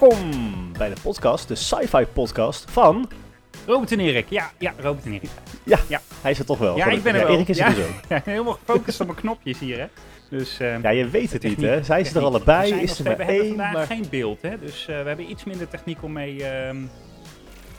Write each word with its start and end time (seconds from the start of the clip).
Welkom 0.00 0.72
bij 0.72 0.88
de 0.88 1.00
podcast, 1.02 1.48
de 1.48 1.54
sci-fi 1.54 2.06
podcast 2.06 2.70
van... 2.70 3.10
Robert 3.66 3.92
en 3.92 4.00
Erik. 4.00 4.26
Ja, 4.28 4.50
ja, 4.58 4.72
Robert 4.78 5.04
en 5.06 5.12
Erik. 5.12 5.30
Hij 6.20 6.30
is 6.30 6.38
er 6.38 6.44
toch 6.44 6.58
wel. 6.58 6.76
Ja, 6.76 6.86
ik 6.86 7.02
ben 7.02 7.14
er 7.14 7.26
wel. 7.26 7.34
Erik 7.34 7.48
is 7.48 7.58
er 7.58 7.68
Ja. 7.68 7.74
dus 7.74 7.84
ook. 7.84 7.92
Ja, 8.08 8.20
helemaal 8.24 8.52
gefocust 8.52 9.00
op 9.00 9.06
mijn 9.06 9.18
knopjes 9.18 9.58
hier, 9.58 9.78
hè. 9.78 9.86
Dus, 10.30 10.60
ehm, 10.60 10.82
Ja, 10.82 10.90
je 10.90 11.08
weet 11.08 11.32
het 11.32 11.42
niet, 11.42 11.60
hè? 11.60 11.82
Zijn 11.82 12.06
ze 12.06 12.18
er 12.18 12.24
allebei? 12.24 12.72
Is 12.74 12.98
er 12.98 13.04
maar 13.04 13.16
we 13.16 13.22
hebben 13.24 13.40
één? 13.42 13.48
vandaag 13.48 13.72
Maar... 13.72 13.86
geen 13.86 14.06
beeld, 14.10 14.42
hè. 14.42 14.58
Dus 14.58 14.80
eh, 14.88 15.00
we 15.02 15.08
hebben 15.08 15.30
iets 15.30 15.44
minder 15.44 15.68
techniek 15.68 16.02
om 16.02 16.12
mee... 16.12 16.44
ehm, 16.44 16.76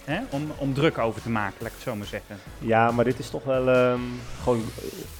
hè, 0.06 0.20
om, 0.30 0.52
om 0.58 0.74
druk 0.74 0.98
over 0.98 1.22
te 1.22 1.30
maken, 1.30 1.56
laat 1.60 1.68
ik 1.70 1.74
het 1.76 1.84
zo 1.84 1.96
maar 1.96 2.08
zeggen. 2.08 2.36
Ja, 2.60 2.92
maar 2.92 3.06
dit 3.06 3.20
is 3.20 3.30
toch 3.30 3.44
wel 3.44 3.70
ehm, 3.70 4.00
gewoon 4.44 4.64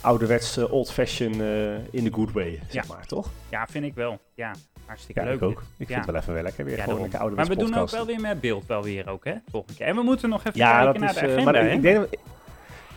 ouderwets 0.02 0.58
old-fashioned 0.58 1.42
eh, 1.42 1.94
in 2.00 2.04
the 2.04 2.14
good 2.14 2.32
way, 2.32 2.60
zeg 2.70 2.88
maar, 2.88 3.06
toch? 3.06 3.30
Ja, 3.50 3.68
vind 3.72 3.86
ik 3.86 3.94
wel. 3.94 4.20
Ja, 4.36 4.52
hartstikke 4.92 5.22
Ja, 5.22 5.28
leuk. 5.28 5.36
ik 5.36 5.44
ook. 5.44 5.60
dit. 5.60 5.68
Ik 5.78 5.88
vind 5.88 6.00
het 6.00 6.12
wel 6.12 6.22
even 6.22 6.34
wel 6.34 6.44
lekker 6.44 6.66
weer. 6.66 6.78
Gewoon 6.78 7.10
daarom. 7.10 7.10
lekker 7.10 7.36
Maar 7.36 7.46
we 7.46 7.56
doen 7.56 7.82
ook 7.82 7.90
wel 7.90 8.06
weer 8.06 8.20
met 8.20 8.42
beeld 8.42 8.66
wel 8.66 8.84
weer 8.84 9.10
ook, 9.10 9.26
hè. 9.26 9.34
Volgende 9.50 9.78
keer. 9.78 9.88
En 9.88 9.96
we 9.96 10.02
moeten 10.02 10.30
nog 10.30 10.40
even 10.40 10.54
kijken 10.60 10.86
dat 10.86 10.98
naar 10.98 11.10
is... 11.10 11.16
de 11.16 11.20
eh, 11.22 11.32
agenda, 11.32 11.52
maar 11.52 11.66
ik 11.66 11.82
denk, 11.82 11.96
dat 11.96 12.10
we, 12.10 12.18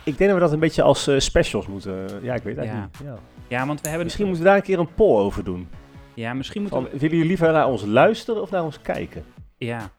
ik 0.03 0.17
denk 0.17 0.29
dat 0.29 0.33
we 0.33 0.45
dat 0.45 0.51
een 0.51 0.59
beetje 0.59 0.81
als 0.81 1.07
eh, 1.07 1.19
specials 1.19 1.67
moeten... 1.67 1.93
Ja, 2.21 2.33
ik 2.33 2.43
weet 2.43 2.55
het 2.55 2.65
eigenlijk 2.65 2.99
niet. 2.99 3.07
Ja. 3.07 3.17
Ja, 3.47 3.65
want 3.67 3.81
we 3.81 3.87
hebben... 3.87 4.05
Misschien 4.05 4.25
moeten 4.25 4.43
we 4.43 4.49
daar 4.49 4.57
een 4.57 4.65
keer 4.65 4.79
een 4.79 4.93
poll 4.93 5.19
over 5.19 5.43
doen. 5.43 5.67
Ja, 6.13 6.33
misschien 6.33 6.61
moeten 6.61 6.83
we... 6.83 6.89
willen 6.91 7.09
jullie 7.09 7.25
liever 7.25 7.51
naar 7.51 7.67
ons 7.67 7.83
luisteren 7.83 8.41
of 8.41 8.49
naar 8.51 8.63
ons 8.63 8.81
kijken? 8.81 9.25
Ja. 9.57 9.89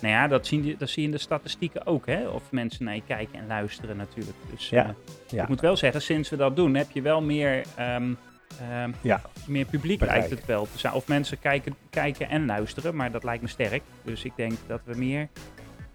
Nou 0.00 0.14
ja, 0.14 0.28
dat, 0.28 0.46
zien 0.46 0.74
dat 0.78 0.88
zie 0.88 1.02
je 1.02 1.08
in 1.08 1.14
de 1.14 1.20
statistieken 1.20 1.86
ook, 1.86 2.06
hè. 2.06 2.28
Of 2.28 2.42
mensen 2.50 2.84
naar 2.84 2.94
je 2.94 3.02
kijken 3.06 3.38
en 3.38 3.46
luisteren 3.46 3.96
natuurlijk. 3.96 4.36
Dus 4.50 4.68
Ja, 4.68 4.84
eh, 4.84 4.92
ja. 5.28 5.42
ik 5.42 5.48
moet 5.48 5.60
wel 5.60 5.76
zeggen, 5.76 6.02
sinds 6.02 6.30
we 6.30 6.36
dat 6.36 6.56
doen, 6.56 6.74
heb 6.74 6.90
je 6.90 7.02
wel 7.02 7.22
meer, 7.22 7.64
ehm, 7.76 8.12
ehm, 8.60 8.90
Ja. 9.00 9.20
meer 9.46 9.64
publiek 9.64 9.98
Bereik. 9.98 10.18
lijkt 10.18 10.34
het 10.34 10.46
wel 10.46 10.68
te 10.72 10.78
zijn. 10.78 10.92
Of 10.92 11.06
mensen 11.08 11.38
kijken, 11.38 11.74
kijken 11.90 12.28
en 12.28 12.46
luisteren, 12.46 12.96
maar 12.96 13.10
dat 13.10 13.24
lijkt 13.24 13.42
me 13.42 13.48
sterk. 13.48 13.82
Dus 14.02 14.24
ik 14.24 14.32
denk 14.36 14.52
dat 14.66 14.80
we 14.84 14.94
meer 14.96 15.28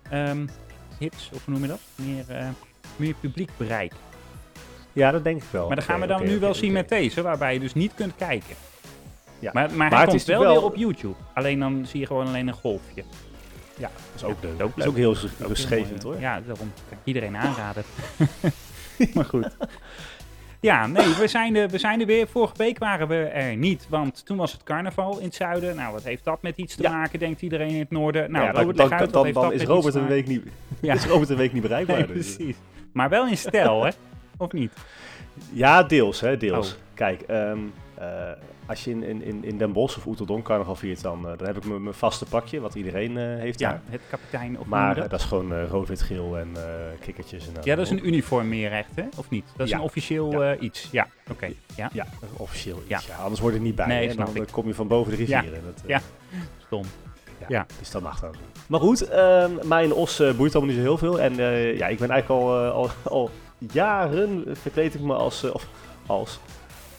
ehm, 0.09 0.47
hits, 0.99 1.29
of 1.33 1.45
hoe 1.45 1.53
noem 1.53 1.63
je 1.63 1.67
dat? 1.69 1.79
Meer, 1.95 2.23
eh, 2.38 2.47
meer 2.95 3.13
publiek 3.13 3.49
bereiken. 3.57 3.97
Ja, 4.93 5.11
dat 5.11 5.23
denk 5.23 5.38
ik 5.43 5.49
wel. 5.51 5.67
Maar 5.67 5.75
dat 5.75 5.85
gaan 5.85 5.99
we 5.99 6.07
dan 6.07 6.23
nu 6.23 6.39
wel 6.39 6.53
zien 6.53 6.71
met 6.71 6.89
deze, 6.89 7.21
waarbij 7.21 7.53
je 7.53 7.59
dus 7.59 7.73
niet 7.73 7.93
kunt 7.93 8.16
kijken. 8.16 8.55
Ja. 9.39 9.51
Maar, 9.53 9.67
maar, 9.67 9.77
Maar 9.77 9.89
hij 9.89 9.99
het 9.99 10.07
komt 10.09 10.21
is 10.21 10.27
wel, 10.27 10.39
wel- 10.39 10.53
weer 10.53 10.63
op 10.63 10.75
YouTube. 10.75 11.16
Alleen 11.33 11.59
dan 11.59 11.85
zie 11.85 11.99
je 11.99 12.05
gewoon 12.05 12.27
alleen 12.27 12.47
een 12.47 12.53
golfje. 12.53 13.03
Ja, 13.77 13.89
dat 13.95 14.16
is 14.16 14.23
ook 14.23 14.38
leuk. 14.44 14.57
Dat 14.57 14.69
is 14.75 14.85
ook 14.85 14.95
heel 14.95 15.16
rustgevend 15.39 16.03
mooi, 16.03 16.16
hoor. 16.16 16.19
Ja, 16.25 16.41
daarom 16.41 16.71
kan 16.89 16.97
ik 16.97 17.03
iedereen 17.03 17.38
aanraden. 17.38 17.83
maar 19.13 19.25
goed. 19.25 19.47
Ja, 20.61 20.88
nee, 20.88 21.13
we 21.15 21.27
zijn, 21.27 21.55
er, 21.55 21.69
we 21.69 21.77
zijn 21.77 21.99
er 21.99 22.05
weer. 22.05 22.27
Vorige 22.27 22.53
week 22.57 22.77
waren 22.77 23.07
we 23.07 23.15
er 23.15 23.55
niet, 23.55 23.88
want 23.89 24.25
toen 24.25 24.38
was 24.38 24.52
het 24.52 24.63
carnaval 24.63 25.17
in 25.19 25.25
het 25.25 25.35
zuiden. 25.35 25.75
Nou, 25.75 25.93
wat 25.93 26.03
heeft 26.03 26.23
dat 26.23 26.41
met 26.41 26.57
iets 26.57 26.75
te 26.75 26.81
Ja. 26.81 26.91
maken, 26.91 27.19
denkt 27.19 27.41
iedereen 27.41 27.69
in 27.69 27.79
het 27.79 27.91
noorden. 27.91 28.31
Nou, 28.31 28.45
ja, 28.45 28.51
dan, 28.51 28.59
Robert, 28.61 28.77
dan, 28.77 28.93
uit, 28.93 29.13
dan, 29.13 29.31
dan 29.31 29.43
dat 29.43 29.51
is 29.51 29.63
Robert 29.63 29.95
een 29.95 30.07
week 30.07 30.27
niet, 30.27 30.43
Ja. 30.81 30.93
is 30.93 31.05
Robert 31.05 31.29
een 31.29 31.38
week 31.38 31.53
niet 31.53 31.61
bereikbaar. 31.61 31.97
Nee, 31.97 32.07
dus. 32.07 32.35
precies. 32.35 32.55
Maar 32.93 33.09
wel 33.09 33.27
in 33.27 33.38
stijl, 33.38 33.83
hè? 33.85 33.91
Of 34.38 34.51
niet? 34.51 34.71
Ja, 35.51 35.83
deels, 35.83 36.19
hè, 36.21 36.38
deels. 36.38 36.71
Oh. 36.73 36.77
Kijk, 36.94 37.21
ehm, 37.21 37.59
eh, 38.00 38.08
als 38.66 38.83
je 38.83 38.92
in, 38.92 39.03
in, 39.23 39.44
in- 39.44 39.58
Den 39.58 39.72
Bosch 39.73 39.97
of 39.97 40.05
Oeteldonk 40.05 40.45
carnaval 40.45 40.75
viert, 40.75 41.02
dan, 41.02 41.30
eh, 41.30 41.38
dan 41.38 41.47
heb 41.47 41.58
ik 41.58 41.66
mijn 41.66 41.83
mijn 41.83 41.95
vaste 41.95 42.25
pakje, 42.25 42.59
wat 42.59 42.75
iedereen 42.75 43.17
eh, 43.17 43.23
heeft 43.25 43.59
Ja, 43.59 43.69
daar. 43.69 43.81
het 43.89 44.02
kapitein 44.09 44.59
of 44.59 44.66
Maar 44.67 44.95
dat? 44.95 45.09
dat 45.09 45.19
is 45.19 45.25
gewoon 45.25 45.66
rood, 45.66 45.88
wit, 45.88 46.02
geel 46.02 46.38
en 46.38 46.47
kikkertjes. 47.00 47.47
En, 47.47 47.53
Ja, 47.64 47.75
dat 47.75 47.86
is 47.86 47.91
een 47.91 48.08
uniform 48.08 48.47
meer 48.50 48.72
echt, 48.72 48.95
hè? 48.95 49.03
Of 49.17 49.30
niet? 49.30 49.45
Dat 49.56 49.66
is 49.66 49.72
Ja. 49.72 49.78
een 49.78 49.83
officieel 49.83 50.41
Ja. 50.44 50.56
iets. 50.57 50.88
Ja, 50.91 51.07
oké. 51.31 51.50
Ja, 51.75 51.90
Ja, 51.94 52.06
officieel 52.38 52.81
iets. 52.88 53.06
Ja. 53.07 53.16
anders 53.16 53.40
wordt 53.41 53.56
het 53.56 53.66
niet 53.66 53.75
bij. 53.75 53.88
Nee, 53.88 54.12
snap 54.12 54.34
dan 54.34 54.44
ik. 54.44 54.52
kom 54.52 54.68
je 54.68 54.73
van 54.73 54.88
boven 54.88 55.12
de 55.12 55.18
rivier. 55.18 55.35
Ja. 55.35 55.44
en 55.44 55.62
Dat, 55.66 55.84
Ja. 55.88 56.02
stom. 56.57 56.84
Ja, 57.40 57.46
Ja. 57.47 57.66
Dus 57.79 57.91
dat 57.91 58.02
mag 58.02 58.19
dan. 58.19 58.35
Maar 58.68 58.79
goed, 58.79 59.09
ehm 59.09 59.52
mij 59.68 59.84
en 59.84 59.94
Os 59.94 60.18
boeit 60.38 60.56
allemaal 60.56 60.73
niet 60.75 60.84
zo 60.84 60.88
heel 60.88 60.97
veel. 60.97 61.19
En 61.19 61.35
ja, 61.78 61.88
ik 61.88 62.00
ben 62.00 62.09
eigenlijk 62.09 62.41
al, 62.41 62.57
al, 62.57 62.90
al 63.03 63.29
jaren 63.57 64.44
verkleed 64.57 64.94
ik 64.94 65.02
me 65.02 65.13
als, 65.13 65.52
of 65.52 65.68
als, 66.06 66.40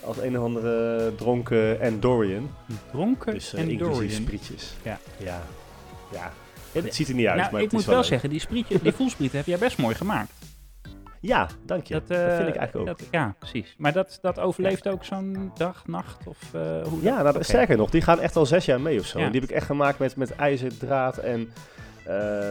als 0.04 0.18
een 0.18 0.38
of 0.38 0.44
andere 0.44 1.12
dronken 1.14 1.80
Endorian. 1.80 2.50
Dronken 2.90 3.32
Dus 3.34 3.54
eh, 3.54 3.60
en 3.60 3.68
inclusief 3.70 3.94
Dorian. 3.96 4.22
sprietjes. 4.22 4.74
Ja. 4.82 4.98
Ja. 5.18 5.40
ja. 6.12 6.32
Ja, 6.72 6.80
Het 6.82 6.94
ziet 6.94 7.08
er 7.08 7.14
niet 7.14 7.26
uit, 7.26 7.38
nou, 7.38 7.50
maar 7.52 7.60
ik 7.60 7.64
het 7.66 7.72
moet 7.72 7.80
is 7.80 7.86
wel 7.86 8.04
zeggen, 8.04 8.30
die, 8.30 8.40
sprietje, 8.40 8.78
die 8.82 8.92
voelspriet 9.00 9.32
heb 9.32 9.46
jij 9.46 9.58
best 9.58 9.78
mooi 9.78 9.94
gemaakt. 9.94 10.32
Ja, 11.20 11.48
dank 11.66 11.86
je. 11.86 11.94
Dat, 11.94 12.10
eh, 12.18 12.36
vind 12.36 12.48
ik 12.48 12.54
eigenlijk 12.56 12.76
ook. 12.90 12.98
dat- 12.98 13.06
ja, 13.10 13.34
precies. 13.38 13.74
Maar 13.78 13.92
dat, 13.92 14.18
dat 14.22 14.38
overleeft 14.38 14.88
ook 14.88 15.04
zo'n 15.04 15.50
dag, 15.56 15.86
nacht 15.86 16.26
of 16.26 16.38
eh, 16.54 16.60
hoe? 16.82 17.02
ja, 17.02 17.22
nou, 17.22 17.34
Oké. 17.34 17.42
sterker 17.44 17.76
nog, 17.76 17.90
die 17.90 18.02
gaan 18.02 18.20
echt 18.20 18.36
al 18.36 18.46
zes 18.46 18.64
jaar 18.64 18.80
mee 18.80 18.98
of 19.00 19.06
zo. 19.06 19.18
Ja. 19.18 19.24
En 19.24 19.32
die 19.32 19.40
heb 19.40 19.50
ik 19.50 19.56
echt 19.56 19.66
gemaakt 19.66 19.98
met, 19.98 20.16
met 20.16 20.36
ijzerdraad 20.36 21.16
en 21.18 21.40
eh 21.40 21.46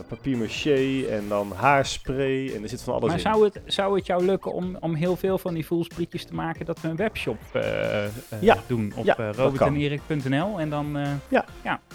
papier 0.08 0.38
maché 0.38 1.06
en 1.10 1.24
dan 1.28 1.52
haarspray. 1.56 2.54
En 2.56 2.64
er 2.64 2.70
zit 2.70 2.82
van 2.82 2.94
alles 2.94 3.08
Maar 3.08 3.16
in. 3.16 3.22
zou 3.22 3.44
het, 3.44 3.60
zou 3.66 3.96
het 3.98 4.06
jou 4.06 4.26
lukken 4.26 4.54
om, 4.54 4.78
om 4.80 4.94
heel 4.94 5.16
veel 5.16 5.38
van 5.38 5.54
die 5.54 5.66
voelsprietjes 5.66 6.26
te 6.26 6.34
maken 6.34 6.66
dat 6.66 6.82
we 6.82 6.88
een 6.88 6.96
webshop 6.96 7.38
eh, 7.54 8.06
eh, 8.06 8.12
Ja. 8.40 8.58
doen 8.68 8.94
op 8.96 9.06
Ja, 9.06 9.16
ja, 9.18 9.32
robertenerik.nl 9.32 10.60
en 10.60 10.70
dan 10.70 10.98
eh, 10.98 11.08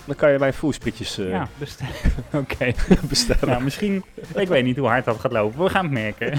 Dan 0.06 0.16
kan 0.16 0.32
je 0.32 0.38
mijn 0.38 0.54
voelsprietjes 0.54 1.18
eh, 1.18 1.28
ja, 1.30 1.48
bestellen. 1.58 1.92
Oké, 2.42 2.72
bestellen. 3.08 3.48
nou 3.48 3.62
misschien, 3.62 4.04
ik 4.34 4.48
weet 4.48 4.64
niet 4.64 4.76
hoe 4.76 4.86
hard 4.88 5.04
dat 5.04 5.20
gaat 5.20 5.32
lopen, 5.32 5.62
we 5.62 5.68
gaan 5.70 5.84
het 5.84 5.92
merken. 5.92 6.38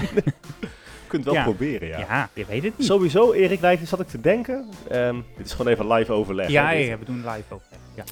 Je 1.06 1.12
kunt 1.12 1.24
wel 1.24 1.34
Ja. 1.34 1.42
proberen, 1.42 1.88
ja. 1.88 1.98
Ja, 1.98 2.28
je 2.34 2.44
weet 2.44 2.62
het 2.62 2.78
niet. 2.78 2.86
Sowieso, 2.86 3.32
Erik, 3.32 3.60
daar 3.60 3.76
zat 3.82 4.00
ik 4.00 4.08
te 4.08 4.20
denken. 4.20 4.68
Ehm, 4.88 5.16
dit 5.36 5.46
is 5.46 5.52
gewoon 5.52 5.72
even 5.72 5.92
live 5.92 6.12
overleg. 6.12 6.48
Ja, 6.48 6.66
hè, 6.66 6.72
ja, 6.72 6.78
ja, 6.86 6.98
we 6.98 7.04
doen 7.04 7.16
live 7.16 7.54
ook. 7.54 7.62
Ja. 7.94 8.04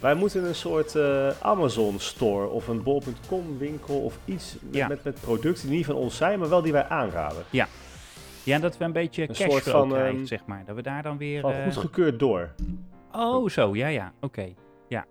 Wij 0.00 0.14
moeten 0.14 0.44
een 0.44 0.54
soort 0.54 0.94
eh, 0.94 1.28
Amazon 1.40 1.98
store 1.98 2.48
of 2.48 2.68
een 2.68 2.82
bol.com 2.82 3.58
winkel 3.58 4.00
of 4.00 4.18
iets 4.24 4.56
met, 4.60 4.74
Ja. 4.74 4.88
met, 4.88 5.04
met 5.04 5.20
producten 5.20 5.68
die 5.68 5.76
niet 5.76 5.86
van 5.86 5.94
ons 5.94 6.16
zijn, 6.16 6.38
maar 6.38 6.48
wel 6.48 6.62
die 6.62 6.72
wij 6.72 6.84
aanraden. 6.88 7.44
ja, 8.44 8.58
dat 8.58 8.76
we 8.78 8.84
een 8.84 8.92
beetje 8.92 9.28
Een 9.28 9.34
soort 9.34 9.62
van, 9.62 9.88
krijgen, 9.88 10.16
ehm, 10.16 10.24
zeg 10.26 10.46
maar. 10.46 10.64
Dat 10.66 10.76
we 10.76 10.82
daar 10.82 11.02
dan 11.02 11.18
weer... 11.18 11.40
Van 11.40 11.52
eh, 11.52 11.64
goedgekeurd 11.64 12.18
door. 12.18 12.50
Oh, 13.12 13.48
zo, 13.48 13.74
ja, 13.76 13.86
ja, 13.86 14.12
oké. 14.20 14.54
Ja. 14.88 15.06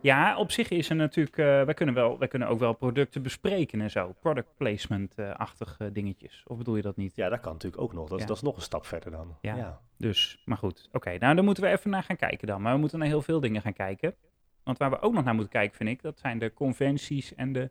ja, 0.00 0.36
op 0.38 0.50
zich 0.50 0.68
is 0.68 0.90
er 0.90 0.96
natuurlijk, 0.96 1.36
eh 1.38 1.44
wij, 1.62 1.74
kunnen 1.74 1.94
wel, 1.94 2.18
wij 2.18 2.28
kunnen 2.28 2.48
ook 2.48 2.58
wel 2.58 2.72
producten 2.72 3.22
bespreken 3.22 3.80
en 3.80 3.90
zo. 3.90 4.14
Product 4.20 4.48
placement-achtige 4.56 5.92
dingetjes. 5.92 6.42
Of 6.46 6.56
bedoel 6.58 6.76
je 6.76 6.82
dat 6.82 6.96
niet? 6.96 7.16
Ja, 7.16 7.28
dat 7.28 7.40
kan 7.40 7.52
natuurlijk 7.52 7.82
ook 7.82 7.92
nog. 7.92 8.08
Dat, 8.08 8.14
is- 8.16 8.22
Ja. 8.22 8.26
dat 8.28 8.36
is 8.36 8.42
nog 8.42 8.56
een 8.56 8.62
stap 8.62 8.86
verder 8.86 9.10
dan. 9.10 9.36
Ja. 9.40 9.56
ja. 9.56 9.80
Dus, 9.96 10.42
maar 10.44 10.56
goed. 10.58 10.88
Oké, 10.92 11.18
nou 11.18 11.34
dan 11.34 11.44
moeten 11.44 11.62
we 11.62 11.68
even 11.70 11.90
naar 11.90 12.02
gaan 12.02 12.16
kijken 12.16 12.46
dan. 12.46 12.62
Maar 12.62 12.72
we 12.74 12.78
moeten 12.80 12.98
naar 12.98 13.08
heel 13.08 13.22
veel 13.22 13.40
dingen 13.40 13.62
gaan 13.62 13.72
kijken. 13.72 14.14
Want 14.68 14.80
waar 14.80 14.90
we 14.90 15.00
ook 15.00 15.12
nog 15.12 15.24
naar 15.24 15.34
moeten 15.34 15.52
kijken, 15.52 15.76
vind 15.76 15.88
ik, 15.88 16.02
dat 16.02 16.18
zijn 16.18 16.38
de 16.38 16.52
conventies 16.52 17.34
en 17.34 17.52
de 17.52 17.70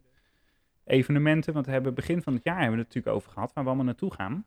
evenementen. 0.84 1.54
Want 1.54 1.66
we 1.66 1.72
hebben 1.72 1.94
begin 1.94 2.22
van 2.22 2.34
het 2.34 2.44
jaar 2.44 2.60
hebben 2.60 2.74
we 2.78 2.84
het 2.84 2.88
natuurlijk 2.88 3.16
over 3.16 3.32
gehad, 3.32 3.54
waar 3.54 3.64
we 3.64 3.70
allemaal 3.70 3.86
naartoe 3.88 4.14
gaan. 4.14 4.46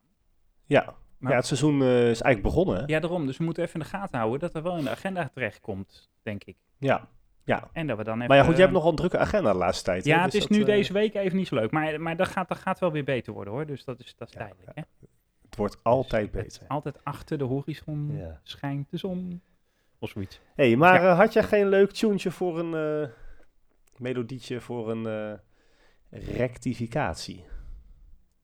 Ja. 0.66 0.94
Maar- 1.18 1.30
ja, 1.30 1.36
het 1.36 1.46
seizoen 1.46 1.82
eh, 1.82 1.88
is 2.10 2.20
eigenlijk 2.20 2.42
begonnen. 2.42 2.76
Hè? 2.76 2.82
Ja, 2.86 3.00
daarom. 3.00 3.26
Dus 3.26 3.36
we 3.36 3.44
moeten 3.44 3.62
even 3.62 3.74
in 3.74 3.80
de 3.80 3.86
gaten 3.86 4.18
houden 4.18 4.40
dat 4.40 4.54
er 4.54 4.62
wel 4.62 4.76
in 4.76 4.84
de 4.84 4.90
agenda 4.90 5.28
terechtkomt, 5.34 6.10
denk 6.22 6.44
ik. 6.44 6.56
Ja. 6.78 7.08
ja. 7.44 7.68
En 7.72 7.86
dat 7.86 7.96
we 7.96 8.04
dan 8.04 8.14
even... 8.14 8.28
Maar 8.28 8.36
ja, 8.36 8.44
goed, 8.44 8.54
je 8.54 8.60
hebt 8.60 8.72
nogal 8.72 8.90
een 8.90 8.96
drukke 8.96 9.18
agenda 9.18 9.52
de 9.52 9.58
laatste 9.58 9.84
tijd. 9.84 10.04
hè? 10.04 10.10
Ja, 10.10 10.16
Dus 10.16 10.24
het 10.24 10.34
is 10.34 10.40
dat, 10.40 10.50
nu 10.50 10.60
eh, 10.60 10.66
deze 10.66 10.92
week 10.92 11.14
even 11.14 11.36
niet 11.36 11.46
zo 11.48 11.54
leuk. 11.54 11.70
Maar, 11.70 12.00
maar 12.00 12.16
dat, 12.16 12.28
gaat, 12.28 12.48
dat 12.48 12.58
gaat 12.58 12.78
wel 12.78 12.92
weer 12.92 13.04
beter 13.04 13.32
worden 13.32 13.52
hoor. 13.52 13.66
Dus 13.66 13.84
dat 13.84 14.00
is, 14.00 14.14
dat 14.16 14.28
is 14.28 14.34
Ja, 14.34 14.46
ja. 14.46 14.72
Hè? 14.74 14.82
Het 15.42 15.56
wordt 15.56 15.76
altijd 15.82 16.32
Dus 16.32 16.42
beter. 16.42 16.62
Altijd 16.68 17.04
achter 17.04 17.38
de 17.38 17.44
horizon 17.44 18.22
schijnt 18.42 18.90
de 18.90 18.96
zon. 18.96 19.42
Of 20.00 20.10
zoiets. 20.10 20.40
hey, 20.54 20.76
maar 20.76 21.02
Ja. 21.02 21.10
eh, 21.10 21.18
had 21.18 21.32
jij 21.32 21.42
geen 21.42 21.68
leuk 21.68 21.90
tuentje 21.90 22.30
voor 22.30 22.58
een 22.58 23.02
eh, 23.02 23.08
melodietje 23.96 24.60
voor 24.60 24.90
een 24.90 25.06
eh, 25.06 25.38
rectificatie? 26.36 27.44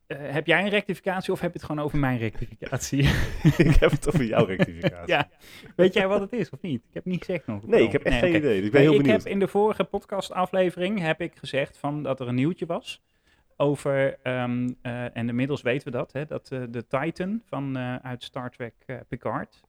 Heb 0.07 0.47
jij 0.47 0.63
een 0.63 0.69
rectificatie 0.69 1.33
of 1.33 1.41
heb 1.41 1.53
je 1.53 1.59
het 1.59 1.67
gewoon 1.67 1.85
over 1.85 1.99
mijn 1.99 2.19
rectificatie? 2.19 2.99
ik 3.69 3.77
heb 3.77 3.91
het 3.91 4.09
over 4.09 4.25
jouw 4.25 4.45
rectificatie. 4.45 5.13
ja. 5.15 5.29
Weet 5.77 5.95
jij 5.95 6.09
wat 6.09 6.21
het 6.21 6.33
is 6.33 6.51
of 6.51 6.61
niet? 6.63 6.83
Ik 6.89 6.95
heb 6.95 7.05
niet 7.05 7.25
gezegd 7.25 7.47
nog. 7.47 7.67
Nee, 7.67 7.83
ik 7.83 7.93
heb 7.93 8.03
echt 8.03 8.19
geen 8.19 8.35
idee. 8.35 8.57
Dus 8.57 8.67
ik 8.67 8.73
ben 8.73 8.81
Nee, 8.81 8.91
heel 8.91 8.99
ik 8.99 9.03
benieuwd. 9.03 9.23
heb 9.23 9.33
in 9.33 9.39
de 9.39 9.49
vorige 9.49 9.85
podcastaflevering 9.85 11.01
heb 11.01 11.21
ik 11.21 11.37
gezegd 11.37 11.79
van 11.79 12.03
dat 12.03 12.21
er 12.21 12.29
een 12.29 12.35
nieuwtje 12.35 12.67
was 12.67 13.03
over, 13.57 14.19
ehm, 14.23 14.69
eh, 14.83 15.17
en 15.17 15.29
inmiddels 15.29 15.63
weten 15.63 15.85
we 15.93 15.99
dat, 15.99 16.13
hè, 16.13 16.25
dat 16.27 16.47
de 16.49 16.87
Titan 16.89 17.43
van, 17.45 17.79
uit 18.03 18.23
Star 18.25 18.51
Trek 18.51 18.75
Picard. 19.09 19.61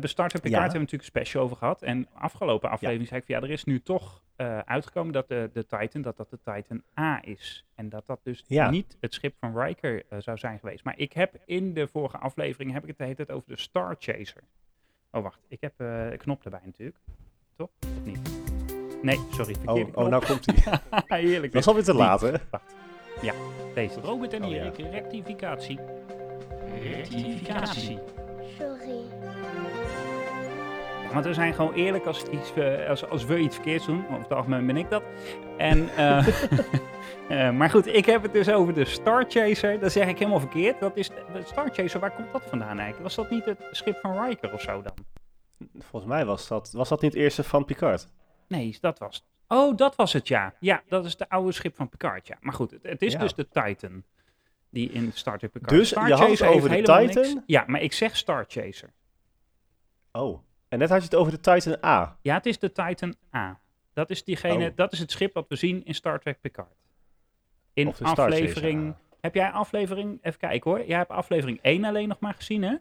Bij 0.00 0.08
Star 0.08 0.28
Trek 0.28 0.42
Picard 0.42 0.62
Ja. 0.62 0.68
hebben 0.70 0.72
we 0.72 0.78
natuurlijk 0.78 1.02
een 1.14 1.20
special 1.20 1.42
over 1.44 1.56
gehad. 1.56 1.82
En 1.82 2.08
afgelopen 2.14 2.70
aflevering 2.70 3.08
zei 3.08 3.20
ik 3.20 3.26
van 3.26 3.34
ja, 3.34 3.42
er 3.42 3.50
is 3.50 3.64
nu 3.64 3.80
toch 3.82 4.22
eh, 4.36 4.58
uitgekomen 4.58 5.12
dat 5.12 5.28
de, 5.28 5.50
de 5.52 5.66
Titan, 5.66 6.02
dat 6.02 6.16
dat 6.16 6.30
de 6.30 6.38
Titan 6.44 6.82
A 7.00 7.18
is. 7.24 7.64
En 7.74 7.88
dat 7.88 8.06
dat 8.06 8.20
dus 8.22 8.44
Ja. 8.46 8.70
niet 8.70 8.96
het 9.00 9.14
schip 9.14 9.34
van 9.40 9.58
Riker 9.60 10.02
eh, 10.08 10.18
zou 10.20 10.38
zijn 10.38 10.58
geweest. 10.58 10.84
Maar 10.84 10.94
ik 10.98 11.12
heb 11.12 11.34
in 11.44 11.74
de 11.74 11.86
vorige 11.86 12.18
aflevering 12.18 12.72
heb 12.72 12.82
ik 12.82 12.88
het 12.88 12.98
de 12.98 13.04
hele 13.04 13.16
tijd 13.16 13.30
over 13.30 13.48
de 13.48 13.58
Star 13.58 13.96
Chaser. 13.98 14.42
Oh 15.10 15.22
wacht, 15.22 15.40
ik 15.48 15.60
heb 15.60 15.72
eh, 15.76 16.10
een 16.10 16.18
knop 16.18 16.44
erbij 16.44 16.60
natuurlijk. 16.64 16.96
Toch? 17.56 17.68
Of 17.80 18.04
niet? 18.04 18.30
Nee, 19.02 19.16
sorry, 19.30 19.54
verkeerde 19.54 19.70
Oh, 19.80 19.92
knop. 19.92 19.96
oh, 19.96 20.08
nou 20.10 20.24
komt 20.26 20.46
hij. 21.06 21.20
Heerlijk. 21.20 21.52
Dat 21.52 21.62
is 21.62 21.68
alweer 21.68 21.84
te 21.84 21.94
laat, 21.94 22.20
hè? 22.20 22.32
Deze. 23.74 24.00
Robert 24.00 24.32
en 24.32 24.44
Oh, 24.44 24.50
ja. 24.50 24.56
Erik, 24.56 24.76
rectificatie. 24.90 25.78
Rectificatie. 26.82 27.98
Sorry. 28.58 29.00
Want 31.14 31.24
we 31.26 31.34
zijn 31.34 31.54
gewoon 31.54 31.72
eerlijk 31.74 32.06
als, 32.06 32.22
iets, 32.24 32.54
eh, 32.54 32.88
als, 32.88 33.08
als 33.08 33.24
we 33.24 33.38
iets 33.38 33.54
verkeerds 33.54 33.86
doen. 33.86 34.04
Over 34.08 34.18
het 34.22 34.32
algemeen 34.32 34.66
ben 34.66 34.76
ik 34.76 34.90
dat. 34.90 35.02
En, 35.58 35.88
eh, 35.96 36.26
eh, 37.48 37.50
maar 37.56 37.70
goed, 37.70 37.86
ik 37.86 38.06
heb 38.06 38.22
het 38.22 38.32
dus 38.32 38.48
over 38.48 38.74
de 38.74 38.84
Star 38.84 39.24
Chaser. 39.28 39.80
Dat 39.80 39.92
zeg 39.92 40.08
ik 40.08 40.18
helemaal 40.18 40.40
verkeerd. 40.40 40.80
Dat 40.80 40.96
is 40.96 41.08
de, 41.08 41.40
Star 41.44 41.68
Chaser, 41.72 42.00
waar 42.00 42.10
komt 42.14 42.32
dat 42.32 42.42
vandaan 42.44 42.78
eigenlijk? 42.78 43.02
Was 43.02 43.14
dat 43.14 43.30
niet 43.30 43.44
het 43.44 43.58
schip 43.70 43.96
van 44.00 44.24
Riker 44.26 44.52
of 44.52 44.60
zo 44.60 44.82
dan? 44.82 44.94
Volgens 45.78 46.12
mij 46.12 46.24
was 46.24 46.48
dat, 46.48 46.70
was 46.72 46.88
dat 46.88 47.00
niet 47.00 47.12
het 47.12 47.22
eerste 47.22 47.44
van 47.44 47.64
Picard. 47.64 48.08
Nee, 48.48 48.76
dat 48.80 48.98
was 48.98 49.26
Oh, 49.48 49.76
dat 49.76 49.96
was 49.96 50.12
het, 50.12 50.28
ja. 50.28 50.54
Ja, 50.60 50.82
dat 50.88 51.04
is 51.04 51.16
de 51.16 51.28
oude 51.28 51.52
schip 51.52 51.76
van 51.76 51.88
Picard, 51.88 52.26
ja. 52.26 52.36
Maar 52.40 52.54
goed, 52.54 52.70
het, 52.70 52.82
het 52.82 53.02
is 53.02 53.12
Ja. 53.12 53.18
dus 53.18 53.34
de 53.34 53.48
Titan 53.48 54.02
die 54.70 54.90
in 54.90 55.10
Star 55.12 55.38
Trek 55.38 55.50
Picard... 55.52 55.70
Dus 55.70 55.88
Star 55.88 56.08
je 56.08 56.14
had 56.14 56.30
het 56.30 56.42
over 56.42 56.68
de 56.68 56.76
Titan? 56.76 57.04
niks- 57.04 57.34
Ja, 57.46 57.64
maar 57.66 57.80
ik 57.80 57.92
zeg 57.92 58.16
Star 58.16 58.44
Chaser. 58.48 58.92
Oh. 60.12 60.38
En 60.74 60.80
net 60.80 60.88
had 60.88 60.98
je 60.98 61.04
het 61.04 61.14
over 61.14 61.32
de 61.32 61.40
Titan 61.40 61.76
A. 61.84 62.16
Ja, 62.22 62.34
het 62.34 62.46
is 62.46 62.58
de 62.58 62.72
Titan 62.72 63.14
A. 63.34 63.58
Dat 63.92 64.10
is, 64.10 64.24
diegene, 64.24 64.68
Oh. 64.68 64.76
dat 64.76 64.92
is 64.92 64.98
het 64.98 65.10
schip 65.10 65.34
wat 65.34 65.44
we 65.48 65.56
zien 65.56 65.84
in 65.84 65.94
Star 65.94 66.20
Trek 66.20 66.40
Picard. 66.40 66.74
In 67.72 67.86
Of 67.88 67.96
de 67.96 68.04
aflevering... 68.04 68.94
Heb 69.20 69.34
jij 69.34 69.50
aflevering... 69.50 70.18
Even 70.22 70.38
kijken 70.38 70.70
hoor. 70.70 70.86
Jij 70.86 70.96
hebt 70.96 71.10
aflevering 71.10 71.58
1 71.62 71.84
alleen 71.84 72.08
nog 72.08 72.18
maar 72.20 72.34
gezien, 72.34 72.62
hè? 72.62 72.74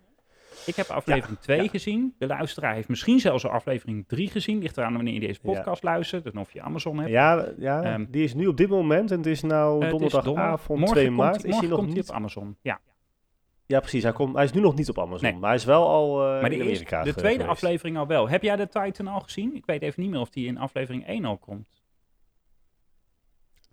Ik 0.66 0.76
heb 0.76 0.88
aflevering 0.90 1.40
2 1.40 1.62
ja. 1.64 1.68
gezien. 1.70 2.16
De 2.18 2.28
luisteraar 2.28 2.74
heeft 2.74 2.88
misschien 2.88 3.20
zelfs 3.20 3.46
al 3.46 3.52
aflevering 3.52 4.08
3 4.08 4.30
gezien. 4.30 4.60
Ligt 4.62 4.78
eraan 4.78 4.94
wanneer 4.94 5.14
je 5.14 5.20
deze 5.20 5.40
Ja. 5.44 5.54
podcast 5.54 5.84
luistert. 5.84 6.26
En 6.26 6.38
of 6.38 6.54
je 6.54 6.62
Amazon 6.62 6.98
hebt. 6.98 7.10
Ja, 7.10 7.48
ja 7.58 7.84
Ehm, 7.84 8.06
die 8.10 8.24
is 8.24 8.34
nu 8.34 8.48
op 8.48 8.58
dit 8.58 8.70
moment 8.70 9.12
en 9.12 9.18
het 9.18 9.26
is 9.26 9.42
nou 9.42 9.84
is 9.86 9.90
donderdagavond 9.90 10.80
Morgen 10.80 10.96
2 10.96 11.06
komt 11.06 11.18
maart. 11.18 11.36
is 11.36 11.42
hij 11.42 11.52
morgen 11.52 11.70
nog 11.70 11.80
komt 11.80 11.94
niet? 11.94 12.10
op 12.10 12.16
Amazon. 12.16 12.58
Ja, 12.62 12.80
Ja, 13.66 13.80
precies. 13.80 14.04
Hij, 14.04 14.12
komt, 14.12 14.36
hij 14.36 14.44
is 14.44 14.52
nu 14.52 14.62
nog 14.62 14.76
niet 14.76 14.90
op 14.90 15.00
Amazon. 15.00 15.30
Nee. 15.30 15.40
Maar 15.40 15.50
hij 15.50 15.58
is 15.58 15.66
wel 15.66 15.88
al 15.88 16.26
eh 16.26 16.42
maar 16.42 16.50
de, 16.50 16.56
in 16.56 16.68
eerste, 16.68 16.84
de 16.84 17.14
tweede 17.14 17.30
geweest. 17.30 17.50
aflevering 17.50 17.98
al 17.98 18.08
wel. 18.08 18.30
Heb 18.30 18.42
jij 18.44 18.56
de 18.56 18.68
Titan 18.68 19.08
al 19.08 19.20
gezien? 19.20 19.56
Ik 19.56 19.66
weet 19.66 19.82
even 19.82 20.02
niet 20.02 20.12
meer 20.12 20.20
of 20.20 20.30
die 20.30 20.48
in 20.48 20.58
aflevering 20.58 21.08
1 21.08 21.26
al 21.26 21.38
komt. 21.38 21.83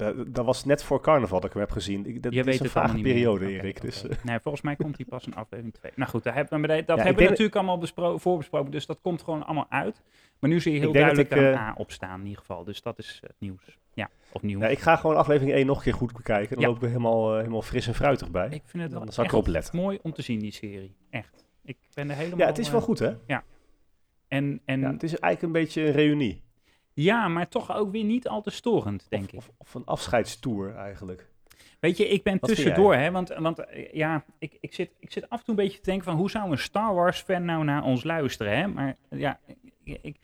Dat, 0.00 0.34
dat 0.34 0.44
was 0.44 0.64
net 0.64 0.82
voor 0.84 1.00
carnaval 1.00 1.40
dat 1.40 1.48
ik 1.48 1.52
hem 1.52 1.62
heb 1.62 1.70
gezien. 1.70 2.06
Ik, 2.06 2.22
dat 2.22 2.32
Je 2.32 2.38
is 2.40 2.44
weet 2.46 2.60
een 2.60 2.68
vage 2.70 2.94
meer. 2.94 3.02
periode, 3.02 3.44
Oké, 3.44 3.54
Erik. 3.54 3.80
Dus, 3.80 4.06
eh, 4.08 4.16
Nee, 4.24 4.38
volgens 4.40 4.62
mij 4.64 4.76
komt 4.76 4.96
die 4.96 5.06
pas 5.06 5.26
in 5.26 5.34
aflevering 5.34 5.74
2. 5.74 5.92
Nou 5.94 6.10
goed, 6.10 6.22
daar 6.22 6.34
hebben 6.34 6.60
we, 6.60 6.66
dat 6.84 6.96
hebben 6.98 7.22
we 7.22 7.28
natuurlijk 7.28 7.56
allemaal 7.56 7.78
bespro- 7.78 8.18
voorbesproken, 8.18 8.70
dus 8.70 8.86
dat 8.86 8.98
komt 9.02 9.22
gewoon 9.22 9.44
allemaal 9.44 9.66
uit. 9.68 10.02
Maar 10.38 10.50
nu 10.50 10.60
zie 10.60 10.72
je 10.72 10.78
heel 10.78 10.92
dat 10.92 10.96
duidelijk 11.02 11.30
ik, 11.30 11.36
een 11.38 11.54
A 11.54 11.74
opstaan 11.76 12.18
in 12.20 12.24
ieder 12.26 12.38
geval, 12.40 12.64
dus 12.64 12.82
dat 12.82 12.98
is 12.98 13.18
het 13.22 13.34
nieuws. 13.38 13.78
Ja, 13.94 14.08
of 14.32 14.42
nieuws. 14.42 14.60
ja, 14.62 14.68
ik 14.68 14.78
ga 14.78 14.96
gewoon 14.96 15.16
aflevering 15.16 15.56
1 15.56 15.66
nog 15.66 15.76
een 15.76 15.82
keer 15.82 15.94
goed 15.94 16.12
bekijken. 16.12 16.50
Dan 16.54 16.60
Ja. 16.60 16.66
loop 16.66 16.76
ik 16.76 16.82
er 16.82 16.88
helemaal, 16.88 17.30
eh, 17.32 17.38
helemaal 17.38 17.62
fris 17.62 17.86
en 17.86 17.94
fruitig 17.94 18.30
bij. 18.30 18.48
Ik 18.50 18.62
vind 18.66 18.82
het 18.82 18.92
wel 18.92 19.12
zal 19.12 19.24
ik 19.24 19.30
erop 19.32 19.46
letten. 19.46 19.76
mooi 19.76 19.98
om 20.02 20.12
te 20.12 20.22
zien, 20.22 20.38
die 20.38 20.52
serie. 20.52 20.94
Echt. 21.10 21.44
Ik 21.64 21.76
ben 21.94 22.10
er 22.10 22.16
helemaal... 22.16 22.38
Ja, 22.38 22.46
het 22.46 22.58
is 22.58 22.70
wel 22.70 22.80
eh, 22.80 22.86
goed, 22.86 22.98
hè? 22.98 23.14
En, 24.28 24.60
en 24.64 24.80
Ja, 24.80 24.90
het 24.92 25.02
is 25.02 25.18
eigenlijk 25.18 25.42
een 25.42 25.62
beetje 25.62 25.82
een 25.86 25.92
reunie. 25.92 26.42
Ja, 27.02 27.28
maar 27.28 27.48
toch 27.48 27.74
ook 27.74 27.90
weer 27.92 28.04
niet 28.04 28.28
al 28.28 28.42
te 28.42 28.50
storend, 28.50 29.06
denk 29.08 29.22
of, 29.24 29.30
ik. 29.30 29.36
Of, 29.36 29.50
of 29.58 29.74
een 29.74 29.84
afscheidstoer, 29.84 30.74
eigenlijk. 30.74 31.28
Weet 31.80 31.96
je, 31.96 32.08
ik 32.08 32.22
ben 32.22 32.36
Wat 32.40 32.50
tussendoor, 32.50 32.94
hè, 32.94 33.10
want, 33.10 33.28
want 33.28 33.58
eh, 33.58 33.92
ja, 33.92 34.24
ik, 34.38 34.56
ik, 34.60 34.74
zit, 34.74 34.90
ik 34.98 35.12
zit 35.12 35.28
af 35.30 35.38
en 35.38 35.44
toe 35.44 35.54
een 35.56 35.62
beetje 35.64 35.78
te 35.78 35.84
denken 35.90 36.04
van 36.04 36.16
hoe 36.16 36.30
zou 36.30 36.50
een 36.50 36.58
Star 36.58 36.94
Wars 36.94 37.20
fan 37.20 37.44
nou 37.44 37.64
naar 37.64 37.82
ons 37.82 38.04
luisteren, 38.04 38.56
hè? 38.58 38.66
Maar 38.66 38.96
ja, 39.10 39.38
ik, 39.84 39.98
ik, 40.02 40.16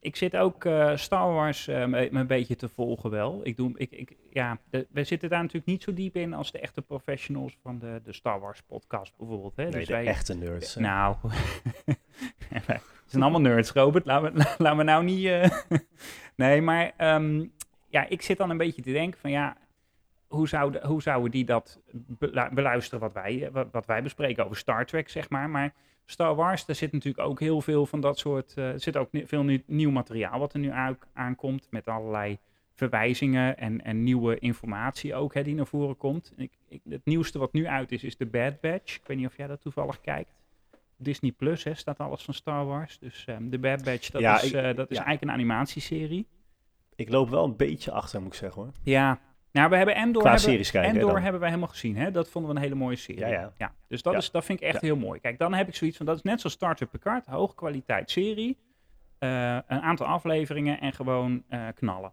ik 0.00 0.16
zit 0.16 0.36
ook 0.36 0.64
eh, 0.64 0.96
Star 0.96 1.32
Wars 1.32 1.68
eh, 1.68 1.84
me, 1.86 2.08
me 2.12 2.20
een 2.20 2.26
beetje 2.26 2.56
te 2.56 2.68
volgen 2.68 3.10
wel. 3.10 3.40
Ik 3.42 3.56
doe, 3.56 3.72
ik, 3.76 3.90
ik, 3.90 4.16
ja, 4.30 4.58
de- 4.70 4.86
we 4.90 5.04
zitten 5.04 5.28
daar 5.28 5.38
natuurlijk 5.40 5.66
niet 5.66 5.82
zo 5.82 5.92
diep 5.94 6.16
in 6.16 6.34
als 6.34 6.52
de 6.52 6.58
echte 6.58 6.82
professionals 6.82 7.56
van 7.62 7.78
de, 7.78 8.00
de 8.04 8.12
Star 8.12 8.40
Wars 8.40 8.62
podcast 8.62 9.16
bijvoorbeeld. 9.16 9.56
Hè? 9.56 9.62
Nee, 9.62 9.72
dus 9.72 9.86
de 9.86 9.92
wij, 9.92 10.06
echte 10.06 10.34
nerds. 10.34 10.74
hè. 10.74 10.80
Nou, 10.80 11.16
zijn 13.14 13.30
allemaal 13.32 13.52
nerds, 13.52 13.72
Robert. 13.72 14.04
Laat 14.06 14.22
me, 14.22 14.54
laat 14.58 14.76
me 14.76 14.82
nou 14.82 15.04
niet... 15.04 15.26
eh, 15.26 15.50
nee, 16.36 16.62
maar 16.62 16.92
ehm, 16.96 17.44
ja, 17.88 18.08
ik 18.08 18.22
zit 18.22 18.38
dan 18.38 18.50
een 18.50 18.56
beetje 18.56 18.82
te 18.82 18.92
denken 18.92 19.20
van 19.20 19.30
ja, 19.30 19.56
hoe, 20.26 20.48
zouden 20.48 20.86
hoe 20.86 21.02
zouden 21.02 21.30
die 21.30 21.44
dat 21.44 21.80
belu- 21.92 22.48
beluisteren 22.52 23.00
wat 23.00 23.12
wij, 23.12 23.50
eh, 23.52 23.62
wat, 23.70 23.86
wij 23.86 24.02
bespreken 24.02 24.44
over 24.44 24.56
Star 24.56 24.86
Trek, 24.86 25.08
zeg 25.08 25.28
maar. 25.30 25.50
Maar 25.50 25.74
Star 26.04 26.34
Wars, 26.34 26.64
daar 26.66 26.76
zit 26.76 26.92
natuurlijk 26.92 27.28
ook 27.28 27.40
heel 27.40 27.60
veel 27.60 27.86
van 27.86 28.00
dat 28.00 28.18
soort... 28.18 28.54
eh, 28.56 28.68
er 28.68 28.80
zit 28.80 28.96
ook 28.96 29.08
veel 29.12 29.42
nieuw, 29.42 29.60
nieuw 29.66 29.90
materiaal 29.90 30.38
wat 30.38 30.52
er 30.52 30.58
nu 30.58 30.70
aan- 30.70 30.98
aankomt 31.12 31.66
met 31.70 31.86
allerlei 31.86 32.38
verwijzingen 32.74 33.56
en, 33.58 33.84
en 33.84 34.02
nieuwe 34.02 34.38
informatie 34.38 35.14
ook 35.14 35.34
hè, 35.34 35.42
die 35.42 35.54
naar 35.54 35.66
voren 35.66 35.96
komt. 35.96 36.32
Ik, 36.36 36.52
het 36.88 37.04
nieuwste 37.04 37.38
wat 37.38 37.52
nu 37.52 37.66
uit 37.66 37.92
is, 37.92 38.04
is 38.04 38.16
de 38.16 38.26
Bad 38.26 38.60
Batch. 38.60 38.94
Ik 38.96 39.06
weet 39.06 39.16
niet 39.16 39.26
of 39.26 39.36
jij 39.36 39.46
dat 39.46 39.60
toevallig 39.60 40.00
kijkt. 40.00 40.43
Disney 40.96 41.32
Plus 41.32 41.64
hè, 41.64 41.74
staat 41.74 41.98
alles 41.98 42.22
van 42.22 42.34
Star 42.34 42.66
Wars. 42.66 42.98
Dus 42.98 43.24
ehm, 43.26 43.48
de 43.48 43.58
Bad 43.58 43.84
Batch, 43.84 44.10
dat 44.10 44.20
Ja, 44.20 44.36
is, 44.36 44.42
ik- 44.44 44.52
eh, 44.54 44.62
dat 44.62 44.90
is 44.90 44.96
eigenlijk 44.96 45.22
een 45.22 45.30
animatieserie. 45.30 46.26
Ik 46.96 47.08
loop 47.08 47.28
wel 47.28 47.44
een 47.44 47.56
beetje 47.56 47.90
achter, 47.90 48.20
moet 48.22 48.32
ik 48.32 48.38
zeggen, 48.38 48.62
hoor. 48.62 48.70
Ja, 48.82 49.18
nou, 49.52 49.70
we 49.70 49.76
hebben 49.76 49.94
Endor, 49.94 50.22
Qua 50.22 50.30
hebben, 50.30 50.56
kijken, 50.70 50.82
Endor 50.82 51.20
hebben 51.20 51.40
we 51.40 51.46
helemaal 51.46 51.68
gezien. 51.68 51.96
Hè? 51.96 52.10
Dat 52.10 52.28
vonden 52.28 52.50
we 52.50 52.56
een 52.56 52.62
hele 52.62 52.74
mooie 52.74 52.96
serie. 52.96 53.26
Ja, 53.26 53.52
ja. 53.56 53.74
dus 53.88 54.02
dat, 54.02 54.14
is, 54.14 54.30
dat 54.30 54.44
vind 54.44 54.60
ik 54.60 54.66
echt 54.66 54.80
heel 54.80 54.96
mooi. 54.96 55.20
Kijk, 55.20 55.38
dan 55.38 55.54
heb 55.54 55.68
ik 55.68 55.74
zoiets 55.74 55.96
van, 55.96 56.06
dat 56.06 56.16
is 56.16 56.22
net 56.22 56.40
zoals 56.40 56.54
Star 56.54 56.74
Trek 56.76 56.90
Picard, 56.90 57.26
hoge 57.26 57.54
kwaliteit 57.54 58.10
serie. 58.10 58.58
eh, 59.18 59.30
een 59.66 59.80
aantal 59.80 60.06
afleveringen 60.06 60.80
en 60.80 60.92
gewoon 60.92 61.42
eh, 61.48 61.66
knallen. 61.74 62.12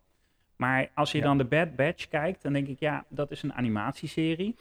Maar 0.55 0.89
als 0.95 1.11
je 1.11 1.21
dan 1.21 1.37
de 1.37 1.45
Bad 1.45 1.75
Batch 1.75 2.07
kijkt, 2.07 2.41
dan 2.41 2.53
denk 2.53 2.67
ik, 2.67 2.79
ja, 2.79 3.05
dat 3.09 3.31
is 3.31 3.43
een 3.43 3.53
animatieserie. 3.53 4.55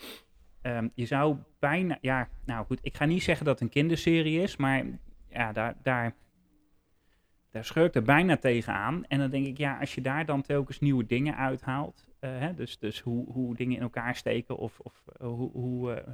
Ehm, 0.63 0.89
je 0.95 1.07
zou 1.07 1.37
bijna, 1.59 1.99
ja, 2.01 2.29
nou 2.45 2.67
goed, 2.67 2.79
ik 2.83 2.97
ga 2.97 3.05
niet 3.05 3.23
zeggen 3.23 3.45
dat 3.45 3.55
het 3.55 3.63
een 3.63 3.75
kinderserie 3.75 4.43
is, 4.43 4.57
maar 4.57 4.85
ja, 5.29 5.53
daar, 5.53 5.77
daar, 5.83 6.15
daar 7.51 7.65
scheur 7.65 7.85
ik 7.85 7.95
er 7.95 8.03
bijna 8.03 8.37
tegenaan. 8.37 9.05
En 9.07 9.19
dan 9.19 9.31
denk 9.31 9.47
ik, 9.47 9.59
ja, 9.59 9.79
als 9.79 9.95
je 9.95 10.01
daar 10.01 10.27
dan 10.27 10.43
telkens 10.43 10.81
nieuwe 10.81 11.07
dingen 11.07 11.37
uithaalt, 11.37 12.07
eh, 12.19 12.31
hè, 12.39 12.55
dus, 12.55 12.79
dus 12.79 13.01
hoe, 13.01 13.33
hoe 13.33 13.55
dingen 13.57 13.77
in 13.77 13.83
elkaar 13.83 14.15
steken 14.17 14.57
of, 14.57 14.79
of 14.81 15.05
eh, 15.19 15.27
hoe, 15.27 15.51
hoe, 15.51 15.93
eh, 15.93 16.13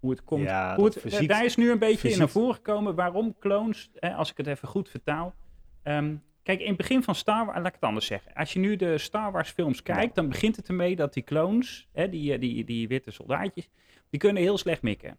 hoe 0.00 0.10
het 0.10 0.24
komt. 0.24 0.42
Ja, 0.42 0.76
hoe 0.76 0.84
het, 0.84 0.98
fysiek- 0.98 1.28
daar 1.28 1.44
is 1.44 1.56
nu 1.56 1.70
een 1.70 1.78
beetje 1.78 2.10
in 2.10 2.18
naar 2.18 2.28
voren 2.28 2.54
gekomen 2.54 2.94
waarom 2.94 3.36
clones, 3.38 3.90
eh, 3.94 4.18
als 4.18 4.30
ik 4.30 4.36
het 4.36 4.46
even 4.46 4.68
goed 4.68 4.88
vertaal. 4.88 5.34
Ehm, 5.82 6.14
kijk, 6.44 6.60
in 6.60 6.68
het 6.68 6.76
begin 6.76 7.02
van 7.02 7.14
Star 7.14 7.44
Wars, 7.46 7.56
laat 7.58 7.66
ik 7.66 7.72
het 7.74 7.82
anders 7.82 8.06
zeggen. 8.06 8.34
Als 8.34 8.52
je 8.52 8.58
nu 8.58 8.76
de 8.76 8.98
Star 8.98 9.32
Wars 9.32 9.50
films 9.50 9.82
kijkt, 9.82 10.14
dan 10.14 10.28
begint 10.28 10.56
het 10.56 10.68
ermee 10.68 10.96
dat 10.96 11.12
die 11.14 11.22
clones, 11.22 11.88
hè, 11.92 12.08
die, 12.08 12.32
eh, 12.32 12.40
die, 12.40 12.64
die 12.64 12.88
witte 12.88 13.10
soldaatjes, 13.10 13.68
die 14.10 14.20
kunnen 14.20 14.42
heel 14.42 14.58
slecht 14.58 14.82
mikken. 14.82 15.18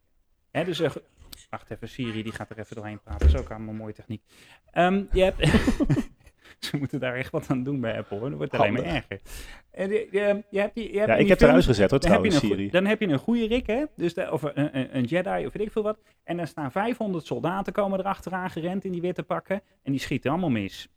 Hè, 0.51 0.63
dus, 0.63 0.79
eh, 0.79 0.91
wacht 1.49 1.71
even, 1.71 1.89
Siri, 1.89 2.23
die 2.23 2.31
gaat 2.31 2.49
er 2.49 2.59
even 2.59 2.75
doorheen 2.75 2.99
praten. 3.01 3.27
Dat 3.27 3.35
is 3.35 3.41
ook 3.41 3.49
allemaal 3.51 3.73
mooie 3.73 3.93
techniek. 3.93 4.21
Ehm, 4.71 5.03
je 5.11 5.23
hebt... 5.23 5.37
Ze 6.59 6.77
moeten 6.77 6.99
daar 6.99 7.15
echt 7.15 7.31
wat 7.31 7.47
aan 7.49 7.63
doen 7.63 7.79
bij 7.79 7.97
Apple, 7.97 8.17
hoor. 8.19 8.29
Dat 8.29 8.37
wordt 8.37 8.53
alleen 8.53 8.73
maar 8.73 8.83
erger. 8.83 9.19
En 9.71 9.89
je, 9.89 10.07
je, 10.11 10.43
je 10.49 10.59
hebt, 10.59 10.75
die- 10.75 10.91
je 10.91 10.97
hebt 10.97 11.09
Ja, 11.09 11.15
ik 11.15 11.27
heb 11.27 11.41
eruit 11.41 11.63
gezet, 11.65 11.89
hoor, 11.89 11.99
dan 11.99 12.11
heb, 12.11 12.23
je 12.23 12.29
trouwens, 12.29 12.55
Siri. 12.57 12.69
dan 12.69 12.85
heb 12.85 12.99
je 12.99 13.07
een 13.07 13.19
goede 13.19 13.47
Rick, 13.47 13.67
hè? 13.67 13.83
Dus 13.95 14.13
de, 14.13 14.31
of 14.31 14.41
een, 14.43 14.77
een, 14.77 14.97
een 14.97 15.03
Jedi 15.03 15.45
of 15.45 15.53
weet 15.53 15.65
ik 15.67 15.71
veel 15.71 15.83
wat. 15.83 15.99
En 16.23 16.37
dan 16.37 16.47
staan 16.47 16.71
500 16.71 17.25
soldaten 17.25 17.73
komen 17.73 17.99
erachteraan 17.99 18.49
gerend 18.49 18.85
in 18.85 18.91
die 18.91 19.01
witte 19.01 19.23
pakken. 19.23 19.61
En 19.83 19.91
die 19.91 20.01
schieten 20.01 20.31
allemaal 20.31 20.49
mis. 20.49 20.87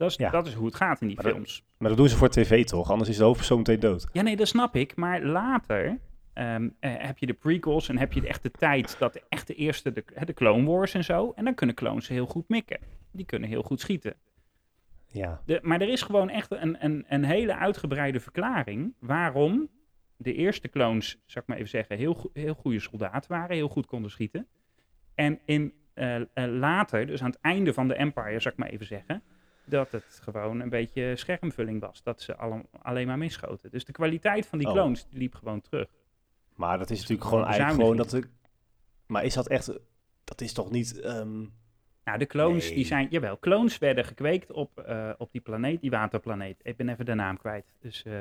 Dat 0.00 0.10
is, 0.10 0.16
Ja. 0.16 0.30
dat 0.30 0.46
is 0.46 0.54
hoe 0.54 0.66
het 0.66 0.74
gaat 0.74 1.00
in 1.00 1.06
die 1.06 1.16
Maar 1.16 1.24
dat- 1.24 1.34
films. 1.34 1.64
Maar 1.78 1.88
dat 1.88 1.98
doen 1.98 2.08
ze 2.08 2.16
voor 2.16 2.28
tv, 2.28 2.64
toch? 2.64 2.90
Anders 2.90 3.10
is 3.10 3.16
de 3.16 3.24
hoofdpersoon 3.24 3.58
meteen 3.58 3.80
dood. 3.80 4.06
Ja, 4.12 4.22
nee, 4.22 4.36
dat 4.36 4.48
snap 4.48 4.76
ik. 4.76 4.96
Maar 4.96 5.22
later 5.22 5.98
ehm, 6.32 6.68
eh, 6.80 6.92
heb 6.96 7.18
je 7.18 7.26
de 7.26 7.32
prequels 7.32 7.88
en 7.88 7.98
heb 7.98 8.12
je 8.12 8.20
de 8.20 8.28
echte 8.28 8.50
tijd 8.50 8.98
dat 8.98 9.12
de 9.12 9.22
echte 9.28 9.54
eerste, 9.54 9.92
de, 9.92 10.04
de 10.24 10.32
Clone 10.34 10.70
Wars 10.70 10.94
en 10.94 11.04
zo. 11.04 11.32
En 11.36 11.44
dan 11.44 11.54
kunnen 11.54 11.74
clones 11.76 12.08
heel 12.08 12.26
goed 12.26 12.48
mikken. 12.48 12.78
Die 13.10 13.26
kunnen 13.26 13.48
heel 13.48 13.62
goed 13.62 13.80
schieten. 13.80 14.14
Ja. 15.06 15.40
De, 15.46 15.58
maar 15.62 15.80
er 15.80 15.88
is 15.88 16.02
gewoon 16.02 16.28
echt 16.30 16.50
een, 16.50 16.84
een, 16.84 17.04
een 17.08 17.24
hele 17.24 17.56
uitgebreide 17.56 18.20
verklaring 18.20 18.94
waarom 18.98 19.68
de 20.16 20.34
eerste 20.34 20.68
clones, 20.68 21.10
zou 21.26 21.40
ik 21.40 21.46
maar 21.46 21.56
even 21.56 21.68
zeggen, 21.68 21.96
heel, 21.96 22.14
go- 22.14 22.30
heel 22.32 22.54
goede 22.54 22.80
soldaten 22.80 23.30
waren, 23.32 23.56
heel 23.56 23.68
goed 23.68 23.86
konden 23.86 24.10
schieten. 24.10 24.46
En 25.14 25.38
in, 25.44 25.72
eh, 25.94 26.16
eh, 26.16 26.24
later, 26.46 27.06
dus 27.06 27.22
aan 27.22 27.30
het 27.30 27.40
einde 27.40 27.72
van 27.72 27.88
de 27.88 27.94
Empire, 27.94 28.40
zou 28.40 28.54
ik 28.54 28.60
maar 28.60 28.68
even 28.68 28.86
zeggen, 28.86 29.22
dat 29.70 29.90
het 29.90 30.20
gewoon 30.22 30.60
een 30.60 30.68
beetje 30.68 31.16
schermvulling 31.16 31.80
was. 31.80 32.02
Dat 32.02 32.20
ze 32.22 32.36
alle, 32.36 32.64
alleen 32.82 33.06
maar 33.06 33.18
misschoten. 33.18 33.70
Dus 33.70 33.84
de 33.84 33.92
kwaliteit 33.92 34.46
van 34.46 34.58
die 34.58 34.68
Oh. 34.68 34.72
clones 34.74 35.06
liep 35.10 35.34
gewoon 35.34 35.60
terug. 35.60 35.88
Maar 36.54 36.78
dat 36.78 36.90
is 36.90 37.00
natuurlijk 37.00 37.28
gewoon 37.28 37.44
eigenlijk 37.44 37.74
gewoon 37.74 37.96
dat... 37.96 38.10
De, 38.10 38.22
maar 39.06 39.24
is 39.24 39.34
dat 39.34 39.48
echt... 39.48 39.78
Dat 40.24 40.40
is 40.40 40.52
toch 40.52 40.70
niet... 40.70 41.00
ehm, 41.00 41.38
Nou, 42.04 42.18
de 42.18 42.26
clones 42.26 42.66
Nee. 42.66 42.74
die 42.74 42.84
zijn, 42.84 43.06
jawel, 43.10 43.38
clones 43.38 43.78
werden 43.78 44.04
gekweekt 44.04 44.52
op, 44.52 44.78
eh, 44.78 45.10
op 45.18 45.32
die 45.32 45.40
planeet, 45.40 45.80
die 45.80 45.90
waterplaneet. 45.90 46.60
Ik 46.62 46.76
ben 46.76 46.88
even 46.88 47.04
de 47.04 47.14
naam 47.14 47.36
kwijt. 47.38 47.74
Dus 47.80 48.02
eh, 48.02 48.18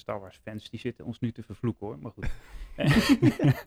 Star 0.00 0.20
Wars 0.20 0.40
fans, 0.44 0.70
die 0.70 0.80
zitten 0.80 1.04
ons 1.04 1.18
nu 1.20 1.32
te 1.32 1.42
vervloeken 1.42 1.86
hoor, 1.86 1.98
maar 1.98 2.12
goed. 2.12 2.26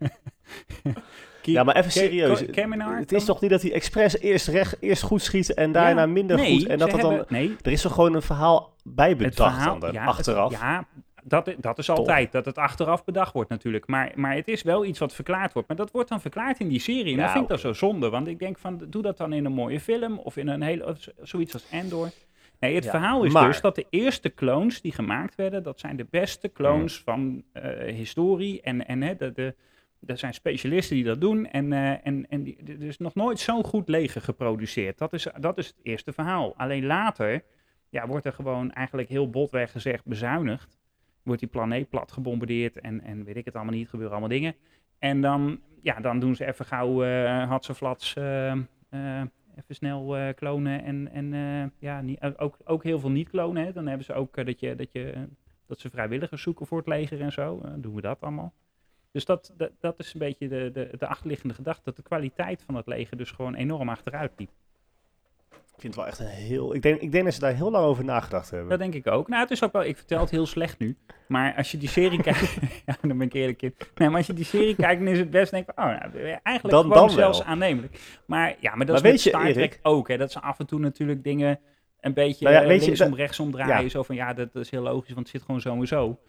Ja, 1.41 1.63
maar 1.63 1.75
even 1.75 1.91
serieus. 1.91 2.39
Het 2.39 3.11
is 3.11 3.25
toch 3.25 3.41
niet 3.41 3.49
dat 3.49 3.61
hij 3.61 3.73
expres 3.73 4.19
eerst, 4.19 4.47
recht, 4.47 4.77
eerst 4.79 5.01
goed 5.03 5.21
schiet 5.21 5.53
en 5.53 5.71
daarna 5.71 6.01
Ja, 6.01 6.07
minder 6.07 6.37
nee, 6.37 6.59
goed? 6.59 6.67
En 6.67 6.77
dat 6.77 6.91
dat 6.91 7.01
dan... 7.01 7.25
nee, 7.29 7.55
Er 7.61 7.71
is 7.71 7.81
toch 7.81 7.93
gewoon 7.93 8.13
een 8.13 8.21
verhaal 8.21 8.73
bij 8.83 9.15
bedacht 9.15 9.55
verhaal, 9.55 9.79
dan, 9.79 9.91
ja, 9.91 10.05
achteraf? 10.05 10.51
Het, 10.51 10.59
ja, 10.59 10.87
dat, 11.23 11.53
dat 11.57 11.77
is 11.77 11.89
altijd, 11.89 12.31
dat 12.31 12.45
het 12.45 12.57
achteraf 12.57 13.03
bedacht 13.03 13.33
wordt 13.33 13.49
natuurlijk. 13.49 13.87
Maar, 13.87 14.11
maar 14.15 14.35
het 14.35 14.47
is 14.47 14.61
wel 14.61 14.85
iets 14.85 14.99
wat 14.99 15.13
verklaard 15.13 15.53
wordt. 15.53 15.67
Maar 15.67 15.77
dat 15.77 15.91
wordt 15.91 16.09
dan 16.09 16.21
verklaard 16.21 16.59
in 16.59 16.67
die 16.67 16.79
serie. 16.79 17.13
En 17.13 17.19
dat 17.19 17.31
vind 17.31 17.43
ik 17.43 17.49
dan 17.49 17.59
zo 17.59 17.73
zonde. 17.73 18.09
Want 18.09 18.27
ik 18.27 18.39
denk 18.39 18.57
van, 18.57 18.81
doe 18.87 19.01
dat 19.01 19.17
dan 19.17 19.33
in 19.33 19.45
een 19.45 19.53
mooie 19.53 19.79
film. 19.79 20.17
Of 20.17 20.37
in 20.37 20.47
een 20.47 20.61
hele, 20.61 20.97
zoiets 21.21 21.53
als 21.53 21.65
Endor. 21.71 22.09
Nee, 22.63 22.75
het 22.75 22.83
Ja, 22.83 22.89
verhaal 22.89 23.23
is 23.23 23.33
maar- 23.33 23.47
dus 23.47 23.61
dat 23.61 23.75
de 23.75 23.85
eerste 23.89 24.33
clones 24.33 24.81
die 24.81 24.91
gemaakt 24.91 25.35
werden, 25.35 25.63
dat 25.63 25.79
zijn 25.79 25.95
de 25.95 26.07
beste 26.09 26.51
clones 26.51 27.01
van 27.01 27.43
eh, 27.51 27.93
historie. 27.93 28.61
En, 28.61 28.87
en 28.87 29.01
hè, 29.01 29.15
de, 29.15 29.31
de, 29.31 29.55
er 30.05 30.17
zijn 30.17 30.33
specialisten 30.33 30.95
die 30.95 31.05
dat 31.05 31.21
doen. 31.21 31.45
En, 31.45 31.73
eh, 31.73 32.07
en, 32.07 32.25
en 32.29 32.43
die, 32.43 32.57
er 32.65 32.81
is 32.83 32.97
nog 32.97 33.15
nooit 33.15 33.39
zo'n 33.39 33.63
goed 33.63 33.89
leger 33.89 34.21
geproduceerd. 34.21 34.97
Dat 34.97 35.13
is, 35.13 35.27
dat 35.39 35.57
is 35.57 35.67
het 35.67 35.79
eerste 35.83 36.13
verhaal. 36.13 36.53
Alleen 36.57 36.85
later 36.85 37.43
ja, 37.89 38.07
wordt 38.07 38.25
er 38.25 38.33
gewoon 38.33 38.71
eigenlijk 38.71 39.09
heel 39.09 39.29
botweg 39.29 39.71
gezegd 39.71 40.05
bezuinigd. 40.05 40.79
Wordt 41.23 41.39
die 41.41 41.49
planeet 41.49 41.89
plat 41.89 42.11
gebombardeerd 42.11 42.79
en, 42.79 43.01
en 43.01 43.23
weet 43.23 43.37
ik 43.37 43.45
het 43.45 43.55
allemaal 43.55 43.73
niet, 43.73 43.89
gebeuren 43.89 44.17
allemaal 44.17 44.37
dingen. 44.37 44.55
En 44.99 45.21
dan, 45.21 45.59
ja, 45.81 45.99
dan 45.99 46.19
doen 46.19 46.35
ze 46.35 46.45
even 46.45 46.65
gauw 46.65 47.03
uh, 47.03 47.23
uh, 47.23 48.53
uh, 48.89 49.21
even 49.55 49.75
snel 49.75 50.17
uh, 50.17 50.33
klonen 50.35 50.83
en, 50.83 51.11
en 51.11 51.33
uh, 51.33 51.65
ja, 51.79 52.01
niet, 52.01 52.19
ook, 52.37 52.57
ook 52.63 52.83
heel 52.83 52.99
veel 52.99 53.09
niet 53.09 53.29
klonen. 53.29 53.65
Hè. 53.65 53.73
Dan 53.73 53.87
hebben 53.87 54.05
ze 54.05 54.13
ook 54.13 54.45
dat, 54.45 54.59
je, 54.59 54.75
dat, 54.75 54.91
je, 54.91 55.27
dat 55.65 55.79
ze 55.79 55.89
vrijwilligers 55.89 56.41
zoeken 56.41 56.67
voor 56.67 56.77
het 56.77 56.87
leger 56.87 57.21
en 57.21 57.31
zo. 57.31 57.61
Uh, 57.65 57.71
doen 57.77 57.95
we 57.95 58.01
dat 58.01 58.21
allemaal. 58.21 58.53
Dus 59.11 59.25
dat, 59.25 59.53
dat, 59.57 59.71
dat 59.79 59.99
is 59.99 60.13
een 60.13 60.19
beetje 60.19 60.47
de, 60.47 60.71
de, 60.73 60.89
de 60.97 61.07
achterliggende 61.07 61.53
gedachte, 61.53 61.81
dat 61.83 61.95
de 61.95 62.01
kwaliteit 62.01 62.63
van 62.63 62.75
het 62.75 62.87
leger 62.87 63.17
dus 63.17 63.31
gewoon 63.31 63.55
enorm 63.55 63.89
achteruit 63.89 64.31
liep. 64.37 64.51
Ik 65.75 65.81
vind 65.81 65.95
het 65.95 65.95
wel 65.95 66.05
echt 66.07 66.19
een 66.19 66.43
heel... 66.45 66.75
Ik 66.75 66.81
denk, 66.81 67.01
ik 67.01 67.11
denk 67.11 67.23
dat 67.23 67.33
ze 67.33 67.39
daar 67.39 67.53
heel 67.53 67.71
lang 67.71 67.85
over 67.85 68.03
nagedacht 68.03 68.49
hebben. 68.49 68.69
Dat 68.69 68.79
denk 68.79 68.93
ik 68.93 69.07
ook. 69.07 69.27
Nou, 69.27 69.41
het 69.41 69.51
is 69.51 69.63
ook 69.63 69.71
wel... 69.71 69.83
Ik 69.83 69.97
vertel 69.97 70.19
het 70.19 70.29
heel 70.29 70.45
slecht 70.45 70.79
nu. 70.79 70.97
Maar 71.27 71.53
als 71.55 71.71
je 71.71 71.77
die 71.77 71.89
serie 71.89 72.21
kijkt... 72.31 72.57
ja, 72.85 72.95
dan 73.01 73.17
ben 73.17 73.27
ik 73.27 73.33
eerlijk 73.33 73.61
in. 73.61 73.75
Nee, 73.95 74.07
maar 74.09 74.17
als 74.17 74.27
je 74.27 74.33
die 74.33 74.45
serie 74.45 74.75
kijkt, 74.75 75.03
dan 75.03 75.11
is 75.13 75.19
het 75.19 75.29
best... 75.29 75.51
Denk 75.51 75.69
ik, 75.69 75.79
oh, 75.79 75.85
nou, 75.85 75.99
eigenlijk 76.23 76.61
Dan- 76.69 76.81
gewoon 76.81 76.89
dan 76.97 77.09
zelfs 77.09 77.37
wel. 77.37 77.47
aannemelijk. 77.47 77.99
Maar 78.25 78.55
ja, 78.59 78.75
maar 78.75 78.85
dat 78.85 79.01
Maar 79.01 79.11
is 79.13 79.23
weet 79.23 79.33
met 79.33 79.41
Star 79.43 79.53
Trek 79.53 79.79
ook. 79.81 80.07
Hè, 80.07 80.17
dat 80.17 80.31
ze 80.31 80.41
af 80.41 80.59
en 80.59 80.65
toe 80.65 80.79
natuurlijk 80.79 81.23
dingen 81.23 81.59
een 81.99 82.13
beetje 82.13 82.43
Nou 82.45 82.55
ja, 82.55 82.61
eh, 82.61 82.67
weet 82.67 82.79
je, 82.79 82.85
linksom, 82.85 83.15
rechtsom 83.15 83.51
draaien. 83.51 83.83
ja. 83.83 83.89
Zo 83.89 84.03
van, 84.03 84.15
ja, 84.15 84.33
dat, 84.33 84.55
is 84.55 84.69
heel 84.69 84.81
logisch, 84.81 85.13
want 85.13 85.19
het 85.27 85.35
zit 85.35 85.41
gewoon 85.45 85.61
zo 85.61 85.75
en 85.75 85.87
zo. 85.87 86.19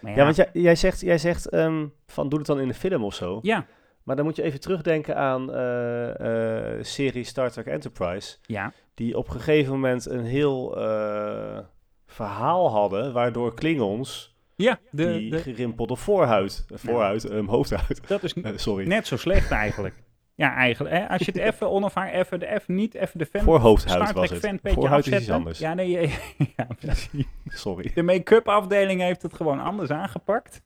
Maar 0.00 0.16
Ja, 0.16 0.24
want 0.24 0.36
jij, 0.36 0.48
jij 0.52 0.76
zegt, 0.76 1.00
jij 1.00 1.18
zegt 1.18 1.48
ehm, 1.48 1.86
van 2.06 2.28
doe 2.28 2.38
het 2.38 2.48
dan 2.48 2.60
in 2.60 2.68
de 2.68 2.74
film 2.74 3.04
of 3.04 3.14
zo. 3.14 3.38
Ja, 3.42 3.66
Maar 4.04 4.16
dan 4.16 4.24
moet 4.24 4.36
je 4.36 4.42
even 4.42 4.60
terugdenken 4.60 5.16
aan 5.16 5.52
eh 5.52 6.74
eh 6.76 6.84
serie 6.84 7.24
Star 7.24 7.50
Trek 7.50 7.66
Enterprise. 7.66 8.36
ja. 8.42 8.72
Die 8.94 9.18
op 9.18 9.26
een 9.26 9.32
gegeven 9.40 9.72
moment 9.72 10.06
een 10.06 10.24
heel 10.24 10.76
eh, 10.78 11.58
verhaal 12.06 12.70
hadden. 12.70 13.12
Waardoor 13.12 13.54
Klingons 13.54 14.36
Ja, 14.56 14.78
de, 14.90 15.12
die 15.18 15.30
de, 15.30 15.38
gerimpelde 15.38 15.96
voorhuid, 15.96 16.64
voorhuid, 16.72 17.24
ehm, 17.28 17.46
hoofdhuid, 17.46 18.08
dat 18.08 18.22
is 18.22 18.34
sorry, 18.62 18.86
net 18.86 19.06
zo 19.06 19.16
slecht 19.16 19.50
eigenlijk. 19.50 19.94
Ja, 20.34 20.54
eigenlijk. 20.54 20.94
Hè? 20.94 21.08
Als 21.08 21.20
je 21.20 21.32
het 21.32 21.40
even 21.52 21.70
onafhankelijk, 21.70 22.24
even, 22.24 22.40
de, 22.40 22.46
even 22.46 22.74
niet 22.74 22.94
even 22.94 23.18
de 23.18 23.26
fan, 23.26 23.42
voorhoofdhuid 23.42 24.12
was 24.12 24.30
het. 24.30 24.58
Voorhuid 24.62 25.06
is 25.06 25.20
iets 25.20 25.30
anders, 25.30 25.58
Ja, 25.58 25.74
nee, 25.74 25.90
ja, 26.56 26.66
precies. 26.78 27.26
sorry. 27.46 27.90
De 27.94 28.02
make-up 28.02 28.48
afdeling 28.48 29.00
heeft 29.00 29.22
het 29.22 29.34
gewoon 29.34 29.60
anders 29.60 29.90
aangepakt. 29.90 30.62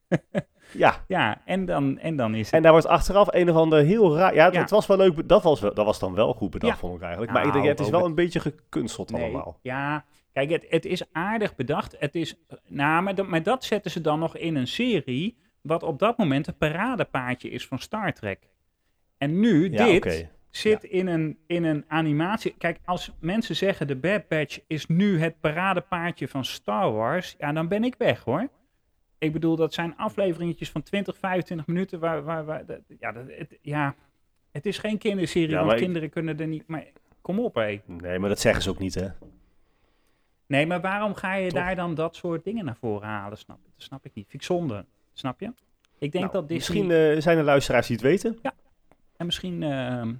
Ja, 0.72 1.04
Ja, 1.06 1.40
en 1.44 1.64
dan, 1.64 1.98
en 1.98 2.16
dan 2.16 2.34
is 2.34 2.46
het... 2.46 2.54
en 2.54 2.62
daar 2.62 2.72
wordt 2.72 2.86
achteraf 2.86 3.28
een 3.30 3.50
of 3.50 3.56
ander 3.56 3.84
heel 3.84 4.16
raar... 4.16 4.34
Ja, 4.34 4.44
het, 4.44 4.54
Ja. 4.54 4.60
het 4.60 4.70
was 4.70 4.86
wel 4.86 4.96
leuk, 4.96 5.28
dat 5.28 5.42
was, 5.42 5.60
wel- 5.60 5.74
dat 5.74 5.84
was 5.84 5.98
dan 5.98 6.14
wel 6.14 6.32
goed 6.34 6.50
bedacht, 6.50 6.72
Ja. 6.72 6.78
vond 6.78 6.94
ik 6.96 7.00
eigenlijk. 7.02 7.32
Maar 7.32 7.40
ik 7.46 7.48
Nou, 7.48 7.60
denk, 7.62 7.76
het 7.76 7.86
is 7.86 7.90
wel 7.92 8.00
het- 8.00 8.08
een 8.08 8.14
beetje 8.14 8.40
gekunsteld 8.40 9.10
Nee, 9.10 9.22
allemaal. 9.22 9.58
Ja, 9.62 10.04
kijk, 10.32 10.50
het, 10.50 10.64
het 10.68 10.84
is 10.84 11.02
aardig 11.12 11.54
bedacht. 11.56 11.96
Het 11.98 12.14
is, 12.14 12.34
nou, 12.66 13.02
maar, 13.02 13.14
dat, 13.14 13.26
maar 13.26 13.42
dat 13.42 13.64
zetten 13.64 13.90
ze 13.90 14.00
dan 14.00 14.18
nog 14.18 14.36
in 14.36 14.56
een 14.56 14.66
serie... 14.66 15.36
wat 15.60 15.82
op 15.82 15.98
dat 15.98 16.16
moment 16.18 16.46
het 16.46 16.58
paradepaadje 16.58 17.48
is 17.50 17.66
van 17.66 17.78
Star 17.78 18.12
Trek. 18.12 18.48
En 19.18 19.40
nu, 19.40 19.70
Ja, 19.72 19.84
dit 19.84 20.26
zit 20.50 20.84
in, 20.84 21.06
een, 21.06 21.38
in 21.46 21.64
een 21.64 21.84
animatie... 21.88 22.54
Kijk, 22.58 22.78
als 22.84 23.12
mensen 23.20 23.56
zeggen 23.56 23.86
de 23.86 23.96
Bad 23.96 24.28
Batch 24.28 24.58
is 24.66 24.86
nu 24.86 25.20
het 25.20 25.40
paradepaadje 25.40 26.28
van 26.28 26.44
Star 26.44 26.92
Wars... 26.92 27.34
ja, 27.38 27.52
dan 27.52 27.68
ben 27.68 27.84
ik 27.84 27.94
weg, 27.98 28.24
hoor. 28.24 28.48
Ik 29.18 29.32
bedoel, 29.32 29.56
dat 29.56 29.74
zijn 29.74 29.96
afleveringetjes 29.96 30.70
van 30.70 30.82
20, 30.82 31.16
25 31.18 31.66
minuten... 31.66 31.98
waar, 32.00 32.22
waar, 32.24 32.44
waar 32.44 32.66
dat- 32.66 32.80
ja, 32.98 33.12
dat, 33.12 33.24
het, 33.28 33.58
ja, 33.62 33.94
het 34.50 34.66
is 34.66 34.78
geen 34.78 34.98
kinderserie, 34.98 35.48
Ja, 35.50 35.60
want 35.60 35.72
ik- 35.72 35.78
kinderen 35.78 36.10
kunnen 36.10 36.40
er 36.40 36.46
niet... 36.46 36.66
Maar 36.66 36.84
kom 37.20 37.38
op, 37.40 37.54
hé. 37.54 37.80
Nee, 37.86 38.18
maar 38.18 38.28
dat 38.28 38.40
zeggen 38.40 38.62
ze 38.62 38.70
ook 38.70 38.78
niet, 38.78 38.94
hè? 38.94 39.06
Nee, 40.46 40.66
maar 40.66 40.80
waarom 40.80 41.14
ga 41.14 41.34
je 41.34 41.50
daar 41.50 41.76
dan 41.76 41.94
dat 41.94 42.16
soort 42.16 42.44
dingen 42.44 42.64
naar 42.64 42.76
voren 42.76 43.08
halen? 43.08 43.38
Snap, 43.38 43.58
dat 43.64 43.72
snap 43.86 44.04
ik 44.04 44.14
niet. 44.14 44.26
Vind 44.28 44.42
ik 44.42 44.48
zonde. 44.48 44.84
Snap 45.12 45.40
je? 45.40 45.52
Ik 45.98 46.12
denk 46.12 46.24
Nou, 46.24 46.32
dat 46.32 46.48
Disney... 46.48 46.76
Misschien 46.82 47.14
eh, 47.16 47.20
zijn 47.22 47.38
er 47.38 47.44
luisteraars 47.44 47.86
die 47.86 47.96
het 47.96 48.04
weten. 48.04 48.38
En 49.16 49.26
misschien 49.26 49.62
ehm, 49.62 50.14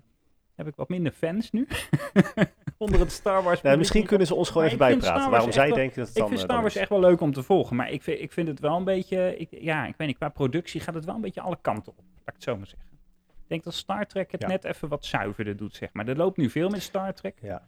heb 0.55 0.67
ik 0.67 0.75
wat 0.77 0.89
minder 0.89 1.13
fans 1.13 1.51
nu. 1.51 1.67
Onder 2.79 3.01
het 3.01 3.13
Star 3.13 3.43
Wars. 3.43 3.63
Misschien 3.77 4.07
kunnen 4.07 4.27
ze 4.27 4.35
ons 4.35 4.49
gewoon 4.49 4.63
Maar 4.63 4.73
even 4.73 4.87
ik 4.93 5.01
bijpraten. 5.01 5.31
Waarom 5.31 5.53
zij 5.53 5.67
wel- 5.67 5.77
denken 5.77 5.97
dat 5.99 6.07
het 6.07 6.17
Ik 6.17 6.21
dan 6.23 6.29
vind 6.31 6.41
eh, 6.41 6.47
Star 6.49 6.61
Wars 6.61 6.77
echt 6.77 6.89
wel 6.89 7.01
leuk 7.01 7.21
om 7.21 7.33
te 7.33 7.43
volgen. 7.43 7.77
Maar 7.77 7.91
ik 7.91 8.03
vind, 8.03 8.21
ik 8.21 8.33
vind 8.33 8.49
het 8.49 8.61
wel 8.61 8.77
een 8.77 8.85
beetje... 8.85 9.37
Ik, 9.39 9.49
ja, 9.51 9.87
ik 9.87 9.95
weet 9.97 10.07
niet. 10.09 10.17
Qua 10.17 10.29
productie 10.29 10.81
gaat 10.81 10.95
het 10.95 11.05
wel 11.05 11.15
een 11.15 11.21
beetje 11.21 11.41
alle 11.41 11.59
kanten 11.61 11.93
op. 11.93 11.99
Laat 11.99 12.27
ik 12.27 12.33
het 12.35 12.43
zo 12.43 12.57
maar 12.57 12.67
zeggen. 12.67 12.89
Ik 13.29 13.49
denk 13.55 13.65
dat 13.65 13.75
Star 13.75 14.07
Trek 14.07 14.33
het 14.33 14.41
Ja. 14.43 14.49
net 14.49 14.65
even 14.65 14.89
wat 14.89 15.05
zuiverder 15.05 15.57
doet, 15.57 15.75
zeg 15.77 15.89
maar. 15.93 16.09
Er 16.09 16.17
loopt 16.17 16.37
nu 16.37 16.51
veel 16.51 16.69
met 16.69 16.83
Star 16.83 17.15
Trek. 17.15 17.39
Ja. 17.43 17.63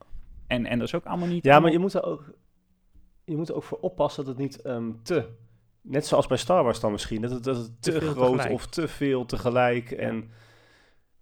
En, 0.46 0.66
en 0.66 0.78
dat 0.78 0.86
is 0.88 0.94
ook 0.94 1.04
allemaal 1.04 1.28
niet... 1.28 1.44
ja, 1.44 1.60
maar 1.60 1.70
je 1.70 1.78
moet 1.78 1.94
er 1.94 2.02
ook, 2.04 2.32
je 3.24 3.36
moet 3.36 3.48
er 3.48 3.54
ook 3.54 3.62
voor 3.62 3.78
oppassen 3.80 4.24
dat 4.24 4.32
het 4.32 4.42
niet 4.42 4.62
ehm, 4.62 4.90
te... 5.02 5.28
Net 5.82 6.06
zoals 6.06 6.26
bij 6.26 6.36
Star 6.36 6.64
Wars 6.64 6.80
dan 6.80 6.92
misschien. 6.92 7.20
Dat 7.20 7.30
het, 7.30 7.44
dat 7.44 7.56
het 7.56 7.82
te, 7.82 8.00
groot 8.00 8.14
tegelijk. 8.16 8.50
of 8.50 8.66
te 8.66 8.88
veel 8.88 9.26
tegelijk. 9.26 9.90
En, 9.90 10.30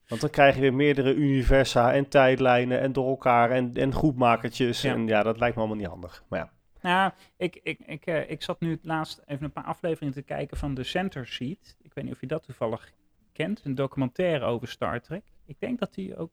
want 0.08 0.20
dan 0.20 0.30
krijg 0.30 0.54
je 0.54 0.60
weer 0.60 0.74
meerdere 0.74 1.14
universa 1.14 1.92
en 1.92 2.08
tijdlijnen 2.08 2.80
en 2.80 2.92
door 2.92 3.08
elkaar 3.08 3.50
en, 3.50 3.74
en 3.74 3.92
groepmakertjes. 3.92 4.82
Ja. 4.82 4.94
En 4.94 5.06
ja, 5.06 5.22
dat 5.22 5.38
lijkt 5.38 5.54
me 5.54 5.60
allemaal 5.60 5.80
niet 5.80 5.88
handig. 5.88 6.24
Maar 6.28 6.38
ja, 6.38 6.50
Nou, 6.80 7.12
ik, 7.36 7.60
ik, 7.62 7.78
ik, 7.86 8.06
eh, 8.06 8.30
ik 8.30 8.42
zat 8.42 8.60
nu 8.60 8.70
het 8.70 8.84
laatst 8.84 9.22
even 9.26 9.44
een 9.44 9.52
paar 9.52 9.64
afleveringen 9.64 10.14
te 10.14 10.22
kijken 10.22 10.56
van 10.56 10.74
The 10.74 10.82
Center 10.82 11.26
Seat. 11.26 11.76
Ik 11.82 11.94
weet 11.94 12.04
niet 12.04 12.12
of 12.12 12.20
je 12.20 12.26
dat 12.26 12.42
toevallig 12.42 12.92
kent. 13.32 13.64
Een 13.64 13.74
documentaire 13.74 14.44
over 14.44 14.68
Star 14.68 15.00
Trek. 15.00 15.24
Ik 15.44 15.56
denk 15.58 15.78
dat 15.78 15.94
die 15.94 16.16
ook... 16.16 16.30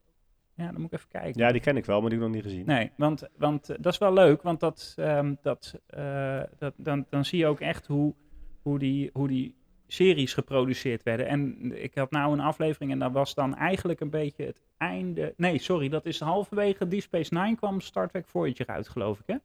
Ja, 0.54 0.72
dan 0.72 0.82
moet 0.82 0.92
ik 0.92 0.98
even 0.98 1.10
kijken. 1.10 1.42
ja, 1.42 1.52
die 1.52 1.62
ken 1.62 1.78
ik 1.78 1.86
wel, 1.86 2.02
maar 2.02 2.10
die 2.10 2.20
heb 2.20 2.28
ik 2.28 2.34
nog 2.34 2.44
niet 2.44 2.52
gezien. 2.52 2.66
Nee, 2.66 2.92
want, 2.98 3.28
want 3.38 3.70
eh, 3.70 3.78
dat 3.80 3.94
is 3.94 4.00
wel 4.00 4.14
leuk, 4.14 4.42
want 4.42 4.60
dat, 4.60 4.94
ehm, 4.98 5.34
dat, 5.42 5.80
eh, 5.88 6.42
dat, 6.58 6.74
dan, 6.78 7.06
dan 7.10 7.26
zie 7.26 7.40
je 7.40 7.48
ook 7.48 7.60
echt 7.60 7.88
hoe, 7.88 8.14
hoe, 8.62 8.80
die, 8.80 9.10
hoe 9.14 9.28
die 9.28 9.56
series 9.88 10.34
geproduceerd 10.34 11.04
werden. 11.04 11.28
En 11.28 11.72
ik 11.84 11.96
had 11.96 12.12
nou 12.12 12.34
een 12.34 12.40
aflevering 12.40 12.92
en 12.92 13.00
dat 13.00 13.12
was 13.12 13.34
dan 13.34 13.56
eigenlijk 13.56 14.00
een 14.00 14.10
beetje 14.10 14.46
het 14.46 14.62
einde... 14.78 15.34
Nee, 15.38 15.60
sorry, 15.60 15.90
dat 15.90 16.06
is 16.06 16.20
halverwege 16.20 16.88
Deep 16.88 17.02
Space 17.02 17.34
Nine 17.34 17.56
kwam 17.56 17.82
Star 17.82 18.10
Trek 18.10 18.28
Voyager 18.28 18.68
uit, 18.68 18.90
geloof 18.90 19.20
ik, 19.20 19.26
hè? 19.28 19.36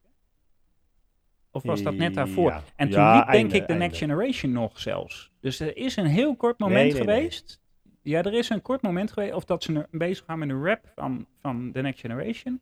Of 1.53 1.63
was 1.63 1.83
dat 1.83 1.95
net 1.95 2.15
daarvoor? 2.15 2.51
Ja. 2.51 2.63
En 2.77 2.91
toen 2.91 3.01
Ja, 3.01 3.17
liep 3.17 3.31
denk 3.31 3.53
ik 3.53 3.67
de. 3.67 3.75
Next 3.75 3.99
Generation 3.99 4.53
nog 4.53 4.79
zelfs. 4.81 5.31
Dus 5.41 5.61
er 5.61 5.77
is 5.77 5.97
een 5.97 6.07
heel 6.07 6.37
kort 6.37 6.59
moment 6.59 6.83
Nee, 6.83 6.93
nee, 6.93 7.05
nee. 7.05 7.17
geweest. 7.17 7.61
Ja, 8.03 8.23
er 8.23 8.33
is 8.35 8.49
een 8.49 8.63
kort 8.63 8.83
moment 8.83 9.13
geweest. 9.13 9.35
Of 9.35 9.45
dat 9.45 9.63
ze 9.63 9.87
bezig 9.91 10.25
gaan 10.25 10.39
met 10.39 10.49
een 10.49 10.65
rap 10.65 10.93
van, 10.95 11.27
van 11.41 11.71
The 11.73 11.81
Next 11.81 12.01
Generation. 12.01 12.61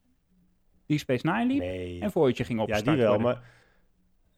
Die 0.86 0.98
Space 0.98 1.26
Nine 1.30 1.46
liep. 1.46 2.02
En 2.02 2.10
Voyager 2.10 2.44
ging 2.44 2.58
Ja, 2.58 2.64
opstarten. 2.64 2.92
die 2.92 3.02
wel, 3.02 3.12
worden. 3.20 3.32
maar... 3.40 3.56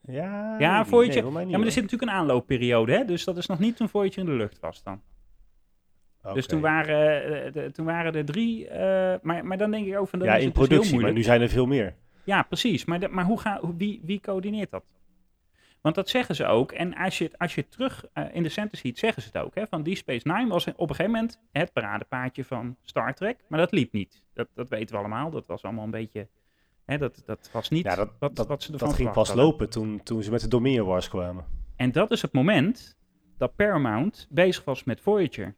Ja, 0.02 0.56
Ja. 0.58 0.84
Nee, 1.32 1.46
Ja, 1.50 1.56
maar 1.56 1.66
er 1.66 1.72
zit 1.72 1.82
natuurlijk 1.82 2.10
een 2.12 2.16
aanloopperiode, 2.18 2.92
hè? 2.92 3.04
Dus 3.04 3.24
dat 3.24 3.36
is 3.36 3.46
nog 3.46 3.58
niet 3.58 3.76
toen 3.76 3.88
Voyager 3.88 4.18
in 4.18 4.26
de 4.26 4.32
lucht 4.32 4.60
was 4.60 4.82
dan. 4.82 5.02
Dus 6.34 6.46
toen 6.46 6.60
waren, 6.60 7.44
eh, 7.44 7.52
de, 7.52 7.70
toen 7.72 7.84
waren 7.86 8.14
er 8.14 8.24
drie... 8.24 8.68
eh, 8.68 9.18
maar, 9.22 9.44
maar 9.46 9.58
dan 9.58 9.70
denk 9.70 9.86
ik 9.86 9.96
ook 9.98 10.08
van... 10.08 10.18
Dan 10.18 10.28
Ja, 10.28 10.34
is 10.34 10.40
in 10.42 10.46
het 10.48 10.56
dus 10.56 10.66
heel 10.68 10.76
productie, 10.76 11.00
maar 11.00 11.12
nu 11.12 11.22
zijn 11.22 11.40
er 11.40 11.48
veel 11.48 11.66
meer. 11.66 11.94
Ja, 12.24 12.42
precies. 12.42 12.84
Maar, 12.84 13.00
de- 13.00 13.08
maar 13.08 13.24
hoe 13.24 13.40
ga, 13.40 13.60
wie, 13.76 14.00
wie 14.04 14.20
coördineert 14.20 14.70
dat? 14.70 14.84
Want 15.80 15.94
dat 15.94 16.08
zeggen 16.08 16.34
ze 16.36 16.46
ook. 16.46 16.72
En 16.72 16.94
als 16.96 17.18
je, 17.18 17.30
als 17.36 17.54
je 17.54 17.68
terug 17.68 18.04
eh, 18.12 18.24
in 18.32 18.42
de 18.42 18.48
center 18.48 18.78
ziet, 18.78 18.98
zeggen 18.98 19.22
ze 19.22 19.28
het 19.32 19.42
ook. 19.42 19.54
Hè, 19.54 19.66
van 19.66 19.82
die 19.82 19.96
Space 19.96 20.28
Nine 20.32 20.48
was 20.48 20.66
op 20.66 20.80
een 20.80 20.88
gegeven 20.88 21.10
moment 21.12 21.40
het 21.52 21.72
paradepaadje 21.72 22.44
van 22.44 22.76
Star 22.82 23.14
Trek. 23.14 23.36
Maar 23.48 23.58
dat 23.58 23.72
liep 23.72 23.92
niet. 23.92 24.22
Dat, 24.34 24.48
dat 24.54 24.68
weten 24.68 24.94
we 24.94 25.00
allemaal. 25.00 25.30
Dat 25.30 25.46
was 25.46 25.62
allemaal 25.62 25.84
een 25.84 25.90
beetje... 25.90 26.28
Hè, 26.90 26.98
dat, 26.98 27.22
dat 27.26 27.50
was 27.52 27.68
niet 27.68 27.84
Ja, 27.84 27.94
dat, 27.94 28.10
wat, 28.18 28.36
dat, 28.36 28.46
wat 28.46 28.62
ze 28.62 28.72
ervan 28.72 28.88
dat 28.88 28.96
ging 28.96 29.10
pas 29.12 29.28
hadden. 29.28 29.44
lopen 29.46 29.70
toen, 29.70 30.02
toen 30.02 30.22
ze 30.22 30.30
met 30.30 30.40
de 30.40 30.48
Dominion 30.48 30.86
Wars 30.86 31.08
kwamen. 31.08 31.44
En 31.76 31.92
dat 31.92 32.10
is 32.10 32.22
het 32.22 32.32
moment 32.32 32.96
dat 33.38 33.56
Paramount 33.56 34.26
bezig 34.30 34.64
was 34.64 34.84
met 34.84 35.00
Voyager. 35.00 35.54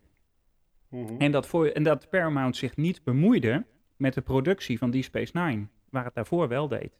En 1.19 1.33
dat, 1.33 1.47
Voy- 1.47 1.69
en 1.69 1.83
dat 1.83 2.09
Paramount 2.11 2.57
zich 2.57 2.77
niet 2.77 3.03
bemoeide 3.05 3.65
met 3.97 4.15
de 4.15 4.21
productie 4.21 4.79
van 4.79 4.91
Deep 4.91 5.03
Space 5.05 5.39
Nine, 5.39 5.67
waar 5.91 6.05
het 6.05 6.15
daarvoor 6.15 6.49
wel 6.49 6.69
deed. 6.69 6.93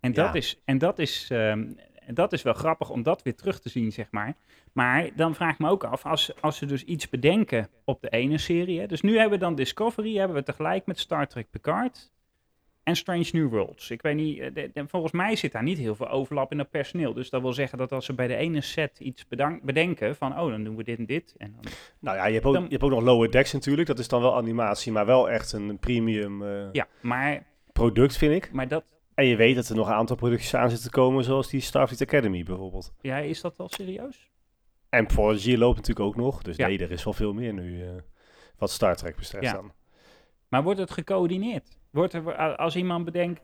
En 0.00 0.12
dat 0.12 0.26
Ja. 0.26 0.32
is, 0.34 0.60
en 0.64 0.78
dat 0.78 0.98
is, 0.98 1.28
ehm, 1.30 1.72
dat 2.06 2.32
is 2.32 2.42
wel 2.42 2.52
grappig 2.54 2.90
om 2.90 3.02
dat 3.02 3.22
weer 3.22 3.34
terug 3.36 3.60
te 3.60 3.68
zien, 3.68 3.92
zeg 3.92 4.10
maar. 4.10 4.36
Maar 4.72 5.10
dan 5.16 5.34
vraag 5.34 5.52
ik 5.52 5.58
me 5.58 5.68
ook 5.68 5.84
af, 5.84 6.06
als, 6.06 6.40
als 6.40 6.56
ze 6.56 6.66
dus 6.66 6.84
iets 6.84 7.08
bedenken 7.08 7.68
op 7.84 8.00
de 8.02 8.08
ene 8.08 8.38
serie. 8.38 8.80
Hè, 8.80 8.86
dus 8.86 9.00
nu 9.00 9.12
hebben 9.18 9.38
we 9.38 9.44
dan 9.44 9.54
Discovery, 9.54 10.16
hebben 10.16 10.36
we 10.36 10.42
tegelijk 10.42 10.86
met 10.86 10.98
Star 10.98 11.26
Trek 11.28 11.50
Picard. 11.50 12.11
En 12.82 12.96
Strange 12.96 13.28
New 13.32 13.48
Worlds. 13.48 13.90
Ik 13.90 14.02
weet 14.02 14.14
niet, 14.16 14.38
eh, 14.38 14.54
de- 14.54 14.70
de- 14.74 14.88
volgens 14.88 15.12
mij 15.12 15.36
zit 15.36 15.52
daar 15.52 15.62
niet 15.62 15.78
heel 15.78 15.94
veel 15.94 16.08
overlap 16.08 16.52
in 16.52 16.58
het 16.58 16.70
personeel. 16.70 17.12
Dus 17.14 17.30
dat 17.30 17.40
wil 17.42 17.52
zeggen 17.52 17.78
dat 17.78 17.92
als 17.92 18.04
ze 18.04 18.14
bij 18.14 18.26
de 18.26 18.36
ene 18.36 18.60
set 18.60 18.98
iets 19.00 19.26
bedenken 19.62 20.16
van, 20.16 20.38
oh, 20.40 20.50
dan 20.50 20.64
doen 20.64 20.76
we 20.76 20.84
dit 20.84 20.98
en 20.98 21.06
dit. 21.06 21.34
En 21.38 21.52
dan, 21.60 21.72
Nou 22.00 22.16
ja, 22.16 22.26
je 22.26 22.32
hebt, 22.34 22.44
ook, 22.46 22.54
Dan- 22.54 22.62
je 22.62 22.68
hebt 22.70 22.82
ook 22.82 22.90
nog 22.90 23.02
Lower 23.02 23.30
Decks 23.30 23.52
natuurlijk. 23.52 23.88
Dat 23.88 23.98
is 23.98 24.08
dan 24.08 24.20
wel 24.20 24.36
animatie, 24.36 24.92
maar 24.92 25.06
wel 25.06 25.30
echt 25.30 25.52
een 25.52 25.78
premium 25.78 26.42
eh, 26.42 26.72
ja, 26.72 26.86
maar, 27.00 27.46
product, 27.72 28.16
vind 28.16 28.44
ik. 28.44 28.52
maar 28.52 28.68
dat, 28.68 28.84
En 29.14 29.26
je 29.26 29.36
weet 29.36 29.54
dat 29.54 29.68
er 29.68 29.76
nog 29.76 29.86
een 29.88 29.94
aantal 29.94 30.16
producties 30.16 30.54
aan 30.54 30.70
zitten 30.70 30.90
te 30.90 30.96
komen, 30.96 31.24
zoals 31.24 31.50
die 31.50 31.60
Starfleet 31.60 32.02
Academy 32.02 32.42
bijvoorbeeld. 32.42 32.92
ja, 33.00 33.16
is 33.18 33.40
dat 33.40 33.56
wel 33.56 33.68
serieus? 33.68 34.30
En 34.88 35.06
Prodigy 35.06 35.56
loopt 35.56 35.76
natuurlijk 35.76 36.06
ook 36.06 36.16
nog. 36.16 36.42
Dus 36.42 36.56
Ja. 36.56 36.66
nee, 36.66 36.78
er 36.78 36.90
is 36.90 37.04
wel 37.04 37.12
veel 37.12 37.32
meer 37.32 37.52
nu, 37.52 37.82
eh, 37.82 37.88
wat 38.58 38.70
Star 38.70 38.96
Trek 38.96 39.16
betreft 39.16 39.44
Ja. 39.44 39.52
dan. 39.52 39.72
Maar 40.48 40.62
wordt 40.62 40.78
het 40.78 40.90
gecoördineerd? 40.90 41.78
Wordt 41.92 42.12
er, 42.12 42.40
a- 42.40 42.52
als 42.54 42.76
iemand 42.76 43.04
bedenkt 43.04 43.40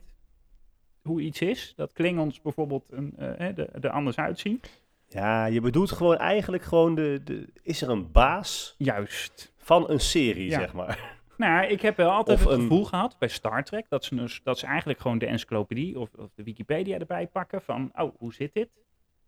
hoe 1.02 1.20
iets 1.20 1.40
is, 1.40 1.72
dat 1.76 1.92
Klingons 1.92 2.40
bijvoorbeeld 2.42 2.84
een, 2.90 3.16
eh, 3.16 3.54
de, 3.54 3.64
er 3.80 3.90
anders 3.90 4.16
uitzien. 4.16 4.60
Ja, 5.08 5.46
je 5.46 5.60
bedoelt 5.60 5.90
gewoon 5.92 6.16
eigenlijk 6.16 6.62
gewoon 6.62 6.94
de, 6.94 7.20
de... 7.24 7.48
Is 7.62 7.82
er 7.82 7.88
een 7.90 8.12
baas 8.12 8.74
Juist. 8.78 9.52
van 9.56 9.90
een 9.90 10.00
serie, 10.00 10.50
Ja. 10.50 10.58
zeg 10.58 10.72
maar? 10.72 11.16
Nou, 11.36 11.66
ik 11.66 11.82
heb 11.82 11.96
wel 11.96 12.10
altijd 12.10 12.38
Of 12.38 12.44
het 12.44 12.54
een- 12.54 12.60
gevoel 12.60 12.84
gehad 12.84 13.16
bij 13.18 13.28
Star 13.28 13.64
Trek 13.64 13.86
dat 13.88 14.04
ze, 14.04 14.14
dus, 14.14 14.40
dat 14.44 14.58
ze 14.58 14.66
eigenlijk 14.66 15.00
gewoon 15.00 15.18
de 15.18 15.26
encyclopedie 15.26 15.98
of, 15.98 16.08
of 16.16 16.28
de 16.34 16.42
Wikipedia 16.42 16.98
erbij 16.98 17.26
pakken 17.26 17.62
van, 17.62 17.90
oh, 17.96 18.14
hoe 18.18 18.34
zit 18.34 18.54
dit? 18.54 18.68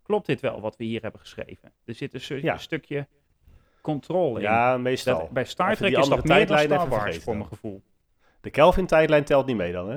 Klopt 0.02 0.26
dit 0.26 0.40
wel 0.40 0.60
wat 0.60 0.76
we 0.76 0.84
hier 0.84 1.02
hebben 1.02 1.20
geschreven? 1.20 1.72
Er 1.84 1.94
zit 1.94 2.14
een, 2.14 2.20
su- 2.20 2.42
Ja. 2.42 2.52
een 2.52 2.60
stukje 2.60 3.06
controle 3.80 4.38
in. 4.38 4.44
Ja, 4.44 4.76
meestal. 4.76 5.18
Dat, 5.18 5.30
bij 5.30 5.44
Star 5.44 5.70
Even 5.70 5.86
Trek 5.86 5.90
is 6.02 6.08
dat 6.08 6.08
meer 6.08 6.16
dan 6.26 6.26
tijdlijn 6.36 6.64
Star 6.64 6.76
even 6.78 6.88
Wars 6.90 7.02
vergeten 7.02 7.22
voor 7.24 7.36
mijn 7.36 7.48
gevoel. 7.48 7.82
De 8.40 8.50
Kelvin-tijdlijn 8.50 9.25
telt 9.25 9.47
niet 9.47 9.56
mee 9.56 9.73
dan, 9.73 9.90
hè? 9.90 9.97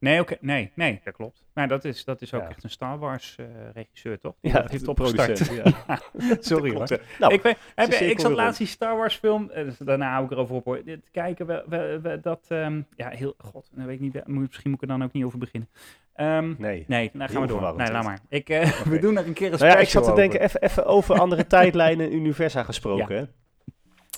Nee, 0.00 0.20
oké, 0.20 0.36
nee, 0.40 0.72
nee, 0.74 1.00
dat 1.04 1.14
klopt. 1.14 1.44
Maar 1.52 1.68
dat 1.68 1.84
is, 1.84 2.04
dat 2.04 2.22
is 2.22 2.34
ook 2.34 2.42
Ja. 2.42 2.48
echt 2.48 2.64
een 2.64 2.70
Star 2.70 2.98
Wars 2.98 3.36
eh, 3.38 3.46
regisseur, 3.74 4.18
toch? 4.18 4.34
Die 4.40 4.52
Ja, 4.52 4.60
dat 4.60 4.70
heeft 4.70 4.84
de 4.84 4.90
opgestart. 4.90 5.50
ja. 5.54 5.98
Sorry 6.40 6.74
hoor. 6.74 6.86
Nou, 7.18 7.32
ik, 7.34 7.42
weet, 7.42 7.56
heb, 7.74 7.88
ik 7.92 8.20
zat 8.20 8.32
laatst 8.32 8.58
die 8.58 8.66
Star 8.66 8.96
Wars 8.96 9.14
film, 9.14 9.50
eh, 9.50 9.64
dus 9.64 9.76
daarna 9.78 10.12
hou 10.12 10.24
ik 10.24 10.30
erover 10.30 10.54
op 10.54 10.64
hoor, 10.64 10.84
dit 10.84 11.00
kijken, 11.10 11.46
we, 11.46 11.64
we, 11.66 11.98
we- 12.02 12.20
dat, 12.20 12.44
ehm, 12.48 12.82
ja, 12.96 13.08
heel, 13.08 13.34
god, 13.38 13.70
dan 13.74 13.86
weet 13.86 13.94
ik 13.94 14.00
niet, 14.00 14.26
misschien 14.26 14.70
moet 14.70 14.82
ik 14.82 14.88
er 14.90 14.96
dan 14.98 15.04
ook 15.06 15.12
niet 15.12 15.24
over 15.24 15.38
beginnen. 15.38 15.68
Ehm, 16.14 16.54
nee. 16.58 16.84
nee, 16.86 17.10
dan 17.12 17.28
gaan 17.28 17.40
we 17.40 17.46
door. 17.46 17.76
Nee, 17.76 17.90
laat 17.92 18.04
maar. 18.04 18.18
Ik, 18.28 18.48
eh, 18.48 18.70
we 18.92 18.98
doen 18.98 19.16
er 19.16 19.26
een 19.26 19.32
keer 19.32 19.52
een 19.52 19.58
Nou 19.58 19.70
ja, 19.70 19.78
ik 19.78 19.88
zat 19.88 20.04
te 20.04 20.10
over. 20.10 20.22
denken, 20.22 20.40
even, 20.40 20.62
even 20.62 20.86
over 20.86 21.20
andere 21.20 21.46
tijdlijnen 21.46 22.06
en 22.06 22.14
universa 22.14 22.62
gesproken. 22.62 23.06
We 23.06 23.26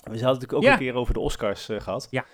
hadden 0.03 0.21
natuurlijk 0.21 0.53
ook 0.53 0.63
Ja. 0.63 0.71
een 0.71 0.77
keer 0.77 0.93
over 0.93 1.13
de 1.13 1.19
Oscars 1.19 1.69
eh, 1.69 1.79
gehad. 1.79 2.07
Ja. 2.09 2.25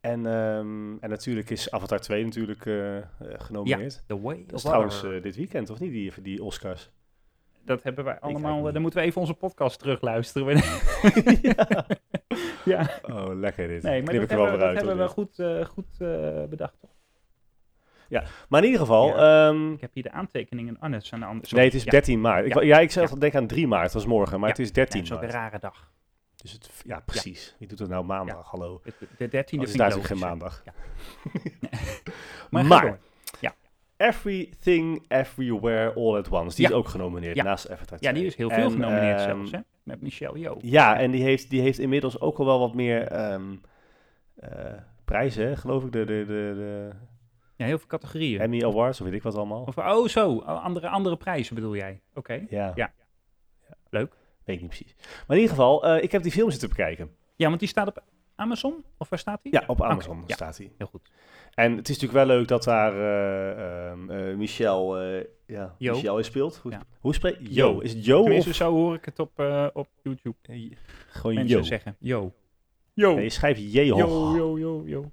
En, 0.00 0.26
ehm, 0.26 0.96
en 1.00 1.10
natuurlijk 1.10 1.50
is 1.50 1.70
Avatar 1.70 1.98
2 2.00 2.24
natuurlijk 2.24 2.66
eh, 2.66 2.96
eh, 2.96 3.04
genomineerd. 3.20 4.02
The 4.06 4.20
Way 4.20 4.36
Dat 4.36 4.46
is 4.46 4.52
of 4.52 4.60
trouwens 4.62 5.04
eh, 5.04 5.22
dit 5.22 5.36
weekend, 5.36 5.70
of 5.70 5.80
niet, 5.80 5.92
die, 5.92 6.12
die 6.22 6.42
Oscars? 6.44 6.90
dat 7.64 7.82
hebben 7.82 8.04
wij 8.04 8.20
allemaal, 8.20 8.72
dan 8.72 8.82
moeten 8.82 9.00
we 9.00 9.06
even 9.06 9.20
onze 9.20 9.34
podcast 9.34 9.78
terugluisteren. 9.78 10.56
ja. 11.42 11.86
ja, 12.64 12.90
Oh, 13.02 13.34
lekker 13.38 13.68
dit. 13.68 13.82
nee, 13.82 14.02
maar 14.02 14.14
Knip 14.14 14.28
dat 14.28 14.30
er 14.30 14.38
hebben, 14.42 14.58
dat 14.58 14.68
uit. 14.68 14.76
hebben 14.76 14.96
we 14.96 15.08
goed, 15.08 15.38
eh, 15.38 15.64
goed 15.64 15.86
eh, 15.98 16.44
bedacht, 16.44 16.76
toch? 16.80 16.90
dit. 18.08 18.22
Maar 18.48 18.60
in 18.60 18.66
ieder 18.66 18.80
geval, 18.80 19.16
ehm, 19.16 19.72
Ik 19.72 19.80
heb 19.80 19.90
hier 19.94 20.02
de 20.02 20.10
aantekeningen. 20.10 20.76
Oh, 20.80 20.88
nee, 20.88 21.00
zijn 21.00 21.20
de 21.20 21.26
andere. 21.26 21.54
nee, 21.56 21.64
het 21.64 21.74
is 21.74 21.84
ja. 21.84 21.90
13 21.90 22.20
maart. 22.20 22.46
Ik, 22.46 22.54
Ja. 22.54 22.60
ja, 22.62 22.78
ik 22.78 22.90
zelf 22.90 23.10
Ja. 23.10 23.16
denk 23.16 23.34
aan 23.34 23.46
3 23.46 23.66
maart, 23.66 23.92
dat 23.92 24.00
is 24.02 24.08
morgen, 24.08 24.40
maar 24.40 24.48
Ja. 24.48 24.54
het 24.54 24.58
is 24.64 24.72
Nee, 24.72 24.84
13 24.84 25.00
dat 25.00 25.10
is 25.10 25.16
ook 25.16 25.22
een 25.22 25.28
maart. 25.28 25.38
rare 25.50 25.58
dag. 25.58 25.90
Dus 26.50 26.68
het, 26.68 26.82
ja, 26.86 27.00
precies. 27.00 27.54
Wie 27.58 27.68
doet 27.68 27.78
het 27.78 27.88
nou 27.88 28.04
maandag? 28.04 28.50
Hallo. 28.50 28.80
De 29.18 29.26
13e 29.26 29.30
Dat 29.30 29.32
is 29.32 29.50
vind 29.50 29.68
ik 29.68 29.76
daar 29.76 29.88
natuurlijk 29.88 30.06
geen 30.06 30.18
maandag. 30.18 30.62
Maar, 32.50 32.62
ga 32.62 32.68
Maar- 32.68 32.82
door. 32.86 32.98
Everything, 33.96 35.04
Everywhere, 35.08 35.92
All 35.94 36.16
at 36.16 36.28
Once. 36.28 36.56
Die 36.56 36.64
Ja. 36.64 36.70
is 36.70 36.76
ook 36.78 36.88
genomineerd 36.88 37.36
Ja. 37.36 37.42
naast 37.42 37.70
Avatar 37.70 37.98
Ja, 38.00 38.10
2. 38.10 38.12
die 38.22 38.30
is 38.30 38.36
heel 38.36 38.50
veel 38.50 38.64
En, 38.64 38.70
genomineerd 38.70 39.18
ehm, 39.18 39.28
zelfs, 39.28 39.50
hè? 39.50 39.58
Met 39.82 40.02
Michelle 40.02 40.38
Yeoh. 40.38 40.56
Ja, 40.60 40.98
en 40.98 41.10
die 41.10 41.22
heeft, 41.22 41.50
die 41.50 41.60
heeft 41.60 41.78
inmiddels 41.78 42.20
ook 42.20 42.38
al 42.38 42.44
wel 42.44 42.58
wat 42.58 42.74
meer 42.74 43.02
ehm, 43.06 43.56
eh, 44.34 44.72
prijzen, 45.04 45.56
geloof 45.56 45.84
ik. 45.84 45.92
De, 45.92 46.04
de, 46.04 46.24
de, 46.26 46.52
de 46.56 46.90
Ja, 47.56 47.64
heel 47.66 47.78
veel 47.78 47.86
categorieën. 47.86 48.40
Emmy 48.40 48.64
Awards, 48.64 49.00
of 49.00 49.06
weet 49.06 49.14
ik 49.16 49.22
wat 49.22 49.34
allemaal. 49.34 49.62
Of, 49.62 49.78
oh, 49.78 50.06
zo. 50.06 50.38
Andere, 50.38 50.88
andere 50.88 51.16
prijzen 51.16 51.54
bedoel 51.54 51.76
jij? 51.76 52.00
Oké. 52.14 52.46
ja. 52.48 52.72
Ja. 52.74 52.92
Leuk. 53.90 54.14
Weet 54.48 54.56
ik 54.56 54.62
niet 54.62 54.76
precies. 54.76 54.94
Maar 55.26 55.36
in 55.36 55.42
ieder 55.42 55.56
geval, 55.56 55.84
eh, 55.86 56.02
ik 56.02 56.12
heb 56.12 56.22
die 56.22 56.32
film 56.32 56.50
zitten 56.50 56.68
bekijken. 56.68 57.10
Ja, 57.36 57.48
want 57.48 57.60
die 57.60 57.68
staat 57.68 57.88
op 57.88 58.02
Amazon? 58.34 58.84
Of 58.98 59.08
waar 59.08 59.18
staat 59.18 59.42
die? 59.42 59.52
Ja, 59.52 59.64
op 59.66 59.82
Amazon 59.82 60.24
ja. 60.26 60.34
staat 60.34 60.56
hij. 60.56 60.72
Heel 60.78 60.86
goed. 60.86 61.10
En 61.54 61.76
het 61.76 61.88
is 61.88 61.98
natuurlijk 61.98 62.26
wel 62.26 62.36
leuk 62.36 62.48
dat 62.48 62.64
daar 62.64 62.92
eh, 63.90 64.34
Michel, 64.36 64.98
ja, 65.46 65.74
Jo. 65.78 65.92
Michel 65.94 66.18
in 66.18 66.24
speelt. 66.24 66.56
Hoe, 66.56 66.70
Ja. 66.72 66.82
hoe 67.00 67.14
spreekt 67.14 67.38
Jo. 67.40 67.46
Jo? 67.72 67.78
Is 67.78 67.92
het 67.92 68.04
Jo 68.04 68.22
Tenminste, 68.22 68.50
of 68.50 68.56
zo 68.56 68.70
hoor 68.72 68.94
ik 68.94 69.04
het 69.04 69.18
op, 69.18 69.30
op 69.72 69.88
YouTube. 70.02 70.36
gewoon 71.08 71.34
Mensen 71.34 71.56
Jo? 71.58 71.62
zeggen, 71.64 71.96
yo. 71.98 72.32
Yo. 72.94 73.14
Nee, 73.14 73.22
je 73.24 73.30
schrijft 73.30 73.72
Jeho. 73.72 73.96
yo, 73.98 74.36
yo, 74.36 74.58
yo, 74.58 74.82
yo. 74.86 75.10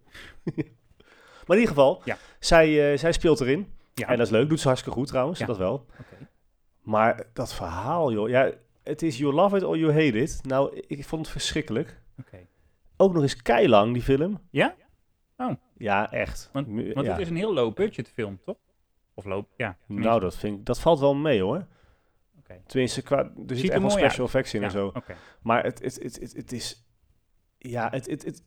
Maar 1.47 1.57
in 1.57 1.63
ieder 1.63 1.67
geval, 1.67 2.01
Ja. 2.05 2.17
zij, 2.39 2.97
zij 2.97 3.11
speelt 3.11 3.39
erin. 3.41 3.67
Ja, 3.93 4.07
En 4.07 4.17
dat 4.17 4.25
is 4.25 4.31
leuk. 4.31 4.49
Doet 4.49 4.59
ze 4.59 4.67
hartstikke 4.67 4.97
goed 4.99 5.07
trouwens, 5.07 5.39
Ja. 5.39 5.45
dat 5.45 5.57
wel. 5.57 5.73
oké. 5.73 6.27
Maar 6.81 7.23
dat 7.33 7.53
verhaal, 7.53 8.11
joh. 8.11 8.29
Ja, 8.29 8.51
het 8.85 9.01
is 9.01 9.17
you 9.17 9.33
love 9.33 9.57
it 9.57 9.63
or 9.63 9.77
you 9.77 9.91
hate 9.91 10.17
it. 10.21 10.39
Nou, 10.43 10.81
ik 10.87 11.05
vond 11.05 11.21
het 11.21 11.31
verschrikkelijk. 11.31 12.01
Oké. 12.19 12.47
Ook 12.97 13.13
nog 13.13 13.21
eens 13.21 13.41
keilang, 13.41 13.93
die 13.93 14.01
film. 14.01 14.39
Ja? 14.49 14.75
Oh. 15.37 15.51
Ja, 15.77 16.11
echt. 16.11 16.49
Want- 16.53 16.67
Want 16.67 17.05
ja. 17.05 17.11
het 17.11 17.19
is 17.21 17.29
een 17.29 17.35
heel 17.35 17.53
low 17.53 17.73
budget 17.73 18.09
film, 18.09 18.39
toch? 18.45 18.57
Of 19.13 19.25
low, 19.25 19.45
ja. 19.57 19.77
tenminste. 19.85 20.09
Nou, 20.09 20.21
dat, 20.21 20.37
vind 20.37 20.57
ik, 20.59 20.65
dat 20.65 20.79
valt 20.79 20.99
wel 20.99 21.15
mee, 21.15 21.41
hoor. 21.41 21.67
Oké. 22.39 22.61
Tenminste, 22.65 23.01
qua, 23.01 23.17
er 23.17 23.55
zit 23.55 23.67
er 23.67 23.71
echt 23.71 23.81
wel 23.81 23.89
special 23.89 24.25
effects 24.25 24.53
in 24.53 24.59
Ja, 24.59 24.65
en 24.65 24.71
zo. 24.71 24.87
Oké. 24.87 25.15
Maar 25.41 25.63
het, 25.63 25.83
het, 25.83 26.03
het, 26.03 26.19
het, 26.19 26.33
het 26.33 26.51
is... 26.51 26.85
Ja, 27.57 27.89
het... 27.89 28.05
het, 28.09 28.25
het 28.25 28.43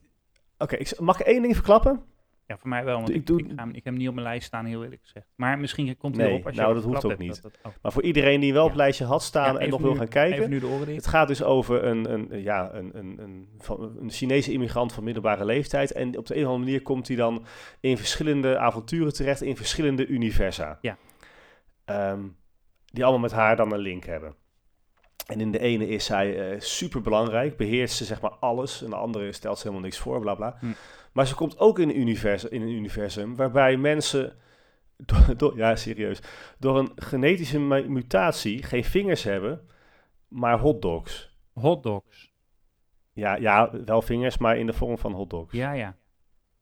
Oké, 0.57 0.77
mag 0.99 1.19
ik 1.19 1.25
één 1.25 1.41
ding 1.41 1.55
verklappen? 1.55 2.03
Ja, 2.49 2.57
voor 2.57 2.69
mij 2.69 2.83
wel, 2.83 2.95
want 2.95 3.09
Ik 3.09 3.15
ik, 3.15 3.25
doe- 3.27 3.39
ik, 3.39 3.45
ga 3.47 3.55
hem- 3.55 3.69
ik 3.69 3.75
heb 3.75 3.83
hem 3.85 3.93
niet 3.97 4.07
op 4.07 4.13
mijn 4.13 4.25
lijst 4.27 4.47
staan, 4.47 4.65
heel 4.65 4.83
eerlijk 4.83 5.01
gezegd. 5.03 5.25
Maar 5.35 5.59
misschien 5.59 5.97
komt 5.97 6.15
hij 6.15 6.23
Nee, 6.25 6.33
erop 6.33 6.45
als 6.45 6.55
je 6.55 6.61
nou, 6.61 6.73
dat 6.73 6.83
hoeft 6.83 7.03
ook 7.03 7.09
hebt, 7.09 7.21
niet. 7.21 7.41
dat- 7.41 7.51
dat- 7.61 7.71
oh. 7.73 7.77
Maar 7.81 7.91
voor 7.91 8.03
iedereen 8.03 8.39
die 8.39 8.53
wel 8.53 8.63
op 8.63 8.69
het 8.69 8.77
lijstje 8.77 9.05
had 9.05 9.23
staan 9.23 9.59
en 9.59 9.69
nog 9.69 9.81
wil 9.81 9.95
gaan 9.95 10.07
kijken... 10.07 10.37
Even 10.37 10.49
nu 10.49 10.59
de 10.59 10.65
oren. 10.67 10.95
Het 10.95 11.07
gaat 11.07 11.27
dus 11.27 11.43
over 11.43 11.83
een, 11.83 12.13
een, 12.13 12.41
ja, 12.41 12.73
een, 12.73 12.97
een, 12.97 13.19
een, 13.19 13.47
van, 13.57 13.97
een 14.01 14.11
Chinese 14.11 14.51
immigrant 14.51 14.93
van 14.93 15.03
middelbare 15.03 15.45
leeftijd. 15.45 15.91
En 15.91 16.17
op 16.17 16.25
de 16.25 16.35
een 16.35 16.41
of 16.41 16.47
andere 16.47 16.65
manier 16.65 16.81
komt 16.81 17.07
hij 17.07 17.17
dan 17.17 17.45
in 17.79 17.97
verschillende 17.97 18.57
avonturen 18.57 19.13
terecht, 19.13 19.41
in 19.41 19.55
verschillende 19.57 20.07
universa. 20.07 20.77
Ja. 20.81 20.97
Ehm, 21.85 22.21
die 22.85 23.03
allemaal 23.03 23.21
met 23.21 23.31
haar 23.31 23.55
dan 23.55 23.73
een 23.73 23.79
link 23.79 24.05
hebben. 24.05 24.35
En 25.27 25.39
in 25.41 25.51
de 25.51 25.59
ene 25.59 25.87
is 25.87 26.05
zij 26.05 26.51
eh 26.51 26.59
super 26.59 27.01
belangrijk, 27.01 27.57
beheerst 27.57 27.95
ze 27.97 28.05
zeg 28.05 28.21
maar 28.21 28.31
alles. 28.39 28.83
En 28.83 28.89
de 28.89 28.95
andere 28.95 29.31
stelt 29.31 29.57
ze 29.57 29.63
helemaal 29.63 29.83
niks 29.85 29.97
voor, 29.97 30.19
bla 30.19 30.35
bla. 30.35 30.57
Hm. 30.59 30.65
Maar 31.11 31.27
ze 31.27 31.35
komt 31.35 31.57
ook 31.57 31.79
in 31.79 31.89
een, 31.89 31.99
universum, 31.99 32.49
in 32.51 32.61
een 32.61 32.69
universum 32.71 33.35
waarbij 33.35 33.77
mensen, 33.77 34.37
door, 34.97 35.37
door- 35.37 35.57
ja 35.57 35.75
serieus, 35.75 36.21
door 36.59 36.77
een 36.79 36.91
genetische 36.95 37.59
mu- 37.59 37.89
mutatie 37.89 38.63
geen 38.63 38.83
vingers 38.83 39.23
hebben, 39.23 39.67
maar 40.27 40.59
hotdogs. 40.59 41.37
Hotdogs. 41.53 42.33
Ja, 43.13 43.35
ja, 43.35 43.83
wel 43.85 44.01
vingers, 44.01 44.37
maar 44.37 44.57
in 44.57 44.65
de 44.65 44.73
vorm 44.73 44.97
van 44.97 45.13
hotdogs. 45.13 45.53
Ja, 45.53 45.71
ja. 45.71 45.95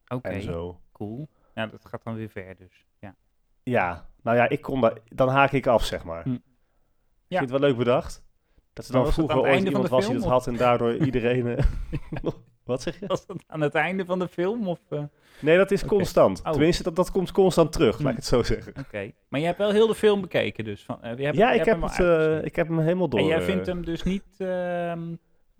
Oké, 0.08 0.28
En 0.28 0.42
zo. 0.42 0.80
cool. 0.92 1.28
Ja, 1.54 1.66
dat 1.66 1.86
gaat 1.86 2.02
dan 2.04 2.14
weer 2.14 2.28
ver 2.28 2.56
dus. 2.56 2.86
Ja. 3.00 3.14
Ja, 3.62 4.08
nou 4.22 4.36
ja, 4.36 4.48
ik 4.48 4.60
kon 4.62 4.80
daar, 4.80 4.98
dan 5.08 5.28
haak 5.28 5.52
ik 5.52 5.66
af, 5.66 5.84
zeg 5.84 6.04
maar. 6.04 6.22
Hm. 6.22 6.30
Ja. 6.30 7.38
vind 7.38 7.50
het 7.50 7.60
wel 7.60 7.68
leuk 7.68 7.78
bedacht. 7.78 8.24
Dat 8.72 8.86
er 8.86 8.92
Maar 8.92 9.00
dan 9.02 9.04
het 9.10 9.14
vroeger 9.14 9.40
ooit 9.50 9.64
iemand 9.64 9.88
was 9.88 10.06
die 10.06 10.14
dat 10.14 10.24
had 10.24 10.46
en 10.46 10.56
daardoor 10.56 10.94
iedereen... 10.96 11.44
Wat 12.68 12.82
zeg 12.82 13.00
je? 13.00 13.06
Was 13.06 13.26
dat 13.26 13.44
aan 13.46 13.60
het 13.60 13.74
einde 13.74 14.04
van 14.04 14.18
de 14.18 14.28
film? 14.28 14.68
Of, 14.68 14.78
eh, 14.88 15.02
Nee, 15.40 15.56
dat 15.56 15.70
is 15.70 15.84
constant. 15.84 16.40
Oh. 16.44 16.50
Tenminste, 16.50 16.82
dat, 16.82 16.96
dat 16.96 17.10
komt 17.10 17.32
constant 17.32 17.72
terug, 17.72 17.96
Hm. 17.96 18.02
laat 18.02 18.10
ik 18.10 18.16
het 18.16 18.26
zo 18.26 18.42
zeggen. 18.42 18.72
Oké. 18.78 19.10
Maar 19.28 19.40
je 19.40 19.46
hebt 19.46 19.58
wel 19.58 19.70
heel 19.70 19.86
de 19.86 19.94
film 19.94 20.20
bekeken 20.20 20.64
dus. 20.64 20.82
Van, 20.82 21.02
eh, 21.02 21.18
je 21.18 21.24
hebt, 21.24 21.36
ja, 21.36 21.52
je 21.52 21.58
ik 21.58 21.64
hebt 21.64 21.80
heb, 21.80 21.90
hem 21.96 22.06
het, 22.08 22.38
eh, 22.38 22.44
ik 22.44 22.56
heb 22.56 22.68
hem 22.68 22.78
helemaal 22.78 23.08
door. 23.08 23.20
En 23.20 23.26
jij 23.26 23.42
vindt 23.42 23.66
hem 23.66 23.84
dus 23.84 24.02
niet... 24.02 24.24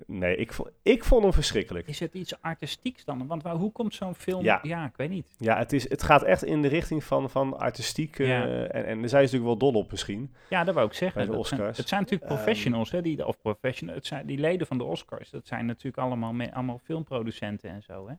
Nee, 0.06 0.36
ik 0.36 0.52
vond, 0.52 0.68
ik 0.82 1.04
vond 1.04 1.22
hem 1.22 1.32
verschrikkelijk. 1.32 1.86
is 1.88 2.00
het 2.00 2.14
iets 2.14 2.40
artistieks 2.42 3.04
dan? 3.04 3.26
Want 3.26 3.42
waar, 3.42 3.54
hoe 3.54 3.72
komt 3.72 3.94
zo'n 3.94 4.14
film... 4.14 4.44
Ja. 4.44 4.62
ik 4.86 4.96
weet 4.96 5.10
niet. 5.10 5.26
Ja, 5.38 5.58
het, 5.58 5.72
is, 5.72 5.88
het 5.88 6.02
gaat 6.02 6.22
echt 6.22 6.44
in 6.44 6.62
de 6.62 6.68
richting 6.68 7.04
van, 7.04 7.30
van 7.30 7.58
artistiek. 7.58 8.18
eh, 8.18 8.28
Ja. 8.28 8.42
en, 8.44 8.84
en 8.86 9.00
daar 9.00 9.08
zijn 9.08 9.28
ze 9.28 9.34
natuurlijk 9.36 9.44
wel 9.60 9.70
dol 9.72 9.80
op 9.80 9.90
misschien. 9.90 10.34
Ja, 10.50 10.64
dat 10.64 10.74
wou 10.74 10.86
ik 10.86 10.92
zeggen. 10.92 11.16
Bij 11.26 11.36
de 11.36 11.44
zijn- 11.44 11.60
Oscars. 11.60 11.78
het 11.78 11.88
zijn 11.88 12.00
natuurlijk 12.00 12.30
Ehm, 12.30 12.40
professionals, 12.42 12.90
hè, 12.90 13.02
die, 13.02 13.26
of 13.26 13.38
professionals, 13.40 13.98
het 13.98 14.06
zijn 14.06 14.26
die 14.26 14.38
leden 14.38 14.66
van 14.66 14.78
de 14.78 14.84
Oscars. 14.84 15.30
Dat 15.30 15.46
zijn 15.46 15.66
natuurlijk 15.66 15.98
allemaal, 15.98 16.32
me- 16.32 16.54
allemaal 16.54 16.80
filmproducenten 16.84 17.70
en 17.70 17.82
zo, 17.82 18.08
hè? 18.08 18.14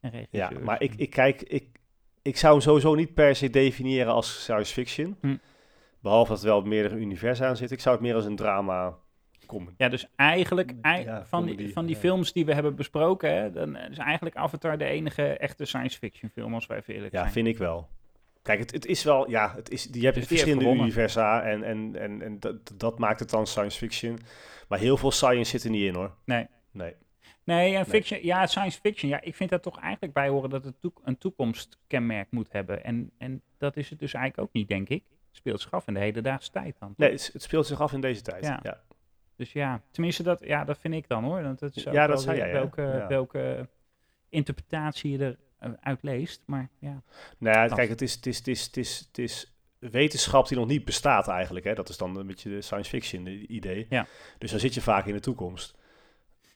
En 0.00 0.10
Ja, 0.12 0.18
regisseurs. 0.18 0.64
maar 0.64 0.82
ik, 0.82 0.94
ik 0.96 1.10
kijk, 1.10 1.42
ik, 1.42 1.78
ik 2.22 2.36
zou 2.36 2.52
hem 2.52 2.62
sowieso 2.62 2.94
niet 2.94 3.14
per 3.14 3.36
se 3.36 3.50
definiëren 3.50 4.12
als 4.12 4.42
science 4.42 4.72
fiction. 4.72 5.16
Hm. 5.20 5.36
Behalve 6.00 6.32
dat 6.32 6.40
er 6.40 6.46
wel 6.48 6.62
meerdere 6.62 6.96
universa 6.96 7.46
aan 7.48 7.56
zitten. 7.56 7.76
Ik 7.76 7.82
zou 7.82 7.94
het 7.96 8.04
meer 8.04 8.14
als 8.14 8.24
een 8.24 8.36
drama 8.36 8.96
Ja, 9.76 9.88
dus 9.88 10.06
eigenlijk 10.16 10.72
ei- 10.80 11.04
Ja, 11.04 11.24
van, 11.26 11.46
die, 11.46 11.72
van 11.72 11.86
die 11.86 11.94
ja. 11.94 12.00
films 12.00 12.32
die 12.32 12.44
we 12.46 12.54
hebben 12.54 12.74
besproken, 12.76 13.34
hè, 13.34 13.50
dan 13.52 13.76
is 13.76 13.98
eigenlijk 13.98 14.36
Avatar 14.36 14.78
de 14.78 14.84
enige 14.84 15.22
echte 15.22 15.64
science 15.64 15.98
fiction 15.98 16.30
film, 16.30 16.54
als 16.54 16.66
wij 16.66 16.78
even 16.78 16.94
eerlijk 16.94 17.12
Ja, 17.12 17.20
zijn. 17.20 17.32
vind 17.32 17.46
ik 17.46 17.58
wel. 17.58 17.88
Kijk, 18.42 18.58
het, 18.58 18.72
het 18.72 18.86
is 18.86 19.04
wel, 19.04 19.30
ja, 19.30 19.52
het 19.54 19.70
is, 19.70 19.84
die 19.86 20.02
hebt 20.04 20.14
Dus 20.14 20.26
verschillende 20.26 20.70
universa 20.70 21.42
en, 21.42 21.62
en, 21.62 21.96
en, 21.96 22.22
en 22.22 22.40
dat, 22.40 22.72
dat 22.74 22.98
maakt 22.98 23.20
het 23.20 23.30
dan 23.30 23.46
science 23.46 23.78
fiction. 23.78 24.18
Maar 24.68 24.78
heel 24.78 24.96
veel 24.96 25.10
science 25.10 25.50
zit 25.50 25.64
er 25.64 25.70
niet 25.70 25.84
in 25.84 25.94
hoor. 25.94 26.14
Nee. 26.24 26.46
Nee. 26.70 26.94
Nee, 27.44 27.74
en 27.76 27.86
fiction, 27.86 28.18
ja, 28.22 28.46
science 28.46 28.80
fiction, 28.80 29.10
ja, 29.10 29.20
ik 29.20 29.34
vind 29.34 29.50
daar 29.50 29.60
toch 29.60 29.78
eigenlijk 29.80 30.12
bij 30.12 30.28
horen 30.28 30.50
dat 30.50 30.64
het 30.64 30.80
toek- 30.80 31.00
een 31.04 31.18
toekomstkenmerk 31.18 32.26
moet 32.30 32.48
hebben. 32.52 32.84
En, 32.84 33.10
en 33.18 33.42
dat 33.58 33.76
is 33.76 33.90
het 33.90 33.98
dus 33.98 34.14
eigenlijk 34.14 34.48
ook 34.48 34.52
niet, 34.54 34.68
denk 34.68 34.88
ik. 34.88 35.02
Het 35.08 35.36
speelt 35.36 35.60
zich 35.60 35.72
af 35.72 35.86
in 35.86 35.94
de 35.94 36.00
hedendaagse 36.00 36.50
tijd 36.50 36.76
dan. 36.78 36.94
Nee, 36.96 37.10
het, 37.10 37.30
het 37.32 37.42
speelt 37.42 37.66
zich 37.66 37.80
af 37.80 37.92
in 37.92 38.00
deze 38.00 38.22
tijd. 38.22 38.44
Ja. 38.44 38.60
Ja. 38.62 38.80
Dus 39.38 39.52
ja, 39.52 39.82
tenminste, 39.90 40.22
dat, 40.22 40.40
ja, 40.44 40.64
dat 40.64 40.78
vind 40.78 40.94
ik 40.94 41.08
dan 41.08 41.24
hoor. 41.24 41.42
Want 41.42 41.60
het 41.60 41.76
is 41.76 41.82
Ja, 41.82 42.06
dat 42.06 42.22
zei 42.22 42.36
jij, 42.36 42.52
welke, 42.52 42.82
Ja. 42.82 43.06
welke 43.06 43.68
interpretatie 44.28 45.18
je 45.18 45.36
eruit 45.58 46.02
leest. 46.02 46.42
Maar 46.46 46.68
ja, 46.78 47.02
Nou 47.38 47.56
ja, 47.56 47.74
kijk, 47.74 47.88
het 47.88 48.02
is, 48.02 48.14
het, 48.14 48.26
is, 48.26 48.36
het, 48.36 48.46
is, 48.46 48.66
het, 48.66 48.76
is, 48.76 48.98
het 48.98 49.18
is 49.18 49.56
wetenschap 49.78 50.48
die 50.48 50.56
nog 50.58 50.66
niet 50.66 50.84
bestaat 50.84 51.28
eigenlijk. 51.28 51.64
Hè? 51.64 51.74
Dat 51.74 51.88
is 51.88 51.96
dan 51.96 52.16
een 52.16 52.26
beetje 52.26 52.50
de 52.50 52.60
science 52.60 52.90
fiction 52.90 53.52
idee. 53.52 53.86
Ja. 53.88 54.06
Dus 54.38 54.50
dan 54.50 54.60
zit 54.60 54.74
je 54.74 54.80
vaak 54.80 55.06
in 55.06 55.14
de 55.14 55.20
toekomst. 55.20 55.74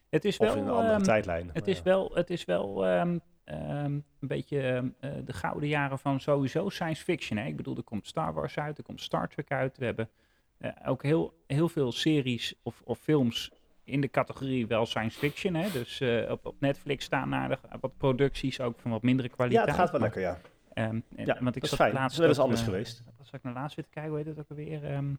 het 0.08 0.24
is 0.24 0.38
Of 0.38 0.46
wel... 0.46 0.56
in 0.56 0.62
een 0.62 0.70
andere 0.70 0.94
ehm, 0.94 1.02
tijdlijn. 1.02 1.50
Het 1.52 1.66
is 1.66 1.76
ja. 1.76 1.82
wel, 1.82 2.10
het 2.14 2.30
is 2.30 2.44
wel 2.44 2.86
ehm, 2.86 3.18
ehm, 3.44 3.92
een 3.92 4.04
beetje 4.18 4.92
eh, 5.00 5.10
de 5.24 5.32
gouden 5.32 5.68
jaren 5.68 5.98
van 5.98 6.20
sowieso 6.20 6.68
science 6.68 7.04
fiction. 7.04 7.38
Hè? 7.38 7.46
Ik 7.46 7.56
bedoel, 7.56 7.76
er 7.76 7.82
komt 7.82 8.06
Star 8.06 8.32
Wars 8.32 8.58
uit, 8.58 8.78
er 8.78 8.84
komt 8.84 9.00
Star 9.00 9.28
Trek 9.28 9.50
uit. 9.50 9.78
We 9.78 9.84
hebben 9.84 10.08
eh, 10.08 10.12
ook 10.86 11.02
heel, 11.02 11.34
heel 11.46 11.68
veel 11.68 11.92
series 11.92 12.54
of, 12.62 12.80
of 12.84 12.98
films 12.98 13.50
in 13.84 14.00
de 14.00 14.08
categorie 14.10 14.66
wel 14.66 14.86
science 14.86 15.18
fiction. 15.18 15.54
Hè? 15.54 15.70
Dus 15.70 16.00
eh, 16.00 16.30
op, 16.30 16.46
op 16.46 16.56
Netflix 16.60 17.04
staan 17.04 17.34
aardig 17.34 17.60
wat 17.80 17.96
producties, 17.96 18.60
ook 18.60 18.78
van 18.80 18.90
wat 18.90 19.02
mindere 19.02 19.28
Ja, 19.28 19.34
kwaliteit. 19.34 19.66
het 19.66 19.76
gaat 19.76 19.90
wel 19.90 20.00
lekker, 20.00 20.20
ja. 20.20 20.38
en- 20.72 21.04
Ja, 21.16 21.24
want 21.40 21.56
ik 21.56 21.62
dat 21.62 21.62
is 21.62 21.68
zat 21.68 21.78
fijn. 21.78 21.92
Laatst 21.92 22.12
is 22.12 22.18
wel 22.18 22.28
eens 22.28 22.36
ook, 22.38 22.42
anders 22.44 22.60
eh, 22.62 22.68
geweest. 22.68 23.02
Wat 23.16 23.26
zat 23.26 23.34
ik 23.34 23.42
nou 23.42 23.54
laatst 23.56 23.76
weer 23.76 23.84
te 23.84 23.90
kijken? 23.90 24.10
Hoe 24.12 24.20
heet 24.20 24.28
het 24.28 24.38
ook 24.38 24.50
alweer? 24.50 24.84
Ehm, 24.84 25.10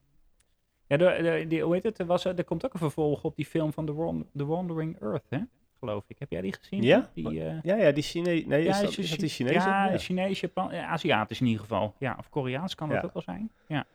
ja, 0.88 0.98
de, 0.98 1.46
de, 1.48 1.60
hoe 1.60 1.74
heet 1.74 1.84
het? 1.84 2.00
Er, 2.00 2.06
was, 2.06 2.26
er 2.26 2.44
komt 2.44 2.66
ook 2.66 2.74
een 2.74 2.80
vervolg 2.80 3.24
op 3.24 3.36
die 3.36 3.46
film 3.46 3.74
van 3.74 3.86
The, 3.86 3.94
Wan- 3.94 4.28
The 4.36 4.46
Wandering 4.46 5.02
Earth, 5.02 5.26
hè? 5.30 5.40
geloof 5.80 6.04
ik. 6.08 6.20
Heb 6.20 6.32
jij 6.32 6.42
die 6.42 6.54
gezien? 6.54 6.82
Ja? 6.82 7.10
Die, 7.14 7.44
eh, 7.46 7.62
Ja, 7.64 7.76
ja, 7.76 7.92
die 7.92 8.04
Chinees. 8.04 8.46
Nee, 8.46 8.66
is, 8.66 8.80
dat, 8.80 8.90
is- 8.90 8.98
is 8.98 9.10
dat 9.10 9.20
die 9.20 9.30
Chinees? 9.30 9.54
Ja, 9.64 9.98
Chinees, 9.98 10.40
Japan, 10.40 10.72
eh, 10.72 10.92
Aziatisch 10.92 11.40
in 11.40 11.46
ieder 11.46 11.62
geval. 11.62 11.96
Ja, 12.00 12.16
of 12.20 12.30
Koreaans 12.30 12.76
kan 12.76 12.90
dat 12.90 12.98
Ja. 13.02 13.04
ook 13.04 13.14
wel 13.14 13.22
zijn. 13.24 13.52
Ja. 13.68 13.86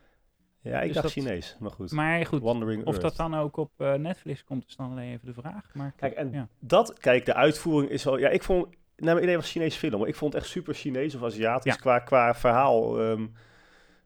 Ja, 0.60 0.78
ik 0.80 0.84
Dus 0.84 0.92
dacht 0.92 1.14
dat- 1.14 1.24
Chinees, 1.24 1.56
maar 1.60 1.70
goed. 1.70 1.92
Maar 1.92 2.26
goed, 2.26 2.42
Wandering 2.42 2.80
of 2.86 2.86
Earth. 2.88 3.00
dat 3.02 3.16
dan 3.16 3.34
ook 3.40 3.56
op 3.56 3.70
eh, 3.76 3.94
Netflix 3.94 4.44
komt, 4.44 4.64
is 4.68 4.76
dan 4.76 4.90
alleen 4.90 5.12
even 5.12 5.26
de 5.26 5.32
vraag. 5.32 5.64
Maar 5.74 5.92
Kijk, 5.96 6.12
en 6.14 6.32
ja. 6.32 6.48
dat, 6.58 6.98
kijk, 6.98 7.24
de 7.26 7.34
uitvoering 7.34 7.90
is 7.90 8.04
wel... 8.04 8.18
Ja, 8.18 8.28
ik 8.28 8.42
vond... 8.42 8.64
Nou, 8.96 9.12
mijn 9.12 9.22
idee 9.22 9.36
was 9.36 9.50
Chinees 9.50 9.76
film, 9.76 9.98
maar 10.00 10.08
ik 10.08 10.14
vond 10.14 10.32
het 10.32 10.42
echt 10.42 10.50
super 10.52 10.74
Chinees 10.74 11.14
of 11.14 11.22
Aziatisch 11.22 11.72
Ja. 11.74 11.78
qua, 11.80 11.98
qua 11.98 12.34
verhaal. 12.34 13.00
ehm, 13.00 13.26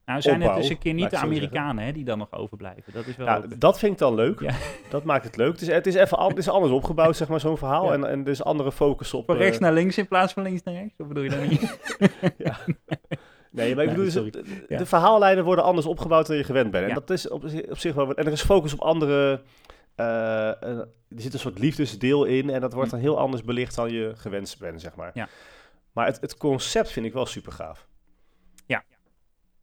nou, 0.04 0.20
zijn 0.20 0.34
het 0.34 0.44
opbouw, 0.44 0.60
dus 0.60 0.68
een 0.70 0.78
keer 0.78 0.94
niet 0.94 1.10
de. 1.10 1.16
Amerikanen 1.16 1.84
hè, 1.84 1.92
die 1.92 2.04
dan 2.04 2.18
nog 2.18 2.32
overblijven. 2.32 2.92
Dat 2.92 3.06
is 3.06 3.16
wel 3.16 3.26
ja, 3.26 3.36
ook- 3.36 3.60
dat 3.60 3.78
vind 3.78 3.92
ik 3.92 3.98
dan 3.98 4.14
leuk. 4.14 4.40
Ja. 4.40 4.54
Dat 4.90 5.04
maakt 5.04 5.24
het 5.24 5.36
leuk. 5.36 5.52
Het 5.52 5.60
is, 5.60 5.68
het 5.68 5.86
is 5.86 5.94
even 5.94 6.22
het 6.24 6.38
is 6.38 6.48
anders 6.48 6.72
opgebouwd, 6.72 7.16
zeg 7.16 7.28
maar, 7.28 7.40
zo'n 7.40 7.58
verhaal. 7.58 7.84
Ja. 7.86 7.92
En, 7.92 8.04
en 8.08 8.24
dus 8.24 8.44
andere 8.44 8.72
focus 8.72 9.14
op... 9.14 9.26
van 9.26 9.36
rechts 9.36 9.56
eh, 9.56 9.62
naar 9.62 9.72
links 9.72 9.98
in 9.98 10.08
plaats 10.08 10.32
van 10.32 10.42
links 10.42 10.62
naar 10.62 10.74
rechts. 10.74 10.94
Of 10.98 11.06
bedoel 11.08 11.22
je 11.22 11.30
dat 11.30 11.48
niet? 11.48 11.60
Nee, 12.20 12.32
maar 13.52 13.66
ik 13.66 13.76
Nee, 13.76 13.86
bedoel, 13.86 14.04
dus, 14.04 14.12
sorry. 14.12 14.30
de, 14.30 14.64
Ja. 14.68 14.86
verhaallijnen 14.86 15.44
worden 15.44 15.64
anders 15.64 15.86
opgebouwd 15.86 16.26
dan 16.26 16.36
je 16.36 16.44
gewend 16.44 16.70
bent. 16.70 16.82
En 16.82 16.88
Ja. 16.88 16.94
dat 16.94 17.10
is 17.10 17.28
op, 17.28 17.42
zi- 17.46 17.66
op 17.70 17.78
zich 17.78 17.94
wel... 17.94 18.14
En 18.14 18.26
er 18.26 18.32
is 18.32 18.42
focus 18.42 18.72
op 18.72 18.80
andere... 18.80 19.42
eh, 19.94 20.48
eh, 20.62 20.78
er 20.78 21.20
zit 21.20 21.32
een 21.32 21.38
soort 21.38 21.58
liefdesdeel 21.58 22.24
in 22.24 22.50
en 22.50 22.60
dat 22.60 22.72
wordt 22.72 22.90
dan 22.90 23.00
heel 23.00 23.18
anders 23.18 23.42
belicht 23.44 23.74
dan 23.74 23.90
je 23.92 24.12
gewend 24.16 24.56
bent, 24.58 24.80
zeg 24.80 24.94
maar. 24.96 25.10
Hm. 25.12 25.18
Ja. 25.18 25.28
Maar 25.92 26.06
het, 26.06 26.20
het 26.20 26.36
concept 26.36 26.90
vind 26.90 27.06
ik 27.06 27.12
wel 27.12 27.26
super 27.26 27.52
gaaf. 27.52 27.86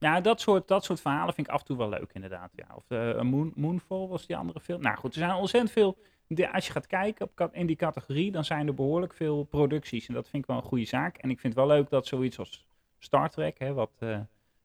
Ja, 0.01 0.21
dat 0.21 0.41
soort, 0.41 0.67
dat 0.67 0.83
soort 0.83 1.01
verhalen 1.01 1.33
vind 1.33 1.47
ik 1.47 1.53
af 1.53 1.59
en 1.59 1.65
toe 1.65 1.77
wel 1.77 1.89
leuk, 1.89 2.09
inderdaad. 2.13 2.51
Ja. 2.55 2.65
Of 2.75 2.83
eh, 2.87 3.21
Moon, 3.21 3.51
Moonfall 3.55 4.07
was 4.07 4.25
die 4.27 4.37
andere 4.37 4.59
film. 4.59 4.81
Nou 4.81 4.97
goed, 4.97 5.13
er 5.13 5.19
zijn 5.19 5.31
ontzettend 5.33 5.71
veel. 5.73 5.97
de- 6.27 6.53
als 6.53 6.65
je 6.65 6.71
gaat 6.71 6.87
kijken 6.87 7.29
op, 7.37 7.49
in 7.51 7.65
die 7.67 7.75
categorie, 7.75 8.31
dan 8.31 8.43
zijn 8.45 8.67
er 8.67 8.73
behoorlijk 8.73 9.13
veel 9.13 9.43
producties. 9.43 10.07
En 10.07 10.13
dat 10.13 10.27
vind 10.29 10.43
ik 10.43 10.49
wel 10.49 10.57
een 10.57 10.67
goede 10.67 10.85
zaak. 10.85 11.17
En 11.17 11.29
ik 11.29 11.39
vind 11.39 11.55
het 11.55 11.65
wel 11.65 11.75
leuk 11.77 11.89
dat 11.89 12.07
zoiets 12.07 12.39
als 12.39 12.65
Star 12.99 13.29
Trek, 13.29 13.59
hè, 13.59 13.73
wat, 13.73 13.91
eh, 13.99 14.19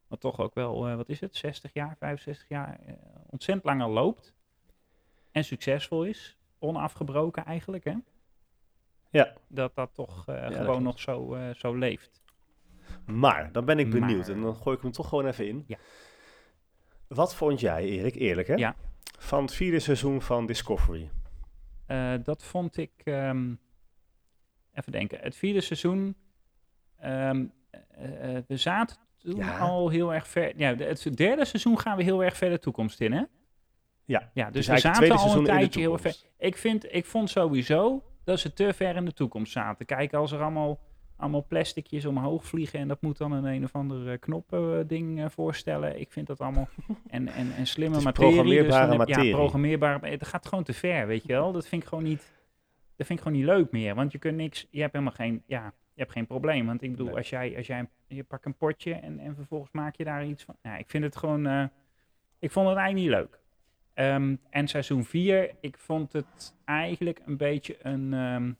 wat 0.09 0.20
toch 0.20 0.40
ook 0.40 0.55
wel, 0.55 0.88
eh, 0.88 0.97
wat 0.97 1.09
is 1.09 1.20
het, 1.20 1.37
60 1.37 1.73
jaar, 1.73 1.97
65 1.97 2.49
jaar, 2.49 2.81
eh, 2.87 2.94
ontzettend 3.31 3.66
langer 3.66 3.88
loopt. 3.88 4.35
En 5.33 5.44
succesvol 5.44 6.05
is. 6.05 6.38
Onafgebroken 6.59 7.44
eigenlijk, 7.44 7.85
hè? 7.85 7.94
Ja. 9.11 9.33
Dat 9.49 9.75
dat 9.75 9.94
toch 9.94 10.25
gewoon 10.27 10.83
nog 10.83 11.01
zo, 11.01 11.38
zo 11.55 11.75
leeft. 11.75 12.23
Maar, 13.07 13.53
dan 13.53 13.64
ben 13.64 13.79
ik 13.79 13.90
benieuwd 13.90 14.27
Maar. 14.27 14.37
en 14.37 14.42
dan 14.42 14.57
gooi 14.57 14.77
ik 14.77 14.83
hem 14.83 14.92
toch 14.92 15.09
gewoon 15.09 15.27
even 15.27 15.49
in. 15.49 15.64
Ja. 15.66 15.79
Wat 17.07 17.35
vond 17.35 17.61
jij, 17.61 17.85
Erik, 17.85 18.14
eerlijk 18.14 18.49
hè? 18.49 18.55
Ja. 18.55 18.77
Van 19.18 19.42
het 19.42 19.53
vierde 19.55 19.79
seizoen 19.79 20.23
van 20.23 20.47
Discovery. 20.47 21.11
Dat 22.23 22.42
vond 22.42 22.77
ik. 22.77 22.92
ehm, 23.05 23.55
even 24.73 24.92
denken. 24.92 25.18
Het 25.20 25.37
vierde 25.37 25.61
seizoen. 25.61 26.16
ehm, 26.97 27.47
eh, 27.90 28.37
eh, 28.37 28.42
we 28.48 28.56
zaten 28.56 28.96
toen 29.18 29.37
Ja. 29.37 29.58
al 29.58 29.88
heel 29.88 30.14
erg 30.14 30.28
ver. 30.28 30.52
Ja, 30.56 30.74
het 30.76 31.16
derde 31.16 31.44
seizoen 31.44 31.78
gaan 31.78 31.96
we 31.96 32.02
heel 32.02 32.24
erg 32.24 32.37
ver 32.37 32.50
de 32.50 32.58
toekomst 32.58 33.00
in, 33.00 33.12
hè? 33.12 33.22
Ja, 34.04 34.30
Ja, 34.34 34.50
dus, 34.50 34.66
dus 34.66 34.74
we 34.74 34.80
zaten 34.80 35.10
al 35.10 35.37
een 35.37 35.44
tijdje 35.44 35.80
heel 35.80 35.98
ver. 35.98 36.16
Ik, 36.38 36.56
vind, 36.56 36.94
ik 36.94 37.04
vond 37.04 37.30
sowieso 37.30 38.02
dat 38.24 38.38
ze 38.40 38.52
te 38.52 38.72
ver 38.72 38.96
in 38.96 39.04
de 39.04 39.12
toekomst 39.12 39.52
zaten. 39.52 39.87
Kijk, 39.87 40.12
als 40.14 40.32
er 40.32 40.40
allemaal, 40.40 40.78
allemaal 41.16 41.46
plasticjes 41.46 42.04
omhoog 42.04 42.44
vliegen 42.44 42.78
en 42.78 42.88
dat 42.88 43.02
moet 43.02 43.18
dan 43.18 43.32
een 43.32 43.44
een 43.44 43.64
of 43.64 43.74
ander 43.74 44.18
knoppending 44.18 45.22
eh, 45.22 45.28
voorstellen. 45.28 46.00
Ik 46.00 46.12
vind 46.12 46.26
dat 46.26 46.40
allemaal. 46.40 46.68
En, 47.06 47.28
en, 47.28 47.52
en 47.56 47.66
slimme 47.66 47.96
is 47.96 48.04
materie. 48.04 48.30
programmeerbare 48.30 48.80
dus 48.88 48.96
heb- 48.96 49.08
materie. 49.08 49.30
Ja, 49.30 49.37
programmeerbare. 49.37 50.08
Het 50.08 50.26
gaat 50.26 50.46
gewoon 50.46 50.64
te 50.64 50.72
ver, 50.72 51.06
weet 51.06 51.22
je 51.26 51.32
wel. 51.32 51.52
Dat 51.52 51.66
vind 51.66 51.82
ik 51.82 51.88
gewoon 51.88 52.04
niet. 52.04 52.32
Dat 52.96 53.06
vind 53.06 53.18
ik 53.18 53.24
gewoon 53.24 53.38
niet 53.40 53.48
leuk 53.48 53.70
meer. 53.70 53.94
Want 53.94 54.12
je 54.12 54.18
kunt 54.18 54.37
niks. 54.37 54.66
Je 54.70 54.80
hebt 54.80 54.92
helemaal 54.92 55.14
geen. 55.14 55.42
Ja, 55.46 55.72
je 55.94 56.00
hebt 56.00 56.12
geen 56.12 56.26
probleem. 56.26 56.66
Want 56.66 56.83
ik 56.83 56.90
bedoel, 56.90 57.07
Nee. 57.07 57.16
als 57.16 57.30
jij, 57.30 57.57
als 57.57 57.66
jij 57.66 57.78
een- 57.78 57.88
je 58.07 58.24
pakt 58.24 58.44
een 58.44 58.57
potje 58.57 58.94
en, 58.94 59.18
en 59.18 59.35
vervolgens 59.35 59.70
maak 59.72 59.96
je 59.96 60.04
daar 60.04 60.26
iets 60.26 60.44
van. 60.44 60.57
Ja, 60.62 60.76
ik 60.76 60.90
vind 60.90 61.04
het 61.04 61.16
gewoon. 61.16 61.46
eh, 61.46 61.64
ik 62.38 62.50
vond 62.50 62.68
het 62.68 62.76
eigenlijk 62.76 63.09
niet 63.11 63.18
leuk. 63.20 63.40
Ehm, 63.94 64.37
en 64.50 64.68
seizoen 64.68 65.04
4, 65.04 65.54
ik 65.61 65.78
vond 65.78 66.12
het 66.12 66.57
eigenlijk 66.64 67.20
een 67.26 67.37
beetje 67.37 67.76
een. 67.87 68.12
ehm, 68.14 68.52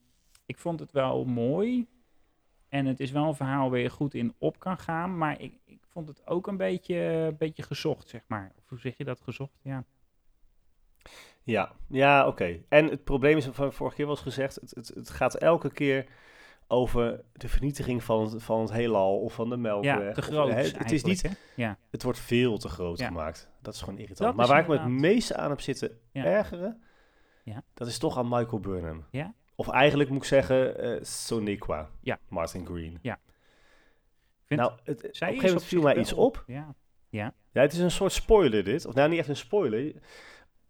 ik 0.47 0.59
vond 0.59 0.81
het 0.81 0.93
wel 0.93 1.25
mooi. 1.25 1.87
En 2.69 2.87
het 2.87 3.01
is 3.01 3.11
wel 3.11 3.25
een 3.29 3.35
verhaal 3.35 3.71
waar 3.71 3.79
je 3.79 3.91
goed 3.91 4.15
in 4.15 4.35
op 4.39 4.59
kan 4.59 4.79
gaan. 4.79 5.19
Maar 5.19 5.41
ik, 5.41 5.55
ik 5.65 5.79
vond 5.89 6.09
het 6.09 6.27
ook 6.27 6.47
een 6.47 6.57
beetje, 6.57 6.97
een 6.97 7.37
beetje 7.37 7.63
gezocht, 7.63 8.09
zeg 8.09 8.23
maar. 8.27 8.53
Of 8.59 8.69
hoe 8.69 8.79
zeg 8.79 8.97
je 8.97 9.05
dat 9.05 9.21
gezocht? 9.21 9.59
Ja. 9.63 9.85
Ja, 11.43 11.73
ja 11.89 12.27
oké. 12.27 12.59
En 12.69 12.87
het 12.89 13.05
probleem 13.05 13.37
is, 13.37 13.47
van 13.47 13.73
vorige 13.73 13.97
keer 13.97 14.07
was 14.07 14.21
gezegd, 14.21 14.55
het, 14.55 14.71
het, 14.75 14.89
het 14.89 15.11
gaat 15.11 15.35
elke 15.35 15.73
keer 15.73 16.07
over 16.69 17.21
de 17.33 17.49
vernietiging 17.49 18.03
van 18.05 18.23
het, 18.33 18.43
van 18.43 18.61
het 18.61 18.73
heelal 18.73 19.19
of 19.21 19.35
van 19.35 19.49
de 19.49 19.57
melkweg. 19.57 19.95
Ja, 19.99 20.13
te 20.13 20.21
of- 20.21 20.27
groot. 20.27 20.49
hè, 20.51 20.55
het, 20.63 20.93
is 20.93 21.05
niet, 21.05 21.23
Hè? 21.23 21.29
Ja. 21.57 21.79
het 21.91 22.03
wordt 22.03 22.19
veel 22.19 22.59
te 22.59 22.69
groot 22.69 22.99
Ja. 22.99 23.07
gemaakt. 23.07 23.51
Dat 23.63 23.75
is 23.75 23.81
gewoon 23.81 23.99
irritant. 23.99 24.19
Dat 24.29 24.35
maar 24.35 24.45
is 24.45 24.51
waar 24.51 24.61
ik 24.61 24.67
me 24.69 24.79
het 24.79 24.89
meeste 25.01 25.37
aan 25.37 25.51
heb 25.51 25.61
zitten 25.61 25.99
Ja. 26.13 26.25
ergeren, 26.25 26.83
Ja. 27.43 27.63
dat 27.75 27.87
is 27.87 27.99
toch 27.99 28.19
aan 28.19 28.29
Michael 28.29 28.61
Burnham. 28.61 29.05
Ja? 29.11 29.35
Of 29.55 29.69
eigenlijk 29.69 30.09
moet 30.11 30.19
ik 30.19 30.25
zeggen, 30.25 30.99
Soniqua. 31.07 31.91
Ja. 32.01 32.19
Martin 32.29 32.67
Green. 32.67 32.99
Ja. 33.03 33.19
Nou, 34.49 34.73
het, 34.85 34.97
op 34.99 35.05
een 35.05 35.11
gegeven 35.15 35.35
is 35.35 35.43
moment 35.43 35.63
op 35.63 35.69
viel 35.69 35.83
mij 35.83 35.97
iets 35.97 36.13
op. 36.13 36.45
Ja. 36.47 36.75
Ja, 37.09 37.33
het 37.53 37.73
is 37.73 37.79
een 37.79 37.91
soort 37.91 38.13
spoiler 38.13 38.65
dit. 38.65 38.87
Of 38.87 38.95
nou, 38.95 39.09
niet 39.09 39.19
echt 39.19 39.29
een 39.29 39.37
spoiler. 39.37 39.93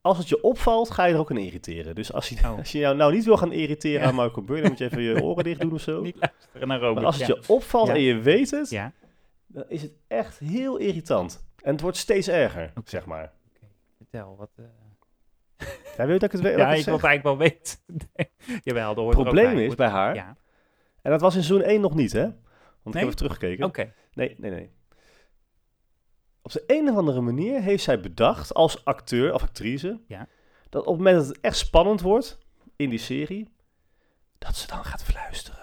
Als 0.04 0.18
het 0.18 0.28
je 0.28 0.42
opvalt, 0.42 0.90
ga 0.90 1.04
je 1.04 1.12
er 1.14 1.18
ook 1.20 1.30
aan 1.30 1.36
irriteren. 1.36 1.94
Dus 1.94 2.12
als 2.12 2.28
je, 2.28 2.36
Oh. 2.44 2.58
als 2.58 2.72
je 2.72 2.78
jou 2.78 2.96
nou 2.96 3.12
niet 3.12 3.24
wil 3.24 3.36
gaan 3.36 3.52
irriteren 3.52 4.00
Ja. 4.00 4.06
aan 4.06 4.14
Michael 4.14 4.42
Burnham, 4.44 4.68
moet 4.68 4.78
je 4.78 4.84
even 4.84 5.02
je 5.02 5.22
oren 5.24 5.44
dicht 5.44 5.60
doen 5.60 5.72
of 5.72 5.80
zo. 5.80 6.00
Niet 6.02 6.16
luisteren 6.20 6.68
naar 6.68 6.78
Robert. 6.78 6.94
Maar 6.96 7.04
als 7.04 7.16
het 7.18 7.26
ja. 7.26 7.34
je 7.40 7.48
opvalt 7.48 7.86
Ja. 7.88 7.94
en 7.94 8.00
je 8.00 8.18
weet 8.18 8.50
het, 8.50 8.70
Ja. 8.70 8.92
dan 9.46 9.64
is 9.68 9.82
het 9.82 9.92
echt 10.08 10.38
heel 10.38 10.76
irritant. 10.76 11.44
En 11.62 11.72
het 11.72 11.80
wordt 11.80 11.96
steeds 11.96 12.28
erger, 12.28 12.72
zeg 12.84 13.06
maar. 13.06 13.32
Vertel, 13.96 14.36
wat... 14.38 14.50
eh, 14.56 15.66
Jij 15.96 16.06
weet 16.06 16.20
dat 16.20 16.32
ik 16.32 16.32
het 16.32 16.40
weet. 16.40 16.56
Ja, 16.58 16.72
ik 16.72 16.78
ik 16.78 16.84
wil 16.84 16.94
het 16.94 17.04
eigenlijk 17.04 17.22
wel 17.38 17.48
weten. 17.48 17.78
Jawel, 18.62 18.94
dat 18.94 19.04
hoort 19.04 19.16
probleem 19.16 19.54
bij. 19.54 19.64
is 19.66 19.74
bij 19.74 19.88
haar, 19.88 20.14
Ja, 20.14 20.36
en 21.02 21.10
dat 21.10 21.20
was 21.20 21.34
in 21.36 21.42
seizoen 21.42 21.66
1 21.68 21.80
nog 21.80 21.94
niet, 21.94 22.12
hè? 22.12 22.22
Want 22.22 22.34
ik 22.34 22.82
Nee? 22.84 22.92
heb 22.94 23.02
even 23.04 23.16
teruggekeken. 23.16 23.64
oké. 23.64 23.92
Nee, 24.12 24.34
nee, 24.38 24.50
nee. 24.50 24.70
Op 26.44 26.52
de 26.52 26.64
een 26.66 26.90
of 26.90 26.96
andere 26.96 27.20
manier 27.20 27.60
heeft 27.62 27.84
zij 27.84 28.00
bedacht, 28.00 28.54
als 28.54 28.84
acteur 28.84 29.34
of 29.34 29.42
actrice, 29.42 30.00
Ja. 30.06 30.26
dat 30.68 30.82
op 30.82 30.88
het 30.88 30.96
moment 30.96 31.16
dat 31.16 31.26
het 31.26 31.40
echt 31.40 31.56
spannend 31.56 32.00
wordt 32.00 32.38
in 32.76 32.90
die 32.90 32.98
serie, 32.98 33.48
dat 34.38 34.56
ze 34.56 34.66
dan 34.66 34.84
gaat 34.84 35.04
fluisteren. 35.04 35.62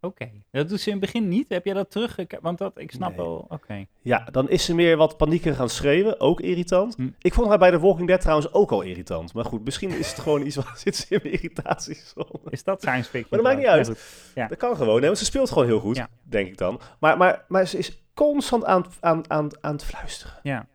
Oké. 0.00 0.30
Dat 0.50 0.68
doet 0.68 0.80
ze 0.80 0.86
in 0.90 0.96
het 0.96 1.00
begin 1.04 1.28
niet. 1.28 1.48
Heb 1.48 1.64
jij 1.64 1.74
dat 1.74 1.90
teruggekeken? 1.90 2.42
Want 2.42 2.58
dat, 2.58 2.78
ik 2.78 2.90
snap 2.90 3.08
Nee. 3.08 3.18
wel. 3.18 3.46
Oké. 3.48 3.86
Ja, 4.02 4.24
dan 4.30 4.48
is 4.48 4.64
ze 4.64 4.74
meer 4.74 4.96
wat 4.96 5.16
panieker 5.16 5.54
gaan 5.54 5.68
schreeuwen. 5.68 6.20
Ook 6.20 6.40
irritant. 6.40 6.94
Hm. 6.94 7.08
Ik 7.18 7.34
vond 7.34 7.48
haar 7.48 7.58
bij 7.58 7.70
The 7.70 7.78
Walking 7.80 8.08
Dead 8.08 8.20
trouwens 8.20 8.52
ook 8.52 8.70
al 8.70 8.80
irritant. 8.82 9.34
Maar 9.34 9.44
goed, 9.44 9.64
misschien 9.64 9.90
is 9.90 10.10
het 10.10 10.18
gewoon 10.18 10.46
iets 10.46 10.56
wat 10.56 10.78
zit 10.84 10.96
ze 10.96 11.06
in 11.20 11.32
irritatieszone. 11.32 12.40
Is 12.50 12.64
dat 12.64 12.80
science 12.82 13.10
fiction? 13.10 13.26
Maar 13.30 13.38
dat 13.38 13.48
maakt 13.48 13.58
niet 13.58 13.88
uit. 13.88 14.30
Ja. 14.34 14.48
Dat 14.48 14.58
kan 14.58 14.76
gewoon, 14.76 15.00
want 15.00 15.18
ze 15.18 15.24
speelt 15.24 15.48
gewoon 15.50 15.66
heel 15.66 15.80
goed, 15.80 15.96
Ja. 15.96 16.08
denk 16.22 16.48
ik 16.48 16.58
dan. 16.58 16.80
Maar, 17.00 17.16
maar, 17.16 17.44
maar 17.48 17.66
ze 17.66 17.78
is 17.78 18.02
constant 18.14 18.64
aan, 18.64 18.84
aan, 19.00 19.30
aan, 19.30 19.48
aan 19.60 19.72
het 19.72 19.84
fluisteren. 19.84 20.34
Ja. 20.42 20.66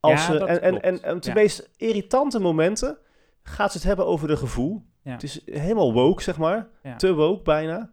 Als 0.00 0.26
Ja, 0.26 0.32
ze, 0.32 0.44
en, 0.44 0.82
en, 0.82 1.02
en, 1.02 1.20
de 1.20 1.28
Ja. 1.28 1.34
meest 1.34 1.70
irritante 1.76 2.38
momenten 2.38 2.98
gaat 3.42 3.70
ze 3.72 3.76
het 3.78 3.86
hebben 3.86 4.06
over 4.06 4.28
de 4.28 4.36
gevoel. 4.36 4.84
Ja. 5.02 5.12
Het 5.12 5.22
is 5.22 5.40
helemaal 5.44 5.92
woke, 5.92 6.22
zeg 6.22 6.38
maar. 6.38 6.68
Ja. 6.82 6.96
Te 6.96 7.14
woke 7.14 7.42
bijna. 7.42 7.90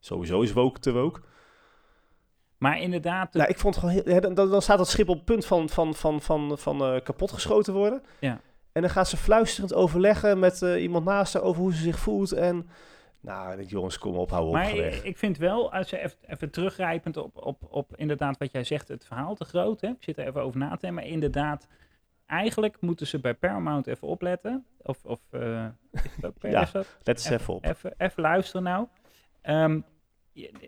Sowieso 0.00 0.40
is 0.40 0.52
woke 0.52 0.80
te 0.80 0.92
woke. 0.92 1.20
Maar 2.58 2.80
inderdaad, 2.80 3.32
de- 3.32 3.38
Nou, 3.38 3.50
ik 3.50 3.58
vond 3.58 3.74
het 3.74 3.84
gewoon 3.84 4.22
heel... 4.34 4.34
dan 4.50 4.62
staat 4.62 4.78
dat 4.78 4.88
schip 4.88 5.08
op 5.08 5.16
het 5.16 5.24
punt 5.24 5.46
van, 5.46 5.68
van, 5.68 5.94
van, 5.94 6.20
van, 6.20 6.58
van 6.58 6.82
eh, 6.84 7.00
kapotgeschoten 7.02 7.72
worden. 7.74 8.02
Ja. 8.20 8.40
En 8.72 8.80
dan 8.82 8.90
gaat 8.90 9.08
ze 9.08 9.16
fluisterend 9.16 9.74
overleggen 9.74 10.38
met 10.38 10.62
eh, 10.62 10.82
iemand 10.82 11.04
naast 11.04 11.32
haar 11.34 11.42
over 11.42 11.62
hoe 11.62 11.74
ze 11.74 11.82
zich 11.82 11.98
voelt. 11.98 12.32
En 12.32 12.68
nou, 13.24 13.50
ik 13.50 13.56
denk, 13.56 13.70
jongens, 13.70 13.98
kom 13.98 14.16
op, 14.16 14.30
hou 14.30 14.46
op, 14.46 14.52
maar 14.52 14.76
weg. 14.76 15.02
ik 15.02 15.18
vind 15.18 15.36
wel, 15.36 15.72
als 15.72 15.90
je 15.90 15.98
even, 15.98 16.18
even 16.26 16.50
teruggrijpend 16.50 17.16
op, 17.16 17.36
op, 17.36 17.66
op 17.68 17.96
inderdaad 17.96 18.38
wat 18.38 18.52
jij 18.52 18.64
zegt, 18.64 18.88
het 18.88 19.06
verhaal 19.06 19.34
te 19.34 19.44
groot. 19.44 19.80
Hè? 19.80 19.88
Ik 19.88 20.02
zit 20.02 20.18
er 20.18 20.26
even 20.26 20.42
over 20.42 20.58
na 20.58 20.70
te 20.70 20.80
denken. 20.80 20.94
Maar 20.94 21.12
inderdaad, 21.12 21.68
eigenlijk 22.26 22.80
moeten 22.80 23.06
ze 23.06 23.18
bij 23.18 23.34
Paramount 23.34 23.86
even 23.86 24.08
opletten. 24.08 24.64
Of, 24.82 25.04
of 25.04 25.20
het 25.30 26.38
per, 26.38 26.50
Ja. 26.50 26.68
Let 26.72 26.86
eens 27.06 27.28
even 27.28 27.54
op. 27.54 27.64
Even, 27.64 27.94
even 27.98 28.22
luisteren 28.22 28.62
nou. 28.62 28.86
Ehm, 29.42 29.80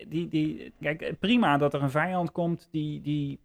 die, 0.07 0.27
die, 0.27 0.73
kijk, 0.79 1.19
prima 1.19 1.57
dat 1.57 1.73
er 1.73 1.81
een 1.81 1.89
vijand 1.89 2.31
komt 2.31 2.67
die, 2.71 3.01
die, 3.01 3.39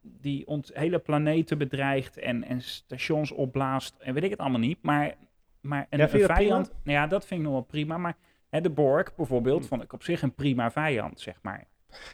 die 0.00 0.46
ons 0.46 0.70
hele 0.74 0.98
planeten 0.98 1.58
bedreigt 1.58 2.16
en, 2.18 2.44
en 2.44 2.60
stations 2.60 3.32
opblaast 3.32 3.94
en 3.98 4.14
weet 4.14 4.24
ik 4.24 4.30
het 4.30 4.38
allemaal 4.38 4.60
niet. 4.60 4.78
Maar, 4.82 5.14
maar 5.60 5.86
een, 5.90 5.98
Ja, 5.98 6.12
een 6.12 6.26
vijand, 6.26 6.72
nou 6.82 6.98
ja, 6.98 7.06
dat 7.06 7.26
vind 7.26 7.40
ik 7.40 7.46
nog 7.46 7.54
wel 7.54 7.64
prima. 7.64 7.98
Maar 7.98 8.16
hè, 8.50 8.60
de 8.60 8.70
Borg 8.70 9.14
bijvoorbeeld 9.16 9.62
Hm. 9.62 9.68
vond 9.68 9.82
ik 9.82 9.92
op 9.92 10.02
zich 10.02 10.22
een 10.22 10.34
prima 10.34 10.70
vijand, 10.70 11.20
zeg 11.20 11.38
maar. 11.42 11.64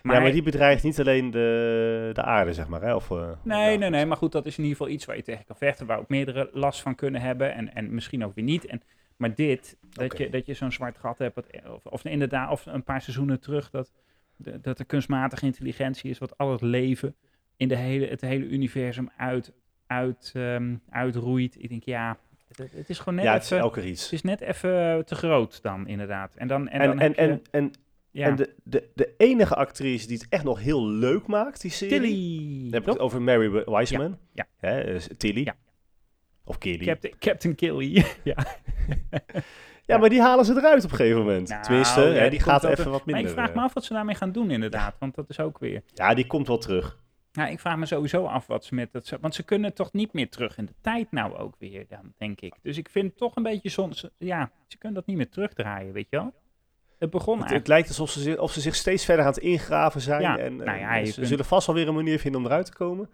ja, 0.03 0.21
maar 0.21 0.33
die 0.33 0.43
bedreigt 0.43 0.83
niet 0.83 1.01
alleen 1.01 1.31
de, 1.31 2.11
de 2.13 2.23
aarde, 2.23 2.53
zeg 2.53 2.69
maar. 2.69 2.83
Hè? 2.83 2.95
Of, 2.95 3.11
eh, 3.11 3.31
Nee, 3.43 3.79
nee, 3.79 3.91
nee, 3.91 4.07
maar 4.07 4.17
goed, 4.17 4.33
dat 4.33 4.47
is 4.47 4.59
in 4.59 4.65
ieder 4.65 4.77
geval 4.79 4.93
iets 4.93 5.05
waar 5.05 5.17
je 5.17 5.23
tegen 5.23 5.45
kan 5.45 5.57
vechten, 5.57 5.87
waar 5.87 5.99
ook 5.99 6.09
meerdere 6.09 6.51
last 6.53 6.81
van 6.83 6.95
kunnen 6.95 7.21
hebben 7.21 7.55
en, 7.55 7.75
en 7.75 7.95
misschien 7.95 8.25
ook 8.25 8.35
weer 8.35 8.45
niet. 8.45 8.67
En, 8.67 8.83
maar 9.17 9.35
dit, 9.35 9.79
dat 9.91 10.19
je, 10.19 10.29
dat 10.31 10.47
je 10.47 10.55
zo'n 10.55 10.73
zwart 10.73 10.99
gat 10.99 11.19
hebt, 11.19 11.35
wat, 11.35 11.47
of, 11.75 11.87
of 11.87 12.05
inderdaad, 12.05 12.51
of 12.51 12.67
een 12.67 12.85
paar 12.85 13.03
seizoenen 13.03 13.41
terug, 13.41 13.71
dat, 13.71 13.93
dat 14.61 14.79
er 14.79 14.85
kunstmatige 14.85 15.47
intelligentie 15.47 16.11
is 16.11 16.19
wat 16.19 16.39
al 16.39 16.53
het 16.53 16.61
leven 16.61 17.15
in 17.57 17.69
de 17.69 17.77
hele, 17.77 18.07
het 18.07 18.21
hele 18.21 18.45
universum 18.45 19.11
uit, 19.17 19.53
uit, 19.87 20.33
ehm, 20.35 20.77
uitroeit. 20.91 21.63
Ik 21.63 21.69
denk, 21.69 21.83
ja, 21.83 22.17
het, 22.57 22.73
het 22.73 22.89
is 22.89 22.99
gewoon 22.99 23.15
net 23.15 23.25
Ja, 23.25 23.33
het 23.33 23.43
is 23.43 23.51
even, 23.51 23.63
elke 23.65 23.87
iets. 23.87 24.03
het 24.03 24.13
is 24.13 24.23
net 24.23 24.41
even 24.41 25.05
te 25.07 25.15
groot 25.15 25.63
dan, 25.63 25.87
inderdaad. 25.87 26.35
En 26.35 26.49
dan, 26.49 26.69
en, 26.69 26.81
En, 26.81 26.89
dan 26.89 26.99
en, 27.01 27.09
je- 27.11 27.15
en, 27.17 27.43
en, 27.51 27.73
ja. 28.11 28.27
en 28.27 28.37
de, 28.37 28.55
de, 28.65 28.89
de 28.95 29.15
enige 29.17 29.55
actrice 29.55 30.07
die 30.07 30.17
het 30.17 30.27
echt 30.29 30.45
nog 30.45 30.61
heel 30.61 30.87
leuk 30.89 31.27
maakt, 31.27 31.61
die 31.61 31.71
serie... 31.71 32.01
Tilly, 32.01 32.63
Dan 32.63 32.73
heb 32.73 32.83
ik 32.83 32.89
het 32.89 32.99
over 32.99 33.23
Mary 33.23 33.51
Wi- 33.51 33.65
Wiseman. 33.65 34.19
ja. 34.33 34.47
Hè, 34.57 34.81
is 34.95 35.09
Tilly. 35.17 35.45
Ja. 35.45 35.55
Of 36.45 36.59
Kelly. 36.59 36.85
Captain, 36.85 37.15
Captain 37.19 37.55
Killy. 37.55 38.05
ja. 38.25 38.37
Ja, 39.85 39.99
maar 39.99 40.09
die 40.09 40.21
halen 40.21 40.45
ze 40.45 40.53
eruit 40.57 40.85
op 40.85 40.91
een 40.91 40.97
gegeven 40.97 41.19
moment. 41.19 41.49
Nou, 41.49 41.63
Tenminste, 41.63 42.01
ja, 42.01 42.07
hè, 42.13 42.31
die 42.31 42.41
gaat 42.41 42.65
even 42.65 42.91
wat 42.91 43.05
Maar 43.07 43.15
minder. 43.15 43.25
ik 43.33 43.39
vraag 43.39 43.49
me 43.55 43.57
eh, 43.59 43.63
af 43.65 43.73
wat 43.75 43.85
ze 43.85 43.93
daarmee 43.93 44.15
gaan 44.15 44.33
doen, 44.33 44.51
inderdaad. 44.51 44.97
Want 44.99 45.15
dat 45.15 45.29
is 45.31 45.41
ook 45.41 45.59
weer. 45.59 45.83
Ja, 45.95 46.15
die 46.15 46.27
komt 46.27 46.47
wel 46.47 46.59
terug. 46.59 46.99
Nou, 47.33 47.51
ik 47.51 47.61
vraag 47.61 47.77
me 47.77 47.87
sowieso 47.87 48.25
af 48.27 48.47
wat 48.47 48.65
ze 48.65 48.75
met 48.75 48.93
dat. 48.93 49.07
ze- 49.07 49.19
Want 49.21 49.35
ze 49.35 49.43
kunnen 49.43 49.75
toch 49.75 49.93
niet 49.93 50.13
meer 50.13 50.29
terug 50.29 50.59
in 50.59 50.65
de 50.67 50.75
tijd, 50.81 51.11
nou 51.13 51.37
ook 51.37 51.55
weer, 51.59 51.85
dan, 51.89 52.13
denk 52.19 52.41
ik. 52.41 52.55
Dus 52.63 52.77
ik 52.79 52.89
vind 52.89 53.05
het 53.09 53.17
toch 53.17 53.37
een 53.37 53.43
beetje 53.43 53.69
soms. 53.69 54.09
Ja, 54.19 54.51
ze 54.67 54.79
kunnen 54.79 54.99
dat 54.99 55.07
niet 55.07 55.17
meer 55.17 55.29
terugdraaien, 55.29 55.93
weet 55.93 56.07
je 56.11 56.17
wel? 56.17 56.33
Het 56.99 57.11
begon 57.11 57.41
Het, 57.41 57.51
het 57.51 57.69
lijkt 57.69 57.89
alsof 57.89 58.11
ze, 58.11 58.21
zich- 58.21 58.39
of 58.39 58.53
ze 58.53 58.61
zich 58.61 58.75
steeds 58.75 59.05
verder 59.05 59.25
aan 59.25 59.31
het 59.33 59.41
ingraven 59.43 60.01
zijn. 60.01 60.21
Ja, 60.21 60.39
en, 60.39 60.57
nou 60.57 60.79
ja, 60.79 60.99
en 60.99 61.07
ze 61.07 61.15
kunt- 61.15 61.27
zullen 61.27 61.45
vast 61.45 61.67
wel 61.67 61.77
weer 61.77 61.89
een 61.89 61.95
manier 61.95 62.19
vinden 62.19 62.41
om 62.41 62.47
eruit 62.47 62.67
te 62.67 62.73
komen. 62.73 63.11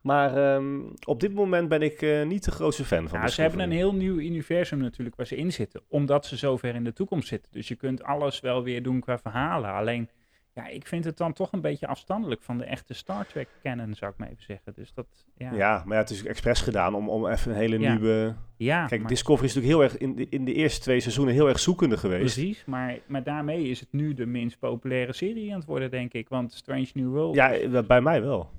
Maar 0.00 0.36
ehm, 0.54 0.80
op 1.06 1.20
dit 1.20 1.34
moment 1.34 1.68
ben 1.68 1.82
ik 1.82 2.02
eh, 2.02 2.22
niet 2.26 2.44
de 2.44 2.50
grootste 2.50 2.84
fan 2.84 3.08
van 3.08 3.18
Nou, 3.18 3.30
ze 3.30 3.40
hebben 3.40 3.60
een 3.60 3.70
heel 3.72 3.94
nieuw 3.94 4.18
universum 4.18 4.78
natuurlijk 4.78 5.16
waar 5.16 5.26
ze 5.26 5.36
in 5.36 5.52
zitten. 5.52 5.82
Omdat 5.88 6.26
ze 6.26 6.36
zo 6.36 6.56
ver 6.56 6.74
in 6.74 6.84
de 6.84 6.92
toekomst 6.92 7.28
zitten. 7.28 7.52
Dus 7.52 7.68
je 7.68 7.74
kunt 7.74 8.02
alles 8.02 8.40
wel 8.40 8.62
weer 8.62 8.82
doen 8.82 9.00
qua 9.00 9.18
verhalen. 9.18 9.70
Alleen, 9.72 10.08
ja, 10.54 10.66
ik 10.66 10.86
vind 10.86 11.04
het 11.04 11.16
dan 11.16 11.32
toch 11.32 11.52
een 11.52 11.60
beetje 11.60 11.86
afstandelijk 11.86 12.42
van 12.42 12.58
de 12.58 12.64
echte 12.64 12.94
Star 12.94 13.26
Trek 13.26 13.48
canon, 13.62 13.94
zou 13.94 14.12
ik 14.12 14.18
maar 14.18 14.28
even 14.28 14.42
zeggen. 14.42 14.72
Dus 14.74 14.92
dat, 14.94 15.06
ja. 15.36 15.52
Ja, 15.52 15.82
maar 15.86 15.94
ja, 15.96 16.02
het 16.02 16.10
is 16.10 16.24
expres 16.24 16.60
gedaan 16.60 16.94
om, 16.94 17.08
om 17.08 17.26
even 17.26 17.50
een 17.50 17.56
hele 17.56 17.78
Ja. 17.78 17.90
nieuwe... 17.92 18.34
Ja, 18.56 18.86
Kijk, 18.86 19.00
maar- 19.00 19.10
Discovery 19.10 19.46
is 19.48 19.54
natuurlijk 19.54 19.80
heel 19.80 19.90
erg 19.90 20.00
in 20.02 20.16
de, 20.16 20.26
in 20.28 20.44
de 20.44 20.54
eerste 20.54 20.80
twee 20.80 21.00
seizoenen 21.00 21.34
heel 21.34 21.48
erg 21.48 21.60
zoekende 21.60 21.96
geweest. 21.96 22.34
Precies, 22.34 22.64
maar, 22.64 22.98
maar 23.06 23.22
daarmee 23.22 23.68
is 23.68 23.80
het 23.80 23.92
nu 23.92 24.14
de 24.14 24.26
minst 24.26 24.58
populaire 24.58 25.12
serie 25.12 25.50
aan 25.52 25.58
het 25.58 25.68
worden, 25.68 25.90
denk 25.90 26.12
ik. 26.12 26.28
Want 26.28 26.52
Strange 26.52 26.88
New 26.92 27.08
World, 27.10 27.34
ja. 27.34 27.50
Ja, 27.50 27.78
eh, 27.78 27.86
bij 27.86 28.00
mij 28.00 28.22
wel. 28.22 28.50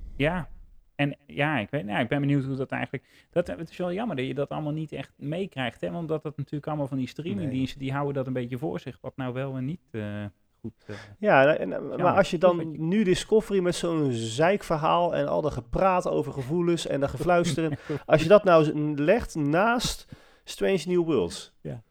En 0.94 1.16
ja, 1.26 1.58
ik, 1.58 1.70
weet, 1.70 1.84
nou, 1.84 2.00
ik 2.02 2.08
ben 2.08 2.20
benieuwd 2.20 2.44
hoe 2.44 2.56
dat 2.56 2.70
eigenlijk... 2.70 3.04
Dat, 3.30 3.46
het 3.46 3.70
is 3.70 3.76
wel 3.76 3.92
jammer 3.92 4.16
dat 4.16 4.26
je 4.26 4.34
dat 4.34 4.48
allemaal 4.48 4.72
niet 4.72 4.92
echt 4.92 5.12
meekrijgt, 5.16 5.80
hè. 5.80 5.90
Want 5.90 6.08
dat 6.08 6.22
het 6.22 6.36
natuurlijk 6.36 6.66
allemaal 6.66 6.86
van 6.86 6.98
die 6.98 7.08
streamingdiensten, 7.08 7.78
die 7.78 7.92
houden 7.92 8.14
dat 8.14 8.26
een 8.26 8.32
beetje 8.32 8.58
voor 8.58 8.80
zich. 8.80 8.98
Wat 9.00 9.16
nou 9.16 9.32
wel 9.32 9.56
en 9.56 9.64
niet 9.64 9.80
eh, 9.90 10.24
goed... 10.62 10.72
eh, 10.86 10.94
Ja, 11.18 11.54
en, 11.56 11.72
en- 11.72 11.86
maar 12.02 12.16
als 12.16 12.30
je 12.30 12.38
dan 12.38 12.56
dat 12.56 12.66
nu 12.66 13.02
Discovery 13.04 13.60
met 13.60 13.74
zo'n 13.74 14.12
zeikverhaal 14.12 15.14
en 15.14 15.28
al 15.28 15.42
dat 15.42 15.52
gepraat 15.52 16.08
over 16.08 16.32
gevoelens 16.32 16.86
en 16.86 17.00
dat 17.00 17.10
gefluisteren, 17.10 17.78
als 18.06 18.22
je 18.22 18.28
dat 18.28 18.44
nou 18.44 18.72
legt 18.94 19.34
naast 19.34 20.06
Strange 20.44 20.82
New 20.86 21.04
Worlds, 21.04 21.52
Ja. 21.60 21.82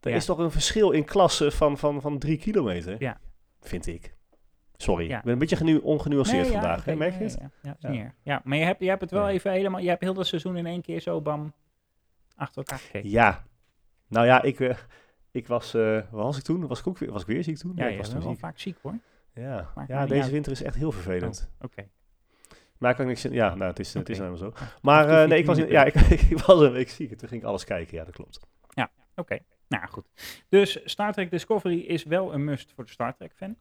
er 0.00 0.10
Ja. 0.10 0.16
is 0.16 0.24
toch 0.24 0.38
een 0.38 0.50
verschil 0.50 0.90
in 0.90 1.04
klasse 1.04 1.50
van, 1.50 1.78
van, 1.78 2.00
van 2.00 2.18
drie 2.18 2.38
kilometer, 2.38 2.96
Ja. 2.98 3.20
vind 3.60 3.86
ik. 3.86 4.14
Sorry, 4.76 5.08
Ja. 5.08 5.18
ik 5.18 5.24
ben 5.24 5.32
een 5.32 5.38
beetje 5.38 5.56
genu- 5.56 5.78
ongenuanceerd 5.82 6.42
Nee, 6.42 6.52
vandaag, 6.52 6.84
hè? 6.84 6.96
merk 6.96 7.12
ja, 7.12 7.18
je 7.18 7.24
het? 7.24 7.38
Ja, 7.62 7.90
ja, 7.92 8.12
Ja. 8.22 8.40
maar 8.44 8.58
je 8.58 8.64
hebt, 8.64 8.80
je 8.80 8.88
hebt 8.88 9.00
het 9.00 9.10
wel 9.10 9.28
even 9.28 9.50
helemaal... 9.52 9.80
Je 9.80 9.88
hebt 9.88 10.02
heel 10.02 10.14
dat 10.14 10.26
seizoen 10.26 10.56
in 10.56 10.66
één 10.66 10.82
keer 10.82 11.00
zo 11.00 11.20
bam 11.20 11.52
achter 12.36 12.56
elkaar 12.56 12.78
gekeken. 12.78 13.10
Ja. 13.10 13.44
Nou 14.08 14.26
ja, 14.26 14.42
ik, 14.42 14.60
eh, 14.60 14.76
ik 15.34 15.46
was, 15.46 15.72
waar 15.72 16.06
was 16.10 16.36
ik 16.36 16.42
toen? 16.42 16.66
Was 16.66 16.78
ik, 16.80 16.86
ook 16.86 16.98
weer, 16.98 17.12
was 17.12 17.20
ik 17.20 17.26
weer 17.26 17.44
ziek 17.44 17.56
toen? 17.58 17.72
Ja, 17.74 17.82
Nee, 17.84 17.92
ik 17.92 17.98
was 17.98 18.10
toen 18.10 18.22
wel 18.22 18.34
vaak 18.36 18.58
ziek, 18.58 18.76
hoor. 18.82 18.98
Ja, 19.34 19.70
Maakt 19.74 19.88
ja 19.88 20.06
deze 20.06 20.22
uit. 20.22 20.30
winter 20.30 20.52
is 20.52 20.62
echt 20.62 20.74
heel 20.76 20.92
vervelend. 20.92 21.50
Oké. 21.60 21.88
Maar 22.78 22.90
ik 22.90 22.96
kan 22.96 23.06
niks 23.06 23.22
Ja, 23.22 23.54
nou, 23.54 23.70
het 23.70 23.78
is, 23.78 23.94
het 23.94 24.08
is 24.08 24.18
nou 24.18 24.30
helemaal 24.36 24.52
zo. 24.58 24.66
Maar 24.82 25.08
eh, 25.22 25.28
nee, 25.28 25.38
ik 25.38 25.46
was, 25.46 25.58
in, 25.58 25.68
ja, 25.68 25.84
ik, 25.84 25.94
ik 26.30 26.38
was 26.38 26.60
een 26.60 26.72
week 26.72 26.88
ziek 26.90 27.10
en 27.10 27.16
toen 27.16 27.28
ging 27.28 27.40
ik 27.40 27.46
alles 27.46 27.64
kijken. 27.64 27.96
Ja, 27.96 28.04
dat 28.04 28.14
klopt. 28.14 28.40
Oké, 29.16 29.38
nou 29.68 29.86
goed. 29.88 30.06
Dus 30.48 30.80
Star 30.84 31.12
Trek 31.12 31.30
Discovery 31.30 31.78
is 31.78 32.04
wel 32.04 32.34
een 32.34 32.44
must 32.44 32.72
voor 32.74 32.84
de 32.84 32.90
Star 32.90 33.14
Trek 33.16 33.32
fan. 33.36 33.56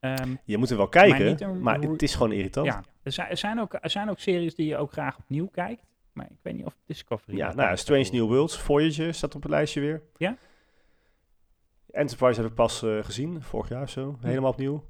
Ehm, 0.00 0.34
Je 0.44 0.56
moet 0.58 0.70
er 0.70 0.76
wel 0.76 0.88
Maar 0.92 1.02
kijken, 1.08 1.60
maar, 1.62 1.80
roe- 1.82 1.92
het 1.92 2.02
is 2.02 2.14
gewoon 2.14 2.32
irritant. 2.32 2.66
Ja, 2.66 2.72
ja, 2.72 2.84
er 3.02 3.12
zijn, 3.12 3.28
er, 3.28 3.36
zijn 3.36 3.60
ook, 3.60 3.76
er 3.80 3.90
zijn 3.90 4.10
ook 4.10 4.18
series 4.18 4.54
die 4.54 4.66
je 4.66 4.76
ook 4.76 4.92
graag 4.92 5.18
opnieuw 5.18 5.46
kijkt. 5.46 5.82
Maar 6.12 6.26
ik 6.30 6.36
weet 6.42 6.54
niet 6.54 6.64
of 6.64 6.76
Discovery... 6.86 7.38
nou 7.38 7.60
ja, 7.60 7.70
ook 7.70 7.76
Strange 7.76 8.08
New 8.12 8.26
Worlds, 8.26 8.58
Voyager 8.58 9.14
staat 9.14 9.34
op 9.34 9.42
het 9.42 9.50
lijstje 9.50 9.80
weer. 9.80 10.02
Ja? 10.16 10.36
Enterprise 11.90 12.40
heb 12.40 12.50
ik 12.50 12.56
pas 12.56 12.82
eh, 12.82 13.04
gezien, 13.04 13.42
vorig 13.42 13.68
jaar 13.68 13.82
of 13.82 13.90
zo. 13.90 14.16
Hm. 14.20 14.26
Helemaal 14.26 14.50
opnieuw. 14.50 14.84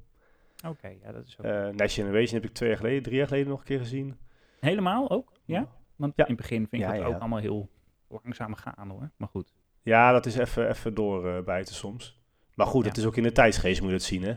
Oké, 0.67 0.87
ja, 1.03 1.11
dat 1.11 1.25
is 1.25 1.37
ook... 1.39 1.45
Eh 1.45 1.67
Next 1.67 1.95
Generation 1.95 2.39
heb 2.41 2.49
ik 2.49 2.55
twee 2.55 2.69
jaar 2.69 2.77
geleden, 2.77 3.03
drie 3.03 3.15
jaar 3.17 3.27
geleden 3.27 3.47
nog 3.49 3.59
een 3.59 3.65
keer 3.65 3.79
gezien. 3.79 4.17
Helemaal 4.59 5.09
ook? 5.09 5.31
Ja? 5.45 5.67
Want 5.95 6.13
Ja. 6.15 6.23
in 6.23 6.31
het 6.33 6.41
begin 6.41 6.57
vind 6.67 6.81
ik 6.81 6.87
Ja, 6.87 6.93
dat 6.93 7.01
ja, 7.01 7.07
ook 7.07 7.19
allemaal 7.19 7.39
heel 7.39 7.69
langzaam 8.07 8.55
gaan 8.55 8.89
hoor. 8.89 9.11
Maar 9.17 9.27
goed. 9.27 9.53
Ja, 9.81 10.11
dat 10.11 10.25
is 10.25 10.37
even, 10.37 10.69
even 10.69 10.93
doorbijten 10.93 11.75
soms. 11.75 12.21
Maar 12.55 12.67
goed, 12.67 12.85
het 12.85 12.97
is 12.97 13.05
ook 13.05 13.15
in 13.15 13.23
de 13.23 13.31
tijdsgeest 13.31 13.79
moet 13.81 13.89
je 13.89 13.95
het 13.95 14.03
zien, 14.05 14.23
hè? 14.23 14.33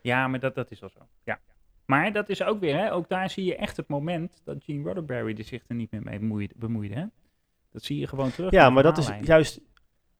Ja, 0.00 0.28
maar 0.28 0.40
dat, 0.40 0.54
dat 0.54 0.70
is 0.70 0.80
wel 0.80 0.88
zo. 0.90 1.00
Ja. 1.24 1.40
Maar 1.84 2.12
dat 2.12 2.28
is 2.28 2.42
ook 2.42 2.60
weer, 2.60 2.76
hè, 2.76 2.92
ook 2.92 3.08
daar 3.08 3.30
zie 3.30 3.44
je 3.44 3.56
echt 3.56 3.76
het 3.76 3.88
moment 3.88 4.40
dat 4.44 4.64
Gene 4.64 4.82
Roddenberry 4.84 5.34
er 5.38 5.44
zich 5.44 5.62
er 5.68 5.74
niet 5.74 5.90
meer 5.90 6.02
mee 6.02 6.18
bemoeide. 6.18 6.54
bemoeide 6.56 6.94
hè? 6.94 7.04
Dat 7.72 7.82
zie 7.84 7.98
je 7.98 8.06
gewoon 8.06 8.30
terug. 8.30 8.50
Ja, 8.50 8.70
maar 8.70 8.82
dat 8.82 8.98
is 8.98 9.10
juist... 9.22 9.60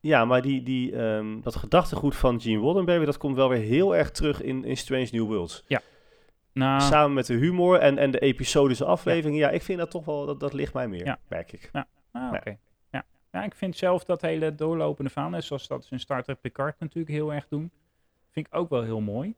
Ja, 0.06 0.24
maar 0.24 0.42
die, 0.42 0.62
die, 0.62 0.96
ehm, 0.96 1.40
dat 1.40 1.56
gedachtegoed 1.56 2.16
van 2.16 2.40
Gene 2.40 2.58
Roddenberry, 2.58 3.04
dat 3.04 3.16
komt 3.16 3.36
wel 3.36 3.48
weer 3.48 3.60
heel 3.60 3.96
erg 3.96 4.10
terug 4.10 4.42
in, 4.42 4.64
in 4.64 4.76
Strange 4.76 5.08
New 5.10 5.26
Worlds. 5.26 5.64
Nou, 6.52 6.80
Samen 6.80 7.14
met 7.14 7.26
de 7.26 7.34
humor 7.34 7.78
en, 7.78 7.98
en 7.98 8.10
de 8.10 8.18
episodische 8.18 8.84
afleveringen. 8.84 9.38
Ja. 9.38 9.50
ik 9.50 9.62
vind 9.62 9.78
dat 9.78 9.90
toch 9.90 10.04
wel, 10.04 10.26
dat, 10.26 10.40
dat 10.40 10.52
ligt 10.52 10.74
mij 10.74 10.88
meer, 10.88 11.04
Ja. 11.04 11.18
merk 11.28 11.52
ik. 11.52 11.68
ah, 11.72 11.82
ja. 12.12 12.30
oké. 12.36 12.56
Ja. 12.90 13.04
ja, 13.32 13.44
ik 13.44 13.54
vind 13.54 13.76
zelf 13.76 14.04
dat 14.04 14.20
hele 14.22 14.54
doorlopende 14.54 15.10
verhaal, 15.10 15.42
zoals 15.42 15.66
dat 15.66 15.84
ze 15.84 15.92
in 15.92 16.00
Star 16.00 16.22
Trek 16.22 16.40
Picard 16.40 16.80
natuurlijk 16.80 17.14
heel 17.14 17.32
erg 17.32 17.48
doen, 17.48 17.70
vind 18.30 18.46
ik 18.46 18.54
ook 18.54 18.70
wel 18.70 18.82
heel 18.82 19.00
mooi. 19.00 19.34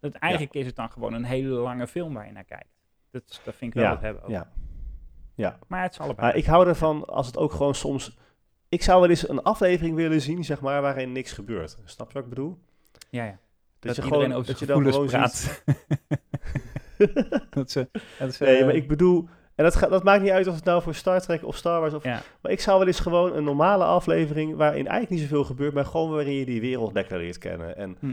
Dat 0.00 0.14
eigenlijk 0.14 0.54
is 0.54 0.66
het 0.66 0.76
dan 0.76 0.90
gewoon 0.90 1.12
een 1.12 1.24
hele 1.24 1.48
lange 1.48 1.86
film 1.86 2.14
waar 2.14 2.26
je 2.26 2.32
naar 2.32 2.44
kijkt. 2.44 2.68
Dat, 3.10 3.40
dat 3.44 3.54
vind 3.54 3.74
ik 3.74 3.80
wel 3.80 3.84
Ja, 3.84 3.90
wat 3.90 4.00
hebben 4.00 4.22
ook. 4.22 4.46
ja. 5.34 5.58
Maar 5.66 5.82
het 5.82 5.92
is 5.92 6.00
allebei. 6.00 6.32
Ik 6.32 6.44
hou 6.44 6.66
ervan 6.68 7.04
als 7.04 7.26
het 7.26 7.36
ook 7.36 7.52
gewoon 7.52 7.74
soms... 7.74 8.18
Ik 8.70 8.82
zou 8.82 9.00
wel 9.00 9.10
eens 9.10 9.28
een 9.28 9.42
aflevering 9.42 9.96
willen 9.96 10.20
zien, 10.20 10.44
zeg 10.44 10.60
maar, 10.60 10.82
waarin 10.82 11.12
niks 11.12 11.32
gebeurt. 11.32 11.76
Snap 11.84 12.08
je 12.08 12.14
wat 12.14 12.22
ik 12.22 12.28
bedoel? 12.28 12.58
Ja, 13.08 13.24
ja. 13.24 13.30
Dat, 13.30 13.38
Dat, 13.78 13.96
je 13.96 14.02
iedereen 14.02 14.24
gewoon, 14.24 14.38
over 14.38 14.50
dat 14.52 14.58
je 14.58 14.66
dan 14.66 14.84
gewoon 14.84 15.06
praat. 15.06 15.62
dat 17.50 17.70
ze, 17.70 17.88
dat 18.18 18.34
ze, 18.34 18.44
Nee, 18.44 18.64
maar 18.64 18.74
ik 18.74 18.88
bedoel, 18.88 19.28
en 19.54 19.64
dat, 19.64 19.90
dat 19.90 20.04
maakt 20.04 20.22
niet 20.22 20.30
uit 20.30 20.46
of 20.46 20.54
het 20.54 20.64
nou 20.64 20.82
voor 20.82 20.94
Star 20.94 21.20
Trek 21.20 21.44
of 21.44 21.56
Star 21.56 21.80
Wars 21.80 21.94
of... 21.94 22.04
Ja. 22.04 22.22
Maar 22.40 22.52
ik 22.52 22.60
zou 22.60 22.78
wel 22.78 22.86
eens 22.86 23.00
gewoon 23.00 23.36
een 23.36 23.44
normale 23.44 23.84
aflevering 23.84 24.56
waarin 24.56 24.86
eigenlijk 24.86 25.10
niet 25.10 25.20
zoveel 25.20 25.44
gebeurt, 25.44 25.74
maar 25.74 25.84
gewoon 25.84 26.10
waarin 26.10 26.34
je 26.34 26.44
die 26.44 26.60
wereld 26.60 26.92
lekker 26.92 27.18
leert 27.18 27.38
kennen. 27.38 27.76
En 27.76 27.96
Hm. 28.00 28.12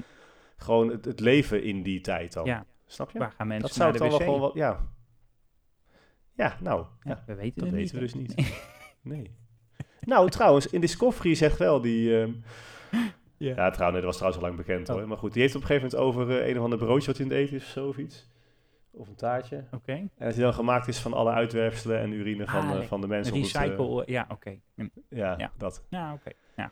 gewoon 0.58 0.90
het, 0.90 1.06
het 1.06 1.20
leven 1.20 1.64
in 1.64 1.84
die 1.84 2.02
tijd 2.02 2.34
dan. 2.34 2.46
Ja. 2.46 2.66
Snap 2.86 3.12
je? 3.12 3.20
Waar 3.20 3.32
gaan 3.32 3.48
mensen 3.48 3.68
dat 3.68 3.78
zou 3.78 3.92
naar 3.92 4.02
de 4.02 4.10
dan 4.10 4.26
wel 4.26 4.28
gewoon 4.28 4.52
ja. 4.54 4.88
Ja, 6.34 6.58
nou, 6.60 6.86
ja, 7.04 7.24
we 7.26 7.36
weten 7.36 7.62
dat 7.62 7.70
weten 7.74 7.96
we 7.96 8.02
dus 8.02 8.14
niet. 8.14 8.36
Nee. 8.36 8.54
Nee. 9.02 9.37
Nou, 10.08 10.30
trouwens, 10.30 10.68
in 10.68 10.82
Discovery 10.82 11.36
zegt 11.36 11.58
wel 11.58 11.82
die... 11.82 12.20
ehm, 12.22 12.32
Ja. 13.40 13.56
ja, 13.56 13.70
trouwens, 13.70 13.96
dat 14.02 14.04
was 14.06 14.16
trouwens 14.16 14.44
al 14.44 14.48
lang 14.50 14.58
bekend 14.66 14.90
Oh. 14.90 14.96
hoor. 14.96 15.08
Maar 15.08 15.18
goed, 15.18 15.34
die 15.34 15.42
heeft 15.42 15.56
op 15.56 15.62
een 15.62 15.68
gegeven 15.68 15.90
moment 15.98 16.08
over 16.18 16.42
eh, 16.42 16.48
een 16.50 16.58
of 16.58 16.64
ander 16.64 16.78
broodje 16.80 17.08
wat 17.12 17.20
in 17.20 17.26
het 17.28 17.34
eten 17.38 17.56
is 17.56 17.64
of 17.64 17.70
zo 17.70 17.88
of 17.88 17.98
iets. 17.98 18.28
Of 18.92 19.08
een 19.08 19.16
taartje. 19.16 19.64
Oké. 19.72 19.92
En 19.92 20.10
dat 20.18 20.34
die 20.34 20.44
dan 20.44 20.54
gemaakt 20.54 20.88
is 20.88 21.00
van 21.00 21.14
alle 21.14 21.32
uitwerpselen 21.32 22.00
en 22.00 22.12
urine 22.12 22.46
van, 22.46 22.68
Ah, 22.70 22.82
van 22.82 23.02
de 23.02 23.08
mensen. 23.08 23.36
het, 23.38 23.54
eh, 23.56 23.62
Recycle, 23.62 24.04
ja, 24.06 24.26
oké. 24.32 24.56
Ja, 25.10 25.36
Ja. 25.38 25.52
dat. 25.58 25.84
Ja, 25.90 26.14
oké. 26.14 26.32
Ja. 26.56 26.72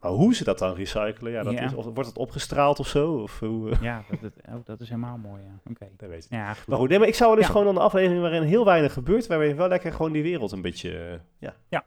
Maar 0.00 0.10
hoe 0.10 0.34
ze 0.34 0.44
dat 0.44 0.58
dan 0.58 0.74
recyclen, 0.74 1.32
ja, 1.32 1.42
dat 1.42 1.52
Ja. 1.52 1.60
Is, 1.60 1.74
of 1.74 1.84
wordt 1.84 2.06
het 2.08 2.18
opgestraald 2.18 2.78
of 2.78 2.86
zo? 2.86 3.12
Of 3.14 3.38
hoe, 3.38 3.70
eh, 3.70 3.82
Ja, 3.82 4.04
dat, 4.10 4.20
dat, 4.20 4.32
oh, 4.48 4.64
dat 4.64 4.80
is 4.80 4.88
helemaal 4.88 5.16
mooi, 5.18 5.42
ja. 5.42 5.60
Oké. 5.70 5.88
weet 6.08 6.24
ik. 6.24 6.30
Ja, 6.30 6.54
goed. 6.54 6.66
Maar 6.66 6.78
goed, 6.78 6.88
nee, 6.88 6.98
maar 6.98 7.08
ik 7.08 7.14
zou 7.14 7.28
wel 7.30 7.38
eens 7.38 7.46
Ja. 7.46 7.52
gewoon 7.52 7.66
een 7.68 7.82
aflevering 7.82 8.20
waarin 8.20 8.42
heel 8.42 8.64
weinig 8.64 8.92
gebeurt, 8.92 9.26
waarbij 9.26 9.48
je 9.48 9.54
wel 9.54 9.68
lekker 9.68 9.92
gewoon 9.92 10.12
die 10.12 10.22
wereld 10.22 10.52
een 10.52 10.62
beetje, 10.62 10.98
eh, 10.98 11.18
ja. 11.38 11.56
Ja. 11.68 11.84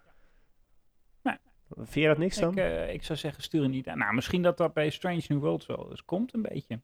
Nee. 1.21 1.37
Vind 1.75 1.93
je 1.93 2.07
dat 2.07 2.17
niks 2.17 2.37
dan? 2.39 2.51
Ik, 2.51 2.57
eh, 2.57 2.93
ik 2.93 3.03
zou 3.03 3.19
zeggen, 3.19 3.43
stuur 3.43 3.69
niet 3.69 3.87
aan. 3.87 3.97
Nou, 3.97 4.13
misschien 4.13 4.41
dat 4.41 4.57
dat 4.57 4.73
bij 4.73 4.89
Strange 4.89 5.21
New 5.27 5.39
Worlds 5.39 5.65
wel 5.65 5.87
eens 5.89 6.05
komt, 6.05 6.33
een 6.33 6.41
beetje. 6.41 6.79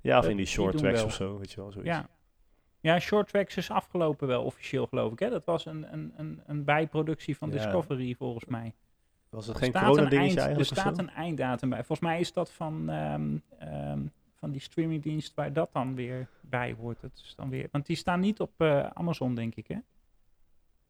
ja, 0.00 0.16
of 0.16 0.22
dat- 0.22 0.30
in 0.30 0.36
die 0.36 0.46
short 0.46 0.76
tracks 0.78 1.02
of 1.02 1.12
zo, 1.12 1.38
weet 1.38 1.50
je 1.52 1.56
wel, 1.60 1.72
zoiets. 1.72 1.90
Ja. 1.90 2.08
Ja, 2.80 2.98
Short 2.98 3.28
Tracks 3.28 3.56
is 3.56 3.70
afgelopen 3.70 4.28
wel 4.28 4.44
officieel, 4.44 4.86
geloof 4.86 5.12
ik. 5.12 5.18
Hè? 5.18 5.30
Dat 5.30 5.44
was 5.44 5.66
een, 5.66 5.92
een, 5.92 6.12
een, 6.16 6.40
een 6.46 6.64
bijproductie 6.64 7.36
van. 7.36 7.50
Discovery, 7.50 8.14
volgens 8.14 8.44
mij. 8.44 8.74
Was 9.34 9.46
het 9.46 9.56
Er 9.56 9.62
geen 9.62 9.70
staat 9.70 9.82
corona 9.82 10.02
een 10.02 10.08
dingetje 10.08 10.40
eind- 10.40 10.46
eigenlijk 10.46 10.70
Er 10.70 10.76
staat 10.76 10.98
een 10.98 11.10
einddatum 11.10 11.68
bij. 11.68 11.78
Volgens 11.78 12.00
mij 12.08 12.20
is 12.20 12.32
dat 12.32 12.50
van, 12.52 12.90
ehm, 12.90 13.36
ehm, 13.58 13.98
van 14.34 14.50
die 14.50 14.60
streamingdienst 14.60 15.34
waar 15.34 15.52
dat 15.52 15.72
dan 15.72 15.94
weer 15.94 16.28
bij 16.40 16.74
hoort. 16.80 17.00
Dat 17.00 17.10
is 17.14 17.34
dan 17.36 17.48
weer, 17.50 17.68
want 17.70 17.86
die 17.86 17.96
staan 17.96 18.20
niet 18.20 18.40
op 18.40 18.50
eh, 18.56 18.86
Amazon, 18.86 19.34
denk 19.34 19.54
ik, 19.54 19.66
hè? 19.68 19.76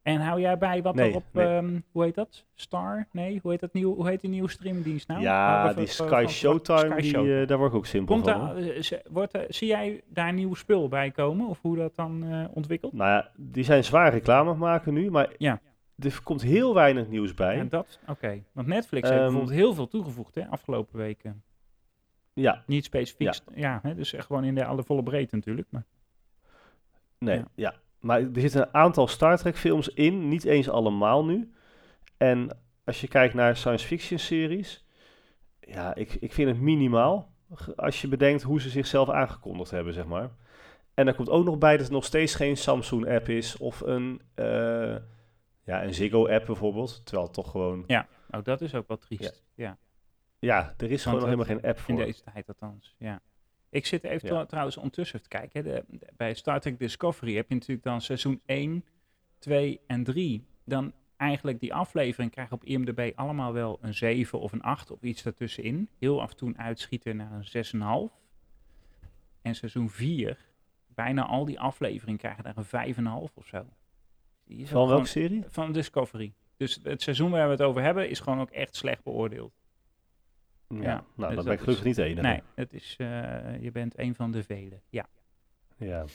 En 0.01 0.19
hou 0.21 0.39
jij 0.41 0.57
bij 0.57 0.81
wat 0.81 0.95
Nee, 0.95 1.09
er 1.09 1.15
op, 1.15 1.23
nee. 1.31 1.45
ehm, 1.45 1.79
hoe 1.91 2.03
heet 2.03 2.15
dat? 2.15 2.45
Star? 2.53 3.07
Nee, 3.11 3.39
hoe 3.41 3.51
heet, 3.51 3.59
dat 3.59 3.73
nieuw, 3.73 3.95
hoe 3.95 4.07
heet 4.07 4.21
die 4.21 4.29
nieuwe 4.29 4.49
streamingdienst 4.49 5.07
nou? 5.07 5.21
ja, 5.21 5.73
die 5.73 5.87
Sky 5.87 6.25
Showtime, 6.27 6.79
Sky 6.79 7.01
die, 7.01 7.09
Showtime. 7.09 7.41
eh, 7.41 7.47
daar 7.47 7.57
word 7.57 7.69
ik 7.71 7.77
ook 7.77 7.85
simpel 7.85 8.15
Komt 8.15 8.29
van. 8.29 8.55
eh, 8.57 8.81
ze- 8.81 9.03
wordt 9.09 9.33
er, 9.33 9.45
zie 9.49 9.67
jij 9.67 10.01
daar 10.07 10.33
nieuw 10.33 10.53
spul 10.53 10.87
bij 10.87 11.11
komen? 11.11 11.47
Of 11.47 11.61
hoe 11.61 11.75
dat 11.77 11.95
dan 11.95 12.25
ontwikkelt? 12.53 12.93
Nou 12.93 13.09
ja, 13.09 13.29
die 13.35 13.63
zijn 13.63 13.83
zwaar 13.83 14.11
reclame 14.11 14.53
maken 14.53 14.93
nu, 14.93 15.11
maar 15.11 15.29
Ja. 15.37 15.59
Er 15.99 16.19
komt 16.23 16.41
heel 16.41 16.73
weinig 16.73 17.07
nieuws 17.07 17.33
bij. 17.33 17.55
Ja, 17.55 17.63
dat, 17.63 17.99
oké. 18.07 18.43
Want 18.51 18.67
Netflix 18.67 19.09
heeft 19.09 19.21
Ehm, 19.21 19.31
bijvoorbeeld 19.31 19.57
heel 19.59 19.73
veel 19.73 19.87
toegevoegd, 19.87 20.35
hè, 20.35 20.47
afgelopen 20.47 20.97
weken. 20.97 21.43
Ja, 22.33 22.63
Niet 22.67 22.85
specifiek, 22.85 23.33
ja, 23.55 23.79
hè, 23.83 23.95
dus 23.95 24.13
echt 24.13 24.25
gewoon 24.25 24.43
in 24.43 24.55
de 24.55 24.65
alle 24.65 24.83
volle 24.83 25.03
breedte 25.03 25.35
natuurlijk. 25.35 25.67
Maar, 25.71 25.85
nee, 27.17 27.37
Ja. 27.37 27.47
ja. 27.55 27.73
Maar 27.99 28.19
er 28.19 28.29
zitten 28.41 28.61
een 28.61 28.73
aantal 28.73 29.07
Star 29.07 29.37
Trek 29.37 29.57
films 29.57 29.87
in, 29.89 30.27
niet 30.27 30.43
eens 30.43 30.69
allemaal 30.69 31.25
nu. 31.25 31.51
En 32.17 32.57
als 32.83 33.01
je 33.01 33.07
kijkt 33.07 33.33
naar 33.33 33.57
science 33.57 33.85
fiction 33.87 34.19
series, 34.19 34.85
ja, 35.59 35.95
ik, 35.95 36.13
ik 36.13 36.33
vind 36.33 36.49
het 36.49 36.59
minimaal. 36.59 37.33
Als 37.75 38.01
je 38.01 38.07
bedenkt 38.07 38.41
hoe 38.43 38.61
ze 38.61 38.69
zichzelf 38.69 39.09
aangekondigd 39.09 39.71
hebben, 39.71 39.93
zeg 39.93 40.05
maar. 40.05 40.29
En 40.93 41.07
er 41.07 41.15
komt 41.15 41.29
ook 41.29 41.45
nog 41.45 41.57
bij 41.57 41.71
dat 41.71 41.81
het 41.85 41.91
nog 41.91 42.03
steeds 42.05 42.35
geen 42.35 42.57
Samsung-app 42.57 43.29
is 43.29 43.57
of 43.57 43.81
een, 43.81 44.21
eh, 44.33 44.95
ja, 45.65 45.83
een 45.83 45.93
Ziggo-app 45.93 46.45
bijvoorbeeld. 46.45 47.05
Terwijl 47.05 47.29
toch 47.29 47.51
gewoon, 47.51 47.83
Ja. 47.87 48.07
oh, 48.29 48.43
dat 48.43 48.61
is 48.61 48.75
ook 48.75 48.87
wel 48.87 48.97
triest. 48.97 49.43
Ja. 49.55 49.77
ja, 50.39 50.73
er 50.77 50.91
is 50.91 51.03
gewoon 51.03 51.15
nog 51.19 51.23
helemaal 51.29 51.45
geen 51.45 51.61
app 51.69 51.77
In 51.77 51.83
voor. 51.83 51.95
deze 51.97 52.23
tijd 52.33 52.47
althans, 52.47 52.95
ja. 52.97 53.21
Ik 53.69 53.85
zit 53.85 54.03
even 54.03 54.33
Ja. 54.35 54.45
trouwens 54.45 54.77
ondertussen 54.77 55.21
te 55.21 55.27
kijken. 55.27 55.63
De, 55.63 55.83
de- 55.87 56.07
bij 56.17 56.33
Star 56.33 56.59
Trek 56.59 56.79
Discovery 56.79 57.35
heb 57.35 57.49
je 57.49 57.53
natuurlijk 57.55 57.83
dan 57.83 58.01
seizoen 58.01 58.41
1, 58.45 58.85
2 59.39 59.79
en 59.87 60.03
3. 60.03 60.47
Dan 60.65 60.93
eigenlijk 61.17 61.59
die 61.59 61.73
aflevering 61.73 62.31
krijgen 62.31 62.55
op 62.55 62.63
IMDb 62.63 63.11
allemaal 63.15 63.53
wel 63.53 63.77
een 63.81 63.93
7 63.93 64.39
of 64.39 64.51
een 64.51 64.61
8 64.61 64.91
of 64.91 65.01
iets 65.01 65.23
daartussenin. 65.23 65.89
Heel 65.99 66.21
af 66.21 66.29
en 66.31 66.37
toe 66.37 66.47
een 66.49 66.57
uitschieter 66.57 67.15
naar 67.15 67.31
een 67.31 67.45
6,5. 67.45 68.13
En 69.41 69.55
seizoen 69.55 69.89
4, 69.89 70.37
bijna 70.87 71.25
al 71.25 71.45
die 71.45 71.59
afleveringen 71.59 72.19
krijgen 72.19 72.43
daar 72.43 72.57
een 72.57 72.65
5,5 73.29 73.33
of 73.37 73.47
zo. 73.47 73.65
Van 74.47 74.55
welke 74.73 74.87
gewoon- 74.89 75.05
serie? 75.05 75.43
Van 75.47 75.71
Discovery. 75.71 76.33
Dus 76.57 76.79
het 76.83 77.01
seizoen 77.01 77.31
waar 77.31 77.45
we 77.45 77.51
het 77.51 77.61
over 77.61 77.81
hebben 77.81 78.09
is 78.09 78.19
gewoon 78.19 78.39
ook 78.39 78.49
echt 78.49 78.75
slecht 78.75 79.03
beoordeeld. 79.03 79.53
Ja, 80.67 80.75
Ja, 80.81 80.81
nou, 80.81 80.95
dus 80.97 81.05
dan 81.15 81.35
ben 81.35 81.45
dat 81.45 81.53
ik 81.53 81.59
gelukkig 81.59 81.85
niet 81.85 81.95
de 81.95 82.03
enige. 82.03 82.21
Nee, 82.27 82.41
het 82.55 82.73
is, 82.73 82.95
eh, 82.97 83.07
je 83.61 83.69
bent 83.71 83.99
een 83.99 84.15
van 84.15 84.31
de 84.31 84.43
velen. 84.43 84.81
Ja. 84.89 85.05
Ja. 85.77 86.05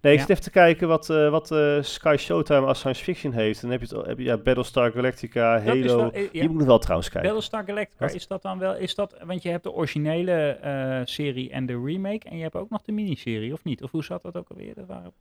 Nee, 0.00 0.12
ik 0.12 0.18
Ja. 0.18 0.24
zit 0.26 0.30
even 0.30 0.42
te 0.42 0.50
kijken 0.50 0.88
wat, 0.88 1.10
eh, 1.10 1.30
wat 1.30 1.50
eh, 1.50 1.82
Sky 1.82 2.16
Showtime 2.18 2.66
als 2.66 2.78
science 2.78 3.02
fiction 3.04 3.32
heeft. 3.32 3.60
Dan 3.60 3.70
heb 3.70 3.82
je, 3.82 3.96
het, 3.96 4.06
heb 4.06 4.18
je 4.18 4.24
ja, 4.24 4.36
Battlestar 4.36 4.92
Galactica, 4.92 5.54
Dat 5.54 5.64
Halo. 5.66 5.96
wel- 5.96 6.12
eh, 6.12 6.22
ja. 6.22 6.30
Die 6.30 6.48
moet 6.48 6.58
nog 6.58 6.66
wel 6.66 6.78
trouwens 6.78 7.08
kijken. 7.08 7.30
Battlestar 7.30 7.64
Galactica, 7.64 8.04
Wat? 8.06 8.14
is 8.14 8.26
dat 8.26 8.42
dan 8.42 8.58
wel, 8.58 8.76
is 8.76 8.94
dat, 8.94 9.16
want 9.24 9.42
je 9.42 9.48
hebt 9.48 9.62
de 9.62 9.72
originele 9.72 11.02
serie 11.04 11.50
en 11.50 11.66
de 11.66 11.82
remake 11.84 12.28
en 12.28 12.36
je 12.36 12.42
hebt 12.42 12.54
ook 12.56 12.70
nog 12.70 12.82
de 12.82 12.92
miniserie, 12.92 13.52
of 13.52 13.64
niet? 13.64 13.82
Of 13.82 13.90
hoe 13.90 14.04
zat 14.04 14.22
dat 14.22 14.36
ook 14.36 14.48
alweer? 14.48 14.74
Dat 14.74 14.86
waren, 14.86 15.12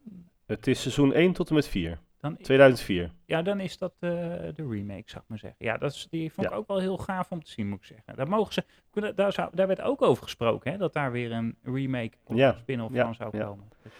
Het 0.46 0.68
is 0.68 0.82
seizoen 0.82 1.14
1 1.14 1.34
tot 1.34 1.50
en 1.50 1.56
met 1.56 1.68
4. 1.68 2.00
Dan, 2.22 2.38
2004. 2.38 3.12
ja, 3.26 3.42
dan 3.42 3.60
is 3.60 3.78
dat 3.78 3.94
eh, 4.00 4.10
de 4.56 4.68
remake, 4.70 5.04
zou 5.06 5.24
ik 5.24 5.30
maar 5.30 5.38
zeggen. 5.38 5.66
Ja, 5.66 5.78
dat 5.78 5.92
is, 5.92 6.08
die 6.10 6.32
vond 6.34 6.48
ik 6.48 6.54
Ja. 6.54 6.60
ook 6.60 6.68
wel 6.68 6.80
heel 6.80 6.98
gaaf 6.98 7.32
om 7.32 7.44
te 7.44 7.52
zien, 7.52 7.68
moet 7.70 7.80
ik 7.80 7.86
zeggen. 7.86 8.16
Daar, 8.16 8.28
mogen 8.30 8.54
ze, 8.54 8.64
daar, 9.16 9.34
zou, 9.34 9.50
daar 9.54 9.68
werd 9.68 9.82
ook 9.82 10.02
over 10.02 10.24
gesproken, 10.24 10.72
hè, 10.72 10.78
dat 10.78 10.94
daar 10.94 11.12
weer 11.12 11.32
een 11.32 11.56
remake 11.64 12.12
of 12.24 12.36
Ja, 12.36 12.56
spin-off 12.60 12.94
ja, 12.94 13.04
van 13.04 13.16
zou 13.16 13.38
ja. 13.38 13.46
komen. 13.46 13.66
Dus, 13.84 13.92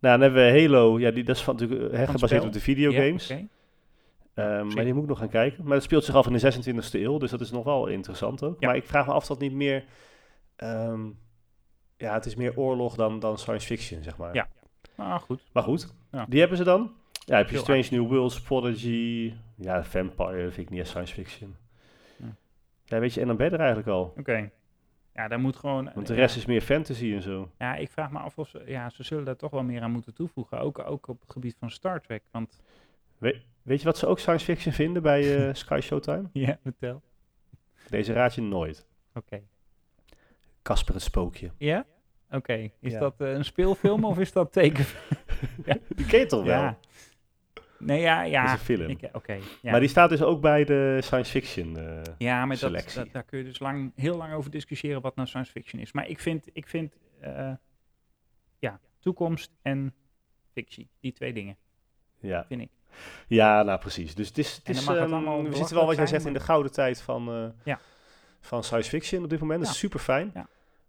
Nou, 0.00 0.18
dan 0.18 0.20
hebben 0.30 0.52
we 0.52 0.60
Halo. 0.60 0.98
Ja, 0.98 1.10
die, 1.10 1.24
dat 1.24 1.36
is 1.36 1.42
van, 1.42 1.54
natuurlijk 1.56 1.92
eh, 1.92 1.98
Van 2.04 2.08
gebaseerd 2.14 2.44
op 2.44 2.52
de 2.52 2.60
videogames. 2.60 3.30
Ehm, 4.34 4.66
maar 4.74 4.84
die 4.84 4.92
moet 4.94 5.02
ik 5.02 5.08
nog 5.08 5.18
gaan 5.18 5.28
kijken. 5.28 5.64
Maar 5.64 5.72
dat 5.74 5.82
speelt 5.82 6.04
zich 6.04 6.14
af 6.14 6.26
in 6.26 6.32
de 6.32 6.38
26e 6.38 7.00
eeuw, 7.00 7.18
dus 7.18 7.30
dat 7.30 7.40
is 7.40 7.50
nog 7.50 7.64
wel 7.64 7.86
interessant 7.86 8.42
ook. 8.42 8.60
Maar 8.60 8.76
ik 8.76 8.84
vraag 8.86 9.06
me 9.06 9.12
af 9.12 9.22
of 9.22 9.26
dat 9.28 9.38
niet 9.38 9.52
meer... 9.52 9.84
ehm, 10.56 11.00
ja, 11.96 12.14
het 12.14 12.26
is 12.26 12.34
meer 12.34 12.56
oorlog 12.56 12.94
dan, 12.96 13.18
dan 13.18 13.38
science 13.38 13.66
fiction, 13.66 14.02
zeg 14.02 14.16
maar. 14.16 14.34
Ja. 14.34 14.48
Nou, 14.96 15.20
goed. 15.20 15.42
Maar 15.52 15.62
goed, 15.62 15.94
Ja. 16.12 16.26
die 16.28 16.40
hebben 16.40 16.58
ze 16.58 16.64
dan. 16.64 16.92
Ja, 17.28 17.36
heb 17.36 17.46
je 17.46 17.52
Heel 17.52 17.62
Strange 17.62 17.86
New 17.90 18.06
Worlds, 18.10 18.40
Prodigy. 18.40 19.32
Ja, 19.54 19.84
Vampire 19.84 20.50
vind 20.50 20.56
ik 20.66 20.70
niet 20.70 20.80
echt 20.80 20.88
science 20.88 21.14
fiction. 21.14 21.56
Ja. 22.16 22.34
Ja, 22.84 22.98
weet 22.98 23.14
je, 23.14 23.20
en 23.20 23.26
dan 23.26 23.36
ben 23.36 23.46
je 23.46 23.52
er 23.52 23.58
eigenlijk 23.58 23.88
al. 23.88 24.14
Oké. 24.18 24.50
Ja, 25.14 25.28
daar 25.28 25.40
moet 25.40 25.56
gewoon... 25.56 25.90
Want 25.94 26.06
de 26.06 26.14
ja. 26.14 26.18
rest 26.20 26.36
is 26.36 26.46
meer 26.46 26.60
fantasy 26.60 27.12
en 27.14 27.22
zo. 27.22 27.50
Ja, 27.58 27.74
ik 27.74 27.90
vraag 27.90 28.10
me 28.10 28.18
af 28.18 28.38
of 28.38 28.48
ze, 28.48 28.62
ja, 28.66 28.90
ze 28.90 29.02
zullen 29.02 29.24
daar 29.24 29.36
toch 29.36 29.50
wel 29.50 29.62
meer 29.62 29.82
aan 29.82 29.90
moeten 29.90 30.14
toevoegen. 30.14 30.58
Ook, 30.60 30.78
ook 30.78 31.08
op 31.08 31.20
het 31.20 31.30
gebied 31.32 31.56
van 31.58 31.70
Star 31.70 32.00
Trek. 32.00 32.22
Want, 32.30 32.60
We- 33.18 33.40
weet 33.62 33.78
je 33.80 33.84
wat 33.86 33.98
ze 33.98 34.06
ook 34.06 34.18
science 34.18 34.44
fiction 34.44 34.72
vinden 34.74 35.02
bij 35.02 35.48
eh, 35.48 35.54
Sky 35.64 35.78
Showtime? 35.82 36.28
ja, 36.32 36.58
vertel. 36.62 37.02
Deze 37.88 38.12
raad 38.12 38.34
je 38.34 38.42
nooit. 38.42 38.86
Oké. 39.14 39.42
Casper 40.62 40.94
het 40.94 41.02
spookje. 41.02 41.50
Ja? 41.58 41.84
Oké. 42.30 42.70
Is 42.80 42.92
Ja. 42.92 42.98
dat 42.98 43.20
eh, 43.20 43.30
een 43.32 43.44
speelfilm 43.44 44.04
of 44.04 44.18
is 44.18 44.32
dat 44.32 44.52
teken? 44.52 44.84
Die 45.96 46.06
ken 46.06 46.18
je 46.20 46.26
toch 46.26 46.44
wel? 46.44 46.60
Ja. 46.60 46.78
Nee, 47.78 48.00
ja, 48.00 48.22
ja. 48.22 48.40
Dat 48.44 48.52
is 48.54 48.58
een 48.58 48.64
film. 48.76 48.90
Ik- 48.90 49.08
Oké. 49.12 49.32
ja. 49.62 49.70
Maar 49.70 49.80
die 49.80 49.88
staat 49.88 50.08
dus 50.10 50.22
ook 50.22 50.40
bij 50.40 50.64
de 50.64 50.98
science 51.02 51.30
fiction. 51.30 51.76
eh, 51.78 52.02
ja, 52.18 52.38
maar 52.38 52.48
dat, 52.48 52.58
selectie. 52.58 52.98
dat, 53.02 53.12
daar 53.12 53.22
kun 53.22 53.38
je 53.38 53.44
dus 53.44 53.58
lang, 53.58 53.92
heel 53.96 54.16
lang 54.16 54.32
over 54.34 54.50
discussiëren 54.50 55.00
wat 55.00 55.16
nou 55.16 55.28
science 55.28 55.50
fiction 55.52 55.80
is. 55.80 55.92
Maar 55.92 56.08
ik 56.08 56.20
vind, 56.20 56.46
ik 56.52 56.68
vind 56.68 56.96
eh, 57.20 57.52
ja, 58.58 58.80
toekomst 59.00 59.50
en 59.62 59.94
fictie, 60.52 60.88
die 61.00 61.12
twee 61.12 61.32
dingen, 61.32 61.56
ja. 62.20 62.44
vind 62.48 62.60
ik. 62.60 62.70
ja, 63.28 63.62
nou 63.62 63.78
precies. 63.78 64.14
Dus 64.14 64.28
het 64.28 64.38
is, 64.38 64.56
het 64.56 64.68
is 64.68 64.86
het 64.86 64.96
ehm, 64.96 65.42
we 65.42 65.54
zitten 65.56 65.76
wel, 65.76 65.86
wat 65.86 65.96
jij 65.96 66.06
zegt, 66.06 66.26
in 66.26 66.32
de 66.32 66.40
gouden 66.40 66.72
tijd 66.72 67.00
van, 67.00 67.28
eh, 67.32 67.48
Ja. 67.64 67.78
van 68.40 68.64
science 68.64 68.88
fiction 68.90 69.22
op 69.24 69.30
dit 69.30 69.40
moment. 69.40 69.60
Dat 69.60 69.70
is 69.70 69.78
super 69.78 70.00
fijn. 70.00 70.30
Ja. 70.34 70.46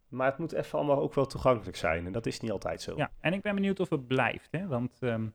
Maar 0.07 0.27
het 0.29 0.37
moet 0.37 0.51
even 0.51 0.77
allemaal 0.79 0.99
ook 0.99 1.13
wel 1.13 1.25
toegankelijk 1.25 1.77
zijn. 1.77 2.05
En 2.05 2.11
dat 2.11 2.25
is 2.25 2.39
niet 2.39 2.51
altijd 2.51 2.81
zo. 2.81 2.93
Ja, 2.97 3.11
en 3.19 3.33
ik 3.33 3.41
ben 3.41 3.55
benieuwd 3.55 3.79
of 3.79 3.89
het 3.89 4.07
blijft, 4.07 4.51
hè? 4.51 4.67
want 4.67 4.97
ehm, 4.99 5.27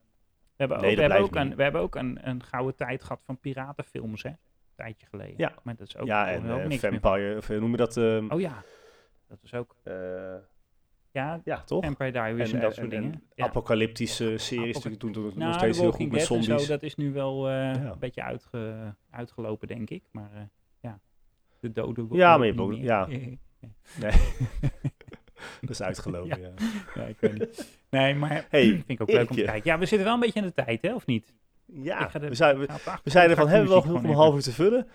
hebben 0.57 0.77
ook, 0.77 0.83
Nee, 0.83 0.95
we 0.95 1.01
hebben 1.01 1.19
ook, 1.19 1.35
een, 1.35 1.55
we 1.55 1.63
hebben 1.63 1.81
ook 1.81 1.95
een, 1.95 2.19
een 2.29 2.43
gouden 2.43 2.75
tijd 2.75 3.03
gehad 3.03 3.21
van 3.23 3.37
piratenfilms, 3.39 4.23
hè? 4.23 4.29
Een 4.29 4.35
tijdje 4.75 5.07
geleden. 5.07 5.33
Ja. 5.37 5.53
Maar 5.63 5.75
dat 5.75 5.87
is 5.87 5.97
ook, 5.97 6.07
Ja, 6.07 6.29
en 6.31 6.49
ook 6.51 6.59
eh, 6.59 6.65
niks 6.67 6.81
meer. 6.81 6.99
Vampire, 6.99 7.37
of 7.37 7.49
eh, 7.49 7.59
noem 7.59 7.71
je 7.71 7.77
dat? 7.77 7.97
ehm, 7.97 8.25
Oh 8.29 8.39
ja, 8.39 8.63
dat 9.27 9.37
is 9.43 9.53
ook, 9.53 9.75
eh, 9.83 9.93
ja, 11.11 11.41
ja, 11.43 11.63
toch? 11.63 11.83
Vampire 11.85 12.11
Diaries 12.11 12.51
en, 12.53 12.59
dat 12.59 12.73
soort 12.75 12.89
dingen. 12.89 13.23
Ja. 13.35 13.45
Apocalyptische 13.45 14.37
series 14.37 14.59
Apoca- 14.59 14.73
natuurlijk 14.73 15.01
toen 15.01 15.11
toen 15.11 15.23
nog 15.23 15.35
Nou, 15.35 15.53
steeds 15.53 15.77
The 15.77 15.83
heel 15.83 15.91
goed 15.91 16.11
met 16.11 16.19
en 16.19 16.25
zombies. 16.25 16.65
zo, 16.65 16.71
dat 16.73 16.83
is 16.83 16.95
nu 16.95 17.13
wel 17.13 17.49
Ja. 17.49 17.73
een 17.91 17.99
beetje 17.99 18.23
uitge, 18.23 18.93
uitgelopen, 19.09 19.67
denk 19.67 19.89
ik. 19.89 20.03
Maar 20.11 20.29
eh, 20.33 20.41
ja, 20.79 20.99
de 21.59 21.71
dode 21.71 22.05
Ja, 22.11 22.37
maar 22.37 22.45
je 22.47 22.51
hebt 22.53 22.63
ook- 22.63 22.69
meer. 22.69 22.83
ja. 22.83 23.07
Nee. 23.99 24.11
dat 25.67 25.79
is 25.79 25.85
uitgelopen, 25.91 26.39
ja. 26.39 26.51
Ja, 26.95 27.03
ik 27.03 27.15
weet 27.19 27.39
niet. 27.39 27.67
Nee, 27.89 28.15
maar 28.15 28.45
Hey, 28.49 28.65
vind 28.65 28.83
ik 28.87 29.01
ook 29.01 29.11
leuk 29.11 29.29
om 29.29 29.35
te 29.35 29.43
kijken. 29.43 29.71
Ja, 29.71 29.79
we 29.79 29.85
zitten 29.85 30.05
wel 30.05 30.13
een 30.13 30.19
beetje 30.19 30.39
in 30.39 30.45
de 30.45 30.63
tijd, 30.63 30.81
hè, 30.81 30.93
of 30.93 31.05
niet? 31.05 31.33
Ja, 31.73 32.09
de- 32.13 32.19
we 32.29 32.35
zijn, 32.35 32.59
we, 32.59 32.65
de 32.65 32.73
we 33.03 33.09
ervan, 33.29 33.45
ik 33.45 33.51
hebben 33.51 33.67
we 33.67 33.73
wel 33.73 33.81
genoeg 33.81 34.03
om 34.03 34.09
een 34.09 34.15
half 34.15 34.35
uur 34.35 34.41
te 34.41 34.51
vullen? 34.51 34.87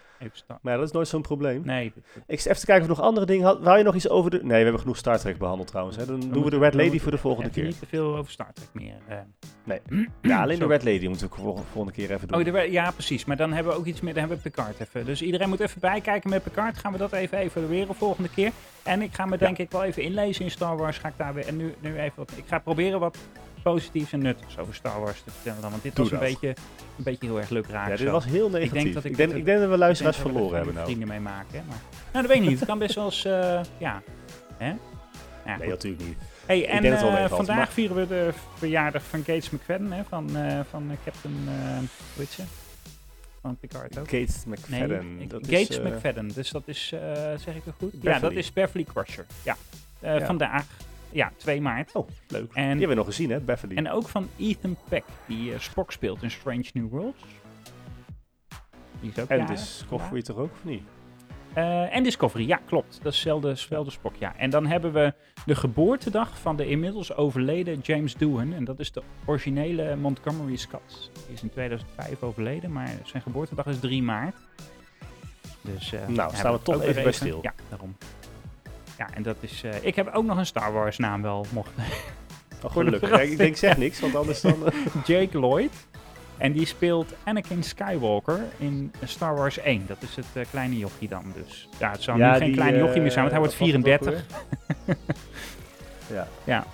Maar 0.47 0.73
ja, 0.73 0.77
dat 0.79 0.87
is 0.87 0.93
nooit 0.93 1.09
zo'n 1.09 1.23
probleem. 1.23 1.63
Nee, 1.65 1.93
Ik 2.27 2.39
even 2.39 2.55
te 2.61 2.67
kijken 2.67 2.83
of 2.83 2.89
we 2.89 2.95
nog 2.97 3.01
andere 3.01 3.27
dingen 3.27 3.45
hadden. 3.45 3.65
Wou 3.65 3.79
je 3.79 3.85
nog 3.85 3.95
iets 3.95 4.09
over 4.09 4.31
de... 4.31 4.37
Nee, 4.37 4.49
we 4.59 4.63
hebben 4.63 4.81
genoeg 4.81 4.97
Star 4.97 5.19
Trek 5.19 5.39
behandeld 5.39 5.69
trouwens. 5.69 5.97
Hè. 5.97 6.07
Dan 6.07 6.21
doen 6.21 6.45
we 6.45 6.51
de 6.51 6.59
Red 6.59 6.75
Lady 6.75 6.99
voor 6.99 7.11
de 7.11 7.19
volgende 7.19 7.51
keer. 7.51 7.65
niet 7.65 7.79
te 7.79 7.87
veel 7.87 8.17
over 8.17 8.33
Star 8.33 8.53
Trek 8.53 8.69
meer. 8.73 8.95
eh. 9.09 9.17
Ja, 10.23 10.43
alleen 10.43 10.59
de. 10.59 10.67
Red 10.67 10.85
Lady 10.85 11.07
moeten 11.07 11.29
we 11.29 11.35
vol- 11.35 11.57
volgende 11.73 11.93
keer 11.97 12.11
even 12.13 12.29
doen. 12.29 12.39
Oh, 12.39 12.45
de, 12.45 12.51
Red- 12.51 12.73
ja, 12.73 12.91
precies. 12.91 13.25
Maar 13.25 13.37
dan 13.37 13.53
hebben 13.53 13.73
we 13.73 13.79
ook 13.79 13.87
iets 13.87 14.01
meer. 14.01 14.13
Dan 14.15 14.23
hebben 14.23 14.41
we 14.43 14.51
Picard 14.51 14.81
even. 14.81 15.05
Dus 15.07 15.23
iedereen 15.23 15.49
moet 15.49 15.61
even 15.61 15.81
bijkijken 15.81 16.31
met 16.31 16.43
Picard. 16.43 16.79
Gaan 16.79 16.93
we 16.93 16.99
dat 16.99 17.13
even 17.13 17.39
evalueren 17.39 17.95
volgende 17.95 18.29
keer. 18.31 18.51
En 18.83 19.03
ik 19.03 19.15
ga 19.15 19.27
me 19.27 19.39
denk 19.39 19.59
ik 19.59 19.71
wel 19.71 19.85
even 19.85 20.03
inlezen 20.03 20.45
in 20.45 20.51
Star 20.51 20.77
Wars. 20.77 20.99
Ga 20.99 21.09
ik 21.09 21.15
daar 21.17 21.35
weer. 21.35 21.47
En 21.47 21.57
nu, 21.57 21.75
nu 21.81 21.99
even 21.99 22.13
wat. 22.17 22.33
Ik 22.37 22.45
ga 22.47 22.59
proberen 22.59 23.01
wat 23.01 23.19
positiefs 23.63 24.13
en 24.13 24.19
nuttigs 24.23 24.59
over 24.59 24.75
Star 24.75 25.01
Wars 25.01 25.23
te 25.25 25.31
vertellen. 25.31 25.61
Dan, 25.61 25.71
want 25.71 25.83
dit 25.83 25.97
Doe 25.97 26.05
was 26.05 26.13
een 26.13 26.19
dat. 26.21 26.29
beetje, 26.41 26.49
een 26.97 27.05
beetje 27.05 27.27
heel 27.27 27.39
erg 27.39 27.49
leuk 27.51 27.67
raak. 27.67 27.85
ja, 27.89 27.97
dit 27.97 28.07
zo. 28.07 28.13
was 28.13 28.25
heel 28.25 28.51
negatief. 28.51 28.73
denk 28.73 28.87
Ik 28.87 28.95
dat 28.95 29.03
denk, 29.03 29.15
ik 29.17 29.21
ik, 29.21 29.33
het- 29.37 29.45
denk, 29.47 29.59
dat 29.61 29.69
we 29.69 29.77
luisteraars 29.79 30.17
Ik 30.17 30.23
denk 30.23 30.35
dat 30.37 30.43
we 30.45 30.49
verloren 30.49 30.51
er 30.51 30.57
hebben 30.57 30.75
nou. 30.75 30.87
vrienden 30.87 31.09
mee 31.09 31.21
maken. 31.21 31.59
Hè? 31.59 31.65
Maar, 31.69 31.81
nou, 32.13 32.27
dat 32.27 32.27
weet 32.27 32.43
ik 32.43 32.49
niet. 32.49 32.59
Het 32.59 32.69
kan 32.69 32.79
best 32.79 32.95
wel 32.95 33.05
eens. 33.05 33.25
eh, 33.25 33.61
ja. 33.79 34.03
Hè? 34.57 34.75
Ja, 35.47 35.57
Nee, 35.57 35.69
natuurlijk 35.69 36.05
niet. 36.05 36.17
Hey, 36.47 36.69
en 36.69 36.83
dat 36.83 36.93
het 37.01 37.11
meevalt, 37.11 37.29
vandaag 37.31 37.57
maar- 37.57 37.69
vieren 37.69 37.97
we 37.97 38.07
de 38.07 38.31
verjaardag 38.57 39.03
van 39.03 39.19
Gates 39.19 39.51
McFadden, 39.51 39.93
hè, 39.93 40.03
van, 40.09 40.37
eh, 40.37 40.61
van 40.71 40.91
Captain, 41.05 41.35
hoe 41.45 41.89
heet 42.17 42.29
ze? 42.31 42.43
Van 43.41 43.57
Picard 43.57 43.99
ook. 43.99 44.11
Nee, 44.11 44.27
McFadden. 44.47 45.21
ik- 45.21 45.31
dat 45.31 45.41
Gates 45.45 45.69
is, 45.69 45.79
McFadden, 45.81 46.29
dus 46.29 46.51
dat 46.51 46.63
is, 46.65 46.87
zeg 47.37 47.55
ik 47.55 47.65
dat 47.65 47.75
goed? 47.79 47.93
Ja, 48.01 48.19
dat 48.19 48.33
is 48.33 48.53
Beverly 48.53 48.85
Crusher. 48.95 49.27
Ja. 49.43 49.57
Ja. 50.01 50.27
Vandaag, 50.27 50.65
ja, 51.13 51.33
2 51.37 51.61
maart. 51.61 51.93
Oh, 51.95 52.09
leuk. 52.29 52.53
Die 52.55 52.63
En, 52.63 52.69
hebben 52.69 52.89
we 52.89 52.95
nog 52.95 53.07
gezien, 53.07 53.31
hè, 53.31 53.41
Beverly. 53.41 53.77
en 53.77 53.91
ook 53.91 54.09
van 54.09 54.29
Ethan 54.39 54.77
Peck, 54.89 55.05
die 55.27 55.53
eh, 55.53 55.59
Spock 55.59 55.93
speelt 55.93 56.23
in 56.23 56.31
Strange 56.31 56.65
New 56.73 56.89
Worlds. 56.91 57.23
Die 59.01 59.11
is 59.15 59.19
ook 59.23 59.29
En 59.29 59.47
Discovery 59.47 60.23
toch 60.23 60.37
ook, 60.37 60.51
of 60.53 60.65
niet? 60.65 60.83
Eh, 61.53 61.97
en 61.97 62.03
Discovery, 62.03 62.47
ja, 62.47 62.61
klopt. 62.67 63.01
Dat 63.03 63.13
is 63.13 63.25
hetzelfde, 63.25 63.91
spok, 63.91 64.15
ja. 64.19 64.37
En 64.37 64.51
dan 64.51 64.67
hebben 64.67 64.93
we 64.93 65.15
de 65.47 65.55
geboortedag 65.55 66.39
van 66.39 66.57
de 66.57 66.67
inmiddels 66.67 67.15
overleden 67.15 67.79
James 67.79 68.15
Doohan. 68.15 68.53
En 68.53 68.65
dat 68.65 68.79
is 68.81 68.93
de 68.93 69.03
originele 69.25 69.97
Montgomery 69.97 70.57
Scott. 70.57 71.11
Die 71.27 71.35
is 71.35 71.43
in 71.43 71.51
2005 71.51 72.23
overleden, 72.23 72.73
maar 72.73 72.91
zijn 73.05 73.23
geboortedag 73.23 73.67
is 73.67 73.79
3 73.81 74.03
maart. 74.03 74.37
Dus, 75.61 75.93
eh, 75.93 76.09
Nou, 76.09 76.37
staan 76.37 76.53
we 76.53 76.63
toch 76.63 76.83
even 76.83 77.03
bij 77.03 77.13
stil. 77.13 77.39
Ja, 77.43 77.53
daarom. 77.69 77.97
Ja, 79.01 79.09
en 79.15 79.23
dat 79.23 79.37
is... 79.41 79.63
eh, 79.63 79.71
ik 79.81 79.97
heb 79.97 80.11
ook 80.15 80.25
nog 80.25 80.39
een 80.39 80.47
Star 80.47 80.73
Wars 80.73 80.99
naam 80.99 81.23
wel, 81.23 81.47
mocht 81.53 81.71
Oh, 82.63 82.73
gelukkig. 82.73 83.21
Ik 83.21 83.37
denk, 83.37 83.57
zeg 83.57 83.77
niks, 83.77 84.01
want 84.01 84.15
anders 84.17 84.41
dan... 84.41 84.67
eh, 84.67 84.73
Jake 85.07 85.39
Lloyd. 85.39 85.73
En 86.37 86.53
die 86.53 86.67
speelt 86.67 87.13
Anakin 87.25 87.63
Skywalker 87.63 88.41
in 88.59 88.93
Star 89.05 89.35
Wars 89.37 89.59
1. 89.59 89.85
Dat 89.87 89.97
is 90.01 90.17
het 90.17 90.25
eh, 90.33 90.43
kleine 90.51 90.79
jochie 90.79 91.09
dan 91.09 91.33
dus. 91.45 91.69
Ja, 91.79 91.91
het 91.91 92.03
zou 92.03 92.19
Ja, 92.19 92.33
nu 92.33 92.39
geen 92.39 92.53
kleine 92.53 92.79
jochie 92.79 93.01
meer 93.01 93.11
zijn, 93.11 93.29
want 93.31 93.31
hij 93.31 93.41
wordt 93.41 93.59
wat 93.59 93.69
was 93.69 93.83
het 93.83 94.09
ook 94.09 94.17
34. 94.87 95.07
ja. 96.17 96.29
Ja. 96.45 96.65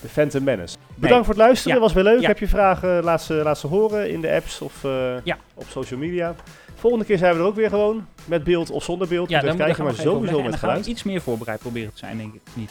De 0.00 0.08
Phantom 0.08 0.44
Menace. 0.44 0.76
Bedankt 0.94 1.24
voor 1.26 1.34
het 1.34 1.42
luisteren, 1.44 1.74
Ja. 1.76 1.82
was 1.82 1.92
weer 1.92 2.04
leuk. 2.04 2.20
Ja. 2.20 2.26
Heb 2.28 2.38
je 2.38 2.48
vragen, 2.48 3.02
laat 3.04 3.22
ze, 3.22 3.34
laat 3.34 3.58
ze 3.58 3.66
horen 3.66 4.10
in 4.10 4.20
de 4.20 4.30
apps 4.32 4.60
of 4.60 4.82
Ja. 5.24 5.36
op 5.54 5.66
social 5.68 6.00
media. 6.00 6.34
Volgende 6.78 7.04
keer 7.04 7.18
zijn 7.18 7.34
we 7.34 7.40
er 7.40 7.46
ook 7.46 7.54
weer 7.54 7.68
gewoon, 7.68 8.06
met 8.24 8.44
beeld 8.44 8.70
of 8.70 8.84
zonder 8.84 9.08
beeld. 9.08 9.28
Ja, 9.28 9.40
dan, 9.40 9.56
kijken, 9.56 9.84
maar 9.84 9.94
sowieso 9.94 10.42
met 10.42 10.56
geluid. 10.56 10.86
iets 10.86 11.02
meer 11.02 11.20
voorbereid 11.20 11.60
proberen 11.60 11.92
te 11.92 11.98
zijn, 11.98 12.16
denk 12.16 12.34
ik. 12.34 12.40
Niet. 12.54 12.70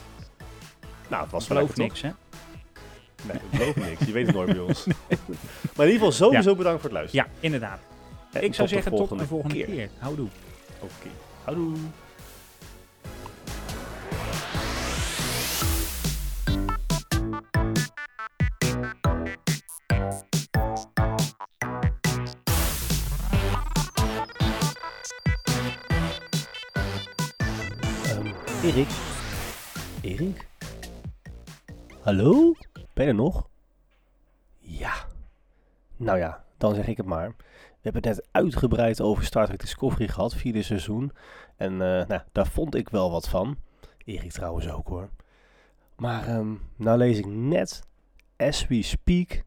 Nou, 1.08 1.24
het 1.24 1.32
was 1.32 1.48
wel 1.48 1.66
toch? 1.66 1.76
niks, 1.76 2.02
hè? 2.02 2.10
Nee, 3.24 3.38
ik 3.52 3.60
beloof 3.60 3.76
niks. 3.76 4.06
Je 4.06 4.12
weet 4.12 4.26
het 4.26 4.36
nooit 4.36 4.50
bij 4.52 4.60
ons. 4.60 4.86
Maar 5.76 5.86
in 5.86 5.94
ieder 5.94 6.08
geval 6.08 6.12
sowieso 6.12 6.56
bedankt 6.56 6.82
voor 6.82 6.90
het 6.90 7.00
luisteren. 7.00 7.26
Ja, 7.26 7.34
inderdaad. 7.40 7.80
En 8.32 8.44
ik 8.44 8.54
zou 8.54 8.68
zeggen 8.68 8.96
tot 8.96 9.20
de 9.20 9.26
volgende 9.26 9.56
keer. 9.56 9.66
keer. 9.66 9.90
Houdoe. 10.00 10.28
Oké. 10.80 11.10
Houdoe. 11.44 11.74
Hallo? 32.08 32.54
Ben 32.94 33.06
je 33.06 33.12
er 33.12 33.16
nog? 33.16 33.48
Ja. 34.60 34.94
Nou 35.98 36.18
ja, 36.18 36.44
dan 36.58 36.76
zeg 36.76 36.88
ik 36.88 36.98
het 36.98 37.06
maar. 37.06 37.28
We 37.38 37.80
hebben 37.82 38.04
het 38.04 38.16
net 38.16 38.28
uitgebreid 38.32 39.02
over 39.02 39.24
Star 39.24 39.46
Trek 39.46 39.60
Discovery 39.60 40.08
gehad, 40.08 40.36
vierde 40.36 40.62
seizoen. 40.62 41.12
En 41.56 41.72
eh, 41.72 42.08
nou, 42.08 42.22
daar 42.32 42.48
vond 42.48 42.76
ik 42.76 42.90
wel 42.90 43.12
wat 43.12 43.30
van. 43.30 43.58
Erik 44.06 44.32
trouwens 44.32 44.70
ook 44.70 44.88
hoor. 44.88 45.10
Maar 45.96 46.28
ehm, 46.28 46.54
nou 46.76 46.98
lees 46.98 47.18
ik 47.18 47.26
net, 47.26 47.84
as 48.38 48.68
we 48.68 48.82
speak, 48.82 49.44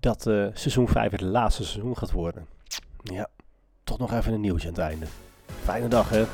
dat 0.00 0.26
eh, 0.26 0.46
seizoen 0.52 0.88
5 0.88 1.10
het 1.10 1.20
laatste 1.20 1.64
seizoen 1.64 1.96
gaat 1.96 2.12
worden. 2.12 2.46
Ja, 3.02 3.28
toch 3.84 3.98
nog 3.98 4.12
even 4.12 4.32
een 4.32 4.40
nieuwtje 4.40 4.68
aan 4.68 4.74
het 4.74 4.82
einde. 4.82 5.06
Fijne 5.46 5.88
dag 5.88 6.08
hè. 6.08 6.24